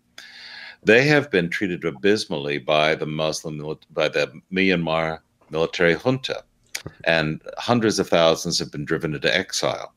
They 0.84 1.06
have 1.06 1.32
been 1.32 1.50
treated 1.50 1.86
abysmally 1.86 2.58
by 2.58 2.96
the 2.96 3.06
Muslim 3.06 3.58
by 3.92 4.10
the 4.10 4.32
Myanmar 4.52 5.20
military 5.50 5.96
junta, 5.96 6.44
and 7.06 7.42
hundreds 7.58 8.00
of 8.00 8.10
thousands 8.10 8.60
have 8.60 8.72
been 8.72 8.86
driven 8.86 9.14
into 9.14 9.34
exile 9.34 9.94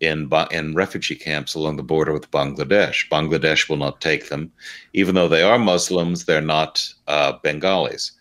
in 0.00 0.30
in 0.50 0.74
refugee 0.74 1.16
camps 1.16 1.54
along 1.54 1.76
the 1.76 1.82
border 1.82 2.12
with 2.12 2.30
Bangladesh. 2.30 3.08
Bangladesh 3.10 3.68
will 3.68 3.76
not 3.76 4.00
take 4.00 4.28
them, 4.28 4.50
even 4.94 5.14
though 5.14 5.28
they 5.28 5.42
are 5.42 5.58
Muslims. 5.58 6.24
They're 6.24 6.40
not 6.40 6.88
uh, 7.06 7.32
Bengalis. 7.42 8.12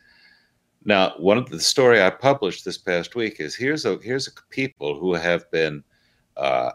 Now, 0.90 1.14
one 1.20 1.38
of 1.38 1.50
the 1.52 1.60
story 1.60 2.02
I 2.02 2.10
published 2.10 2.66
this 2.66 2.80
past 2.80 3.14
week 3.14 3.40
is 3.40 3.56
here's 3.56 3.86
a 3.86 4.00
here's 4.02 4.28
a 4.28 4.32
people 4.50 5.00
who 5.00 5.14
have 5.14 5.44
been 5.52 5.84
uh, 6.36 6.72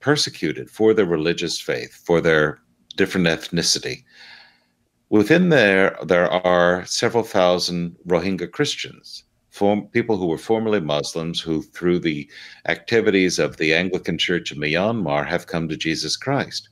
persecuted 0.00 0.70
for 0.70 0.94
their 0.94 1.04
religious 1.04 1.60
faith, 1.60 1.92
for 1.92 2.22
their 2.22 2.62
different 2.96 3.26
ethnicity. 3.26 4.02
Within 5.10 5.50
there, 5.50 5.94
there 6.02 6.30
are 6.30 6.86
several 6.86 7.22
thousand 7.22 7.96
Rohingya 8.06 8.50
Christians, 8.50 9.24
form, 9.50 9.88
people 9.88 10.16
who 10.16 10.28
were 10.28 10.38
formerly 10.38 10.80
Muslims, 10.80 11.38
who 11.38 11.60
through 11.60 11.98
the 11.98 12.26
activities 12.66 13.38
of 13.38 13.58
the 13.58 13.74
Anglican 13.74 14.16
Church 14.16 14.52
of 14.52 14.56
Myanmar 14.56 15.26
have 15.26 15.48
come 15.48 15.68
to 15.68 15.76
Jesus 15.76 16.16
Christ. 16.16 16.70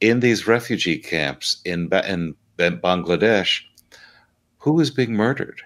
In 0.00 0.20
these 0.20 0.46
refugee 0.46 0.98
camps 0.98 1.60
in, 1.64 1.88
in 2.06 2.36
Bangladesh, 2.56 3.62
who 4.58 4.78
is 4.78 4.92
being 4.92 5.12
murdered? 5.12 5.62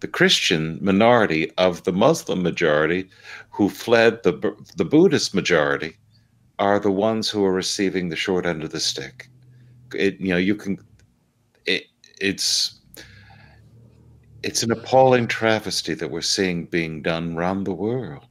The 0.00 0.08
Christian 0.08 0.78
minority 0.80 1.50
of 1.56 1.84
the 1.84 1.92
Muslim 1.92 2.42
majority 2.42 3.08
who 3.50 3.68
fled 3.68 4.22
the, 4.22 4.54
the 4.76 4.84
Buddhist 4.84 5.34
majority 5.34 5.96
are 6.58 6.78
the 6.78 6.90
ones 6.90 7.28
who 7.28 7.44
are 7.44 7.52
receiving 7.52 8.08
the 8.08 8.16
short 8.16 8.46
end 8.46 8.62
of 8.62 8.70
the 8.70 8.80
stick. 8.80 9.28
It, 9.94 10.20
you 10.20 10.28
know, 10.28 10.36
you 10.36 10.54
can, 10.54 10.78
it, 11.66 11.84
it's, 12.20 12.80
it's 14.42 14.62
an 14.62 14.72
appalling 14.72 15.26
travesty 15.26 15.94
that 15.94 16.10
we're 16.10 16.20
seeing 16.20 16.66
being 16.66 17.02
done 17.02 17.36
around 17.36 17.64
the 17.64 17.74
world. 17.74 18.24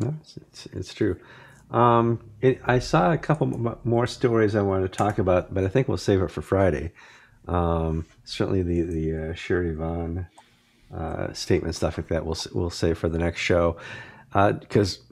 Yes, 0.00 0.38
it's, 0.40 0.66
it's 0.66 0.94
true. 0.94 1.18
Um, 1.70 2.20
it, 2.40 2.60
I 2.64 2.78
saw 2.78 3.12
a 3.12 3.18
couple 3.18 3.78
more 3.84 4.06
stories 4.06 4.54
I 4.54 4.62
wanted 4.62 4.92
to 4.92 4.96
talk 4.96 5.18
about, 5.18 5.52
but 5.52 5.64
I 5.64 5.68
think 5.68 5.88
we'll 5.88 5.98
save 5.98 6.22
it 6.22 6.30
for 6.30 6.42
Friday. 6.42 6.92
Um, 7.48 8.06
certainly, 8.24 8.62
the 8.62 8.82
the 8.82 9.30
uh, 9.30 9.34
Sherry 9.34 9.74
Vaughn 9.74 10.26
uh, 10.94 11.32
statement 11.32 11.74
stuff 11.74 11.98
like 11.98 12.08
that 12.08 12.24
we'll 12.24 12.36
we'll 12.52 12.70
save 12.70 12.98
for 12.98 13.08
the 13.08 13.18
next 13.18 13.40
show 13.40 13.76
because 14.32 14.98
uh, 14.98 15.02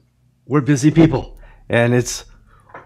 we're 0.47 0.61
busy 0.61 0.91
people 0.91 1.37
and 1.69 1.93
it's 1.93 2.25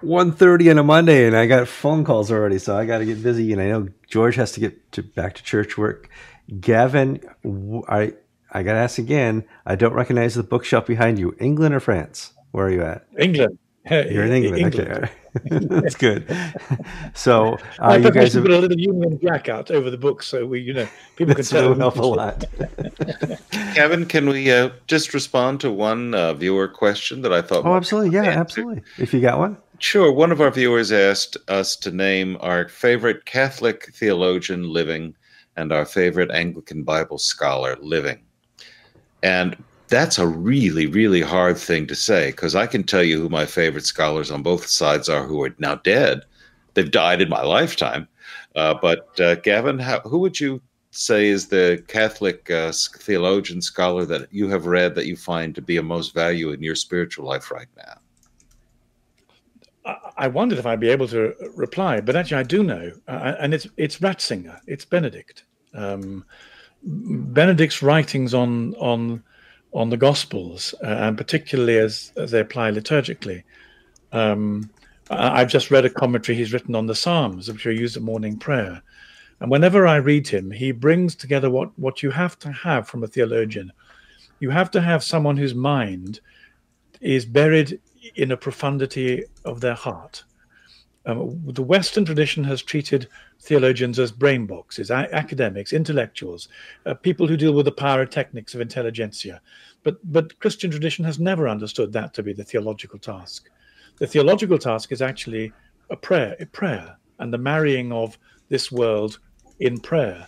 1.30 0.03 0.71
on 0.71 0.77
a 0.77 0.83
Monday 0.83 1.27
and 1.27 1.35
I 1.35 1.45
got 1.45 1.67
phone 1.67 2.03
calls 2.03 2.31
already, 2.31 2.57
so 2.57 2.75
I 2.75 2.85
got 2.85 2.99
to 2.99 3.05
get 3.05 3.21
busy. 3.21 3.53
And 3.53 3.61
I 3.61 3.67
know 3.67 3.87
George 4.09 4.35
has 4.35 4.51
to 4.53 4.59
get 4.59 4.91
to, 4.93 5.03
back 5.03 5.35
to 5.35 5.43
church 5.43 5.77
work. 5.77 6.09
Gavin, 6.59 7.21
I 7.87 8.13
I 8.51 8.63
got 8.63 8.73
to 8.73 8.79
ask 8.79 8.97
again. 8.97 9.45
I 9.65 9.75
don't 9.75 9.93
recognize 9.93 10.35
the 10.35 10.43
bookshelf 10.43 10.85
behind 10.85 11.19
you. 11.19 11.35
England 11.39 11.73
or 11.73 11.79
France? 11.79 12.33
Where 12.51 12.65
are 12.65 12.71
you 12.71 12.81
at? 12.81 13.05
England. 13.17 13.57
You're 13.89 14.25
in 14.25 14.31
England. 14.31 14.57
England. 14.57 14.91
Okay. 14.91 15.11
That's 15.45 15.95
good. 15.95 16.25
So 17.13 17.57
uh, 17.79 17.99
you 18.01 18.11
guys 18.11 18.33
have 18.33 18.43
put 18.43 18.51
a 18.51 18.57
little 18.57 18.77
Union 18.77 19.19
Jack 19.21 19.47
out 19.47 19.71
over 19.71 19.89
the 19.89 19.97
book, 19.97 20.23
so 20.23 20.45
we, 20.45 20.59
you 20.59 20.73
know, 20.73 20.87
people 21.15 21.35
can 21.35 21.45
tell. 21.45 21.73
Help 21.73 21.95
a 21.97 22.01
lot. 22.01 22.43
Kevin, 23.73 24.05
can 24.05 24.27
we 24.27 24.51
uh, 24.51 24.71
just 24.87 25.13
respond 25.13 25.61
to 25.61 25.71
one 25.71 26.13
uh, 26.13 26.33
viewer 26.33 26.67
question 26.67 27.21
that 27.21 27.31
I 27.31 27.41
thought? 27.41 27.65
Oh, 27.65 27.75
absolutely. 27.75 28.11
Yeah, 28.11 28.23
absolutely. 28.23 28.81
If 28.97 29.13
you 29.13 29.21
got 29.21 29.39
one. 29.39 29.57
Sure. 29.79 30.11
One 30.11 30.31
of 30.31 30.41
our 30.41 30.51
viewers 30.51 30.91
asked 30.91 31.37
us 31.47 31.75
to 31.77 31.91
name 31.91 32.37
our 32.41 32.67
favorite 32.67 33.25
Catholic 33.25 33.91
theologian 33.93 34.71
living 34.71 35.15
and 35.55 35.71
our 35.71 35.85
favorite 35.85 36.29
Anglican 36.31 36.83
Bible 36.83 37.17
scholar 37.17 37.77
living. 37.81 38.19
And 39.23 39.55
that's 39.91 40.17
a 40.17 40.25
really, 40.25 40.87
really 40.87 41.21
hard 41.21 41.57
thing 41.57 41.85
to 41.87 41.95
say 41.95 42.31
because 42.31 42.55
I 42.55 42.65
can 42.65 42.83
tell 42.83 43.03
you 43.03 43.21
who 43.21 43.29
my 43.29 43.45
favorite 43.45 43.85
scholars 43.85 44.31
on 44.31 44.41
both 44.41 44.65
sides 44.65 45.09
are 45.09 45.27
who 45.27 45.43
are 45.43 45.53
now 45.59 45.75
dead. 45.75 46.21
They've 46.73 46.89
died 46.89 47.21
in 47.21 47.29
my 47.29 47.43
lifetime. 47.43 48.07
Uh, 48.55 48.73
but 48.81 49.19
uh, 49.19 49.35
Gavin, 49.35 49.79
how, 49.79 49.99
who 49.99 50.19
would 50.19 50.39
you 50.39 50.61
say 50.91 51.27
is 51.27 51.49
the 51.49 51.83
Catholic 51.87 52.49
uh, 52.49 52.71
theologian 52.99 53.61
scholar 53.61 54.05
that 54.05 54.33
you 54.33 54.47
have 54.47 54.65
read 54.65 54.95
that 54.95 55.07
you 55.07 55.17
find 55.17 55.53
to 55.55 55.61
be 55.61 55.75
of 55.75 55.85
most 55.85 56.13
value 56.13 56.51
in 56.51 56.63
your 56.63 56.75
spiritual 56.75 57.25
life 57.25 57.51
right 57.51 57.67
now? 57.77 57.97
I 60.15 60.27
wondered 60.27 60.57
if 60.57 60.65
I'd 60.65 60.79
be 60.79 60.89
able 60.89 61.07
to 61.09 61.33
reply, 61.55 61.99
but 61.99 62.15
actually 62.15 62.37
I 62.37 62.43
do 62.43 62.63
know, 62.63 62.91
uh, 63.07 63.35
and 63.39 63.53
it's 63.53 63.67
it's 63.77 63.97
Ratzinger, 63.97 64.59
it's 64.67 64.85
Benedict. 64.85 65.43
Um, 65.73 66.23
Benedict's 66.83 67.81
writings 67.81 68.33
on 68.35 68.75
on 68.75 69.23
on 69.73 69.89
the 69.89 69.97
Gospels, 69.97 70.75
uh, 70.83 70.87
and 70.87 71.17
particularly 71.17 71.77
as, 71.77 72.11
as, 72.17 72.31
they 72.31 72.39
apply 72.39 72.71
liturgically. 72.71 73.43
Um, 74.11 74.69
I've 75.09 75.49
just 75.49 75.71
read 75.71 75.85
a 75.85 75.89
commentary 75.89 76.37
he's 76.37 76.53
written 76.53 76.75
on 76.75 76.87
the 76.87 76.95
Psalms, 76.95 77.51
which 77.51 77.65
are 77.65 77.71
used 77.71 77.97
at 77.97 78.03
morning 78.03 78.37
prayer. 78.37 78.81
And 79.39 79.49
whenever 79.49 79.87
I 79.87 79.95
read 79.97 80.27
him, 80.27 80.51
he 80.51 80.71
brings 80.71 81.15
together 81.15 81.49
what, 81.49 81.77
what 81.77 82.03
you 82.03 82.11
have 82.11 82.37
to 82.39 82.51
have 82.51 82.87
from 82.87 83.03
a 83.03 83.07
theologian. 83.07 83.71
You 84.39 84.49
have 84.51 84.71
to 84.71 84.81
have 84.81 85.03
someone 85.03 85.37
whose 85.37 85.55
mind 85.55 86.19
is 87.01 87.25
buried 87.25 87.79
in 88.15 88.31
a 88.31 88.37
profundity 88.37 89.23
of 89.43 89.59
their 89.59 89.73
heart. 89.73 90.23
Um, 91.05 91.41
the 91.45 91.63
Western 91.63 92.05
tradition 92.05 92.43
has 92.43 92.61
treated 92.61 93.07
theologians 93.41 93.99
as 93.99 94.11
brain 94.11 94.45
boxes, 94.45 94.91
academics, 94.91 95.73
intellectuals, 95.73 96.47
uh, 96.85 96.93
people 96.93 97.27
who 97.27 97.35
deal 97.35 97.53
with 97.53 97.65
the 97.65 97.71
pyrotechnics 97.71 98.53
of 98.53 98.61
intelligentsia. 98.61 99.41
But, 99.83 99.97
but 100.11 100.39
Christian 100.39 100.69
tradition 100.69 101.03
has 101.05 101.19
never 101.19 101.49
understood 101.49 101.91
that 101.93 102.13
to 102.13 102.23
be 102.23 102.33
the 102.33 102.43
theological 102.43 102.99
task. 102.99 103.49
The 103.97 104.07
theological 104.07 104.57
task 104.57 104.91
is 104.91 105.01
actually 105.01 105.51
a 105.89 105.95
prayer, 105.95 106.35
a 106.39 106.45
prayer, 106.45 106.97
and 107.19 107.33
the 107.33 107.37
marrying 107.37 107.91
of 107.91 108.17
this 108.49 108.71
world 108.71 109.19
in 109.59 109.79
prayer. 109.79 110.27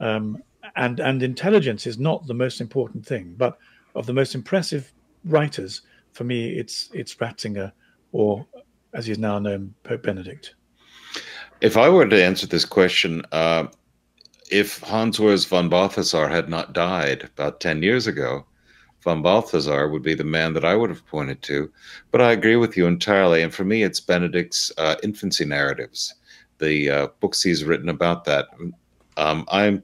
Um, 0.00 0.42
and, 0.76 1.00
and 1.00 1.22
intelligence 1.22 1.86
is 1.86 1.98
not 1.98 2.26
the 2.26 2.34
most 2.34 2.60
important 2.60 3.04
thing, 3.06 3.34
but 3.36 3.58
of 3.94 4.06
the 4.06 4.12
most 4.12 4.34
impressive 4.34 4.92
writers, 5.24 5.82
for 6.12 6.24
me, 6.24 6.50
it's 6.50 6.90
it's 6.92 7.14
Ratzinger, 7.16 7.72
or 8.12 8.46
as 8.92 9.06
he's 9.06 9.18
now 9.18 9.38
known, 9.38 9.74
Pope 9.82 10.02
Benedict. 10.02 10.54
If 11.64 11.78
I 11.78 11.88
were 11.88 12.06
to 12.06 12.22
answer 12.22 12.46
this 12.46 12.66
question, 12.66 13.22
uh, 13.32 13.68
if 14.50 14.80
Hans 14.80 15.18
Urs 15.18 15.48
von 15.48 15.70
Balthasar 15.70 16.28
had 16.28 16.50
not 16.50 16.74
died 16.74 17.22
about 17.22 17.60
10 17.60 17.82
years 17.82 18.06
ago, 18.06 18.44
von 19.02 19.22
Balthasar 19.22 19.88
would 19.88 20.02
be 20.02 20.12
the 20.12 20.24
man 20.24 20.52
that 20.52 20.66
I 20.66 20.74
would 20.74 20.90
have 20.90 21.06
pointed 21.06 21.40
to. 21.44 21.72
But 22.10 22.20
I 22.20 22.32
agree 22.32 22.56
with 22.56 22.76
you 22.76 22.86
entirely. 22.86 23.40
And 23.40 23.54
for 23.54 23.64
me, 23.64 23.82
it's 23.82 23.98
Benedict's 23.98 24.72
uh, 24.76 24.96
infancy 25.02 25.46
narratives, 25.46 26.12
the 26.58 26.90
uh, 26.90 27.08
books 27.20 27.40
he's 27.42 27.64
written 27.64 27.88
about 27.88 28.26
that. 28.26 28.48
Um, 29.16 29.46
I'm 29.48 29.82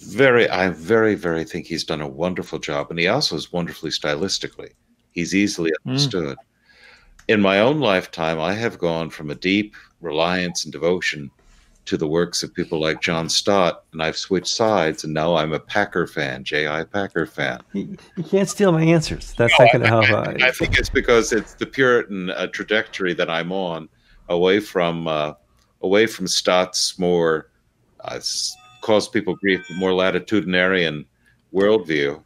very, 0.00 0.50
I 0.50 0.68
very, 0.68 1.14
very 1.14 1.44
think 1.44 1.66
he's 1.66 1.84
done 1.84 2.02
a 2.02 2.06
wonderful 2.06 2.58
job. 2.58 2.90
And 2.90 2.98
he 2.98 3.06
also 3.06 3.36
is 3.36 3.50
wonderfully 3.54 3.90
stylistically. 3.90 4.72
He's 5.12 5.34
easily 5.34 5.72
hmm. 5.82 5.92
understood. 5.92 6.36
Mm. 6.36 6.44
In 7.28 7.40
my 7.40 7.60
own 7.60 7.80
lifetime, 7.80 8.38
I 8.38 8.52
have 8.52 8.78
gone 8.78 9.08
from 9.08 9.30
a 9.30 9.34
deep 9.34 9.74
reliance 10.00 10.64
and 10.64 10.72
devotion 10.72 11.30
to 11.86 11.96
the 11.96 12.06
works 12.06 12.42
of 12.42 12.54
people 12.54 12.80
like 12.80 13.00
John 13.00 13.28
Stott, 13.28 13.84
and 13.92 14.02
I've 14.02 14.16
switched 14.16 14.54
sides, 14.54 15.02
and 15.02 15.12
now 15.12 15.34
I'm 15.34 15.52
a 15.52 15.58
Packer 15.58 16.06
fan, 16.06 16.44
J.I. 16.44 16.84
Packer 16.84 17.26
fan. 17.26 17.60
You, 17.72 17.96
you 18.16 18.22
can't 18.22 18.48
steal 18.48 18.70
my 18.70 18.82
answers. 18.82 19.34
That's 19.36 19.58
no, 19.58 19.64
not 19.64 19.72
going 19.72 19.82
to 19.82 19.88
help. 19.88 20.26
I, 20.42 20.48
I, 20.48 20.50
think 20.52 20.78
it's 20.78 20.90
because 20.90 21.32
it's 21.32 21.54
the 21.54 21.66
Puritan 21.66 22.30
uh, 22.30 22.46
trajectory 22.48 23.14
that 23.14 23.30
I'm 23.30 23.50
on, 23.50 23.88
away 24.28 24.60
from 24.60 25.08
uh, 25.08 25.32
away 25.82 26.06
from 26.06 26.26
Stott's 26.26 26.98
more 26.98 27.50
uh, 28.04 28.20
caused 28.82 29.12
people 29.12 29.34
grief, 29.36 29.66
more 29.76 29.90
latitudinarian 29.90 31.06
worldview, 31.52 32.22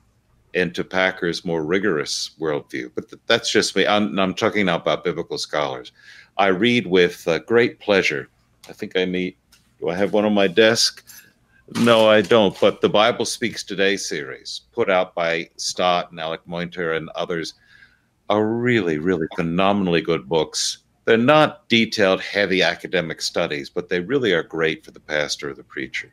into 0.54 0.84
Packer's 0.84 1.44
more 1.44 1.64
rigorous 1.64 2.30
worldview. 2.40 2.90
But 2.94 3.10
th- 3.10 3.22
that's 3.26 3.50
just 3.50 3.74
me. 3.76 3.86
I'm, 3.86 4.18
I'm, 4.18 4.34
talking 4.34 4.66
now 4.66 4.76
about 4.76 5.04
biblical 5.04 5.38
scholars. 5.38 5.92
I 6.36 6.48
read 6.48 6.86
with 6.86 7.26
uh, 7.28 7.38
great 7.40 7.80
pleasure. 7.80 8.28
I 8.68 8.72
think 8.72 8.96
I 8.96 9.04
meet. 9.04 9.36
Do 9.80 9.88
I 9.88 9.94
have 9.94 10.12
one 10.12 10.24
on 10.24 10.34
my 10.34 10.46
desk? 10.46 11.04
No, 11.80 12.08
I 12.08 12.20
don't. 12.20 12.58
But 12.60 12.80
the 12.80 12.88
Bible 12.88 13.24
Speaks 13.24 13.62
Today 13.62 13.96
series, 13.96 14.62
put 14.72 14.90
out 14.90 15.14
by 15.14 15.48
Stott 15.56 16.10
and 16.10 16.20
Alec 16.20 16.46
Motyer 16.46 16.92
and 16.92 17.08
others, 17.10 17.54
are 18.28 18.46
really, 18.46 18.98
really 18.98 19.26
phenomenally 19.36 20.00
good 20.00 20.28
books. 20.28 20.78
They're 21.04 21.16
not 21.16 21.68
detailed, 21.68 22.20
heavy 22.20 22.62
academic 22.62 23.20
studies, 23.20 23.68
but 23.68 23.88
they 23.88 24.00
really 24.00 24.32
are 24.32 24.42
great 24.42 24.84
for 24.84 24.90
the 24.90 25.00
pastor 25.00 25.50
or 25.50 25.54
the 25.54 25.62
preacher. 25.62 26.12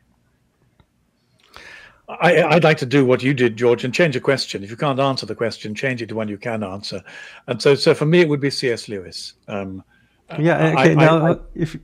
I, 2.08 2.54
would 2.54 2.64
like 2.64 2.78
to 2.78 2.86
do 2.86 3.06
what 3.06 3.22
you 3.22 3.32
did, 3.32 3.56
George, 3.56 3.84
and 3.84 3.94
change 3.94 4.16
a 4.16 4.20
question. 4.20 4.62
If 4.62 4.70
you 4.70 4.76
can't 4.76 5.00
answer 5.00 5.24
the 5.24 5.34
question, 5.34 5.74
change 5.74 6.02
it 6.02 6.08
to 6.10 6.14
one 6.14 6.28
you 6.28 6.36
can 6.36 6.62
answer. 6.62 7.02
And 7.46 7.62
so, 7.62 7.74
so 7.74 7.94
for 7.94 8.04
me, 8.04 8.20
it 8.20 8.28
would 8.28 8.40
be 8.40 8.50
C.S. 8.50 8.88
Lewis. 8.88 9.34
Um, 9.48 9.82
yeah. 10.38 10.72
Okay. 10.72 10.92
I, 10.92 10.94
now, 10.94 11.32
I, 11.32 11.36
if 11.54 11.76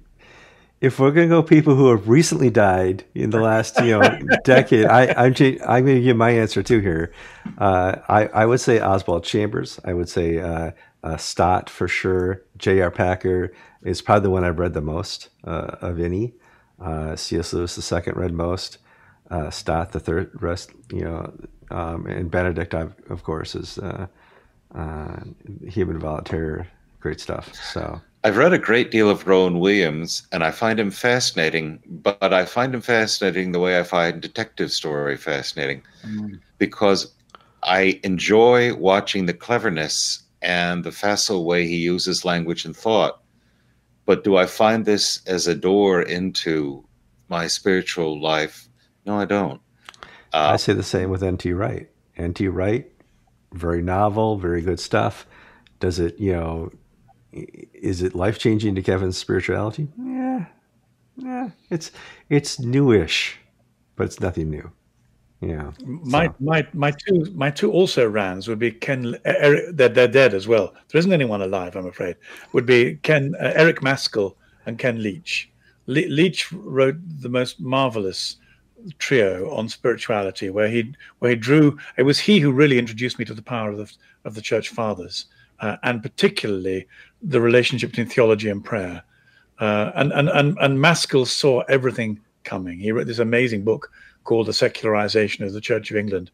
if 0.80 1.00
we're 1.00 1.10
gonna 1.10 1.28
go 1.28 1.42
people 1.42 1.74
who 1.74 1.90
have 1.90 2.08
recently 2.08 2.50
died 2.50 3.04
in 3.14 3.30
the 3.30 3.40
last 3.40 3.80
you 3.80 3.98
know 3.98 4.18
decade, 4.44 4.86
I, 4.86 5.08
I'm 5.08 5.34
I'm 5.66 5.84
gonna 5.86 6.00
give 6.00 6.16
my 6.16 6.30
answer 6.30 6.62
too 6.62 6.78
here. 6.80 7.12
Uh, 7.58 7.96
I 8.08 8.26
I 8.26 8.46
would 8.46 8.60
say 8.60 8.80
Oswald 8.80 9.24
Chambers. 9.24 9.80
I 9.84 9.92
would 9.92 10.08
say 10.08 10.38
uh, 10.38 10.70
uh, 11.02 11.16
Stott 11.16 11.68
for 11.68 11.88
sure. 11.88 12.42
J.R. 12.58 12.90
Packer 12.90 13.52
is 13.82 14.02
probably 14.02 14.24
the 14.24 14.30
one 14.30 14.44
I've 14.44 14.58
read 14.58 14.74
the 14.74 14.80
most 14.80 15.30
uh, 15.44 15.76
of 15.80 16.00
any. 16.00 16.34
Uh, 16.80 17.16
C.S. 17.16 17.52
Lewis 17.52 17.74
the 17.74 17.82
second 17.82 18.16
read 18.16 18.32
most. 18.32 18.78
Uh, 19.30 19.50
Stott 19.50 19.92
the 19.92 20.00
third 20.00 20.30
rest 20.40 20.70
you 20.92 21.02
know, 21.02 21.32
um, 21.70 22.06
and 22.06 22.30
Benedict 22.30 22.72
of 22.72 23.22
course 23.24 23.56
is 23.56 23.80
Human 24.74 25.98
Volunteer. 25.98 26.68
Great 27.00 27.20
stuff. 27.20 27.52
So. 27.54 28.00
I've 28.24 28.36
read 28.36 28.52
a 28.52 28.58
great 28.58 28.90
deal 28.90 29.08
of 29.08 29.26
Rowan 29.26 29.60
Williams, 29.60 30.26
and 30.32 30.42
I 30.42 30.50
find 30.50 30.80
him 30.80 30.90
fascinating. 30.90 31.80
But 31.86 32.32
I 32.32 32.44
find 32.44 32.74
him 32.74 32.80
fascinating 32.80 33.52
the 33.52 33.60
way 33.60 33.78
I 33.78 33.84
find 33.84 34.20
detective 34.20 34.72
story 34.72 35.16
fascinating, 35.16 35.82
mm. 36.04 36.40
because 36.58 37.12
I 37.62 38.00
enjoy 38.02 38.74
watching 38.74 39.26
the 39.26 39.34
cleverness 39.34 40.22
and 40.42 40.84
the 40.84 40.92
facile 40.92 41.44
way 41.44 41.66
he 41.66 41.76
uses 41.76 42.24
language 42.24 42.64
and 42.64 42.76
thought. 42.76 43.20
But 44.04 44.24
do 44.24 44.36
I 44.36 44.46
find 44.46 44.84
this 44.84 45.20
as 45.26 45.46
a 45.46 45.54
door 45.54 46.02
into 46.02 46.84
my 47.28 47.46
spiritual 47.46 48.20
life? 48.20 48.68
No, 49.04 49.18
I 49.18 49.26
don't. 49.26 49.60
Uh, 50.32 50.52
I 50.52 50.56
say 50.56 50.72
the 50.72 50.82
same 50.82 51.10
with 51.10 51.22
N.T. 51.22 51.52
Wright. 51.52 51.88
N.T. 52.16 52.48
Wright, 52.48 52.90
very 53.52 53.82
novel, 53.82 54.38
very 54.38 54.60
good 54.60 54.80
stuff. 54.80 55.26
Does 55.80 55.98
it, 55.98 56.18
you 56.18 56.32
know, 56.32 56.72
is 57.72 58.02
it 58.02 58.14
life 58.14 58.38
changing 58.38 58.74
to 58.74 58.82
Kevin's 58.82 59.16
spirituality? 59.16 59.88
Yeah, 59.98 60.46
yeah. 61.16 61.50
It's 61.70 61.90
it's 62.28 62.58
newish, 62.58 63.38
but 63.96 64.06
it's 64.06 64.20
nothing 64.20 64.50
new. 64.50 64.70
Yeah. 65.40 65.70
My 65.84 66.26
so. 66.26 66.34
my 66.40 66.66
my 66.72 66.90
two 66.90 67.30
my 67.34 67.50
two 67.50 67.70
also 67.70 68.08
rans 68.08 68.48
would 68.48 68.58
be 68.58 68.72
Ken 68.72 69.16
Eric. 69.24 69.76
They're, 69.76 69.88
they're 69.88 70.08
dead 70.08 70.34
as 70.34 70.48
well. 70.48 70.74
There 70.88 70.98
isn't 70.98 71.12
anyone 71.12 71.42
alive, 71.42 71.76
I'm 71.76 71.86
afraid. 71.86 72.16
Would 72.52 72.66
be 72.66 72.96
Ken 72.96 73.34
uh, 73.40 73.52
Eric 73.54 73.80
Mascall 73.80 74.34
and 74.66 74.78
Ken 74.78 75.00
Leech. 75.00 75.50
Le- 75.86 76.08
Leech 76.08 76.52
wrote 76.52 76.96
the 77.20 77.28
most 77.28 77.60
marvelous 77.60 78.36
trio 78.98 79.50
on 79.54 79.68
spirituality, 79.68 80.50
where 80.50 80.68
he 80.68 80.92
where 81.20 81.30
he 81.30 81.36
drew. 81.36 81.78
It 81.96 82.02
was 82.02 82.18
he 82.18 82.40
who 82.40 82.50
really 82.50 82.78
introduced 82.78 83.18
me 83.18 83.24
to 83.26 83.34
the 83.34 83.42
power 83.42 83.70
of 83.70 83.78
the 83.78 83.92
of 84.24 84.34
the 84.34 84.42
church 84.42 84.70
fathers, 84.70 85.26
uh, 85.60 85.76
and 85.82 86.02
particularly 86.02 86.86
the 87.22 87.40
relationship 87.40 87.90
between 87.90 88.08
theology 88.08 88.48
and 88.48 88.64
prayer. 88.64 89.02
Uh, 89.58 89.90
and, 89.96 90.12
and, 90.12 90.28
and, 90.28 90.56
and 90.60 90.78
Mascall 90.78 91.26
saw 91.26 91.60
everything 91.62 92.20
coming. 92.44 92.78
He 92.78 92.92
wrote 92.92 93.06
this 93.06 93.18
amazing 93.18 93.64
book 93.64 93.90
called 94.24 94.46
The 94.46 94.52
Secularization 94.52 95.44
of 95.44 95.52
the 95.52 95.60
Church 95.60 95.90
of 95.90 95.96
England 95.96 96.30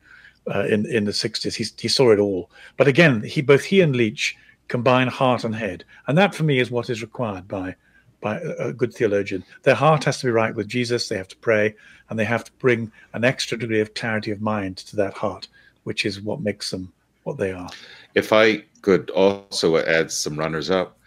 uh, 0.53 0.67
in, 0.67 0.87
in 0.87 1.05
the 1.05 1.13
60s. 1.13 1.55
He, 1.55 1.65
he 1.79 1.89
saw 1.89 2.13
it 2.13 2.19
all. 2.19 2.51
But 2.77 2.89
again, 2.89 3.23
he 3.23 3.41
both 3.41 3.65
he 3.65 3.81
and 3.81 3.97
Leech 3.97 4.37
combine 4.69 5.09
heart 5.09 5.45
and 5.45 5.55
head. 5.55 5.85
And 6.07 6.17
that, 6.19 6.35
for 6.35 6.43
me, 6.43 6.59
is 6.59 6.71
what 6.71 6.91
is 6.91 7.03
required 7.03 7.49
by, 7.49 7.75
by 8.21 8.39
a 8.59 8.73
good 8.73 8.95
theologian. 8.95 9.45
Their 9.63 9.75
heart 9.75 10.05
has 10.05 10.19
to 10.21 10.27
be 10.27 10.33
right 10.33 10.55
with 10.55 10.69
Jesus, 10.69 11.09
they 11.09 11.17
have 11.17 11.29
to 11.29 11.37
pray, 11.37 11.75
and 12.09 12.19
they 12.19 12.25
have 12.25 12.45
to 12.45 12.53
bring 12.53 12.91
an 13.13 13.25
extra 13.25 13.59
degree 13.59 13.81
of 13.81 13.95
clarity 13.95 14.31
of 14.31 14.41
mind 14.41 14.79
to 14.79 14.97
that 14.97 15.15
heart, 15.15 15.49
which 15.85 16.05
is 16.05 16.21
what 16.21 16.41
makes 16.41 16.71
them 16.71 16.93
what 17.25 17.39
they 17.39 17.53
are. 17.53 17.71
If 18.15 18.33
I 18.33 18.65
could 18.85 19.09
also 19.11 19.79
add 19.79 20.13
some 20.13 20.39
runners 20.39 20.69
up, 20.71 20.99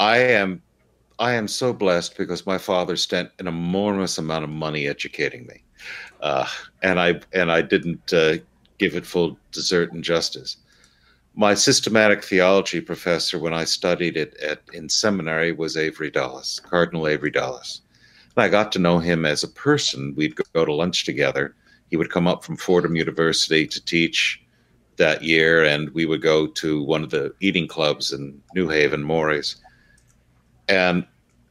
I 0.00 0.16
am 0.16 0.62
I 1.18 1.34
am 1.34 1.46
so 1.46 1.74
blessed 1.74 2.16
because 2.16 2.46
my 2.46 2.56
father 2.56 2.96
spent 2.96 3.30
an 3.38 3.46
enormous 3.46 4.16
amount 4.16 4.44
of 4.44 4.50
money 4.50 4.86
educating 4.86 5.46
me, 5.46 5.62
uh, 6.22 6.46
and 6.82 6.98
I 6.98 7.20
and 7.34 7.52
I 7.52 7.60
didn't 7.60 8.14
uh, 8.14 8.36
give 8.78 8.94
it 8.94 9.04
full 9.04 9.38
desert 9.52 9.92
and 9.92 10.02
justice. 10.02 10.56
My 11.34 11.52
systematic 11.52 12.24
theology 12.24 12.80
professor, 12.80 13.38
when 13.38 13.52
I 13.52 13.64
studied 13.64 14.16
it 14.16 14.34
at 14.38 14.62
in 14.72 14.88
seminary, 14.88 15.52
was 15.52 15.76
Avery 15.76 16.10
Dulles, 16.10 16.62
Cardinal 16.64 17.06
Avery 17.06 17.30
Dulles. 17.30 17.82
And 18.34 18.42
I 18.42 18.48
got 18.48 18.72
to 18.72 18.78
know 18.78 18.98
him 19.00 19.26
as 19.26 19.44
a 19.44 19.48
person. 19.48 20.14
We'd 20.16 20.34
go 20.54 20.64
to 20.64 20.72
lunch 20.72 21.04
together. 21.04 21.54
He 21.90 21.96
would 21.98 22.10
come 22.10 22.26
up 22.26 22.42
from 22.42 22.56
Fordham 22.56 22.96
University 22.96 23.66
to 23.66 23.84
teach 23.84 24.40
that 24.98 25.22
year, 25.22 25.64
and 25.64 25.90
we 25.90 26.04
would 26.04 26.22
go 26.22 26.46
to 26.46 26.82
one 26.82 27.02
of 27.02 27.10
the 27.10 27.32
eating 27.40 27.66
clubs 27.66 28.12
in 28.12 28.40
New 28.54 28.68
Haven, 28.68 29.02
Mory's. 29.02 29.56
And 30.68 31.06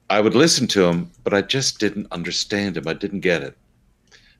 I 0.09 0.21
would 0.21 0.35
listen 0.35 0.67
to 0.67 0.85
him, 0.85 1.11
but 1.23 1.33
I 1.33 1.41
just 1.41 1.79
didn't 1.79 2.11
understand 2.11 2.77
him. 2.77 2.87
I 2.87 2.93
didn't 2.93 3.21
get 3.21 3.43
it. 3.43 3.57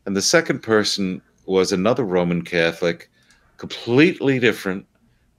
And 0.05 0.15
the 0.15 0.21
second 0.21 0.59
person 0.59 1.21
was 1.45 1.71
another 1.71 2.03
Roman 2.03 2.43
Catholic, 2.43 3.09
completely 3.57 4.39
different, 4.39 4.85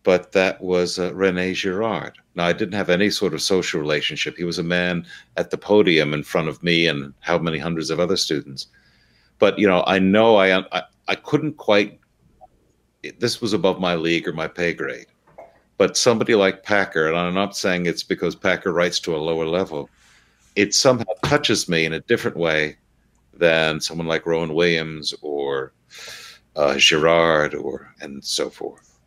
but 0.02 0.32
that 0.32 0.60
was 0.60 0.98
uh, 0.98 1.14
Rene 1.14 1.54
Girard. 1.54 2.18
Now, 2.34 2.46
I 2.46 2.52
didn't 2.52 2.74
have 2.74 2.90
any 2.90 3.10
sort 3.10 3.34
of 3.34 3.42
social 3.42 3.80
relationship. 3.80 4.36
He 4.36 4.44
was 4.44 4.58
a 4.58 4.62
man 4.62 5.06
at 5.36 5.50
the 5.50 5.58
podium 5.58 6.14
in 6.14 6.22
front 6.22 6.48
of 6.48 6.62
me 6.62 6.86
and 6.86 7.12
how 7.20 7.38
many 7.38 7.58
hundreds 7.58 7.90
of 7.90 8.00
other 8.00 8.16
students. 8.16 8.66
But, 9.38 9.58
you 9.58 9.66
know, 9.66 9.84
I 9.86 9.98
know 9.98 10.36
I, 10.36 10.58
I, 10.76 10.82
I 11.08 11.14
couldn't 11.14 11.56
quite 11.56 11.98
this 13.18 13.40
was 13.40 13.53
above 13.53 13.80
my 13.80 13.94
league 13.94 14.26
or 14.26 14.32
my 14.32 14.49
pay 14.49 14.72
grade. 14.72 15.07
But 15.76 15.96
somebody 15.96 16.34
like 16.34 16.64
Packer, 16.64 17.07
and 17.07 17.16
I'm 17.16 17.34
not 17.34 17.57
saying 17.57 17.86
it's 17.86 18.03
because 18.03 18.34
Packer 18.34 18.72
writes 18.72 18.99
to 19.01 19.14
a 19.14 19.18
lower 19.18 19.46
level, 19.46 19.88
it 20.57 20.74
somehow 20.74 21.12
touches 21.24 21.68
me 21.68 21.84
in 21.84 21.92
a 21.92 22.01
different 22.01 22.36
way 22.36 22.76
than 23.32 23.80
someone 23.80 24.09
like 24.09 24.26
Rowan 24.26 24.55
Williams 24.55 25.14
or 25.22 25.72
uh, 26.57 26.76
Girard 26.76 27.55
or 27.55 27.94
and 28.01 28.24
so 28.24 28.51
forth. 28.51 28.99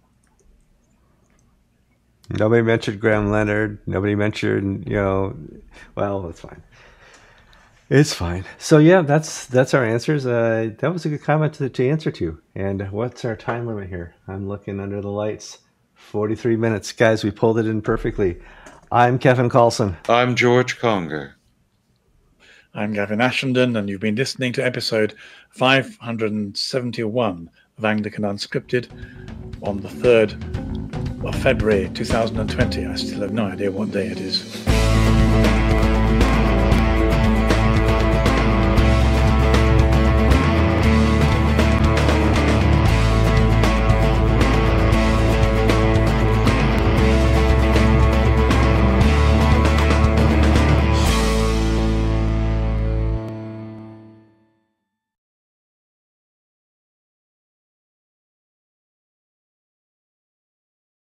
Nobody 2.29 2.61
mentioned 2.61 3.01
Graham 3.01 3.29
Leonard. 3.29 3.79
Nobody 3.85 4.15
mentioned, 4.15 4.87
you 4.87 4.95
know, 4.95 5.35
well, 5.95 6.21
that's 6.21 6.39
fine. 6.39 6.63
It's 7.93 8.13
fine. 8.13 8.45
So 8.57 8.77
yeah, 8.77 9.01
that's 9.01 9.47
that's 9.47 9.73
our 9.73 9.83
answers. 9.83 10.25
Uh, 10.25 10.69
that 10.79 10.93
was 10.93 11.05
a 11.05 11.09
good 11.09 11.23
comment 11.23 11.55
to, 11.55 11.67
to 11.67 11.89
answer 11.89 12.09
to. 12.11 12.39
And 12.55 12.89
what's 12.89 13.25
our 13.25 13.35
time 13.35 13.67
limit 13.67 13.89
here? 13.89 14.15
I'm 14.29 14.47
looking 14.47 14.79
under 14.79 15.01
the 15.01 15.09
lights. 15.09 15.57
43 15.95 16.55
minutes, 16.55 16.93
guys. 16.93 17.21
We 17.21 17.31
pulled 17.31 17.59
it 17.59 17.67
in 17.67 17.81
perfectly. 17.81 18.39
I'm 18.93 19.19
Kevin 19.19 19.49
Kallsen. 19.49 19.97
I'm 20.07 20.37
George 20.37 20.79
Conger. 20.79 21.35
I'm 22.73 22.93
Gavin 22.93 23.19
Ashenden, 23.19 23.77
and 23.77 23.89
you've 23.89 23.99
been 23.99 24.15
listening 24.15 24.53
to 24.53 24.65
episode 24.65 25.13
571 25.49 27.49
of 27.77 27.85
Anglican 27.85 28.23
Unscripted 28.23 28.87
on 29.63 29.81
the 29.81 29.89
3rd 29.89 31.25
of 31.25 31.35
February 31.43 31.89
2020. 31.93 32.85
I 32.85 32.95
still 32.95 33.19
have 33.19 33.33
no 33.33 33.47
idea 33.47 33.69
what 33.69 33.91
day 33.91 34.07
it 34.07 34.21
is. 34.21 34.70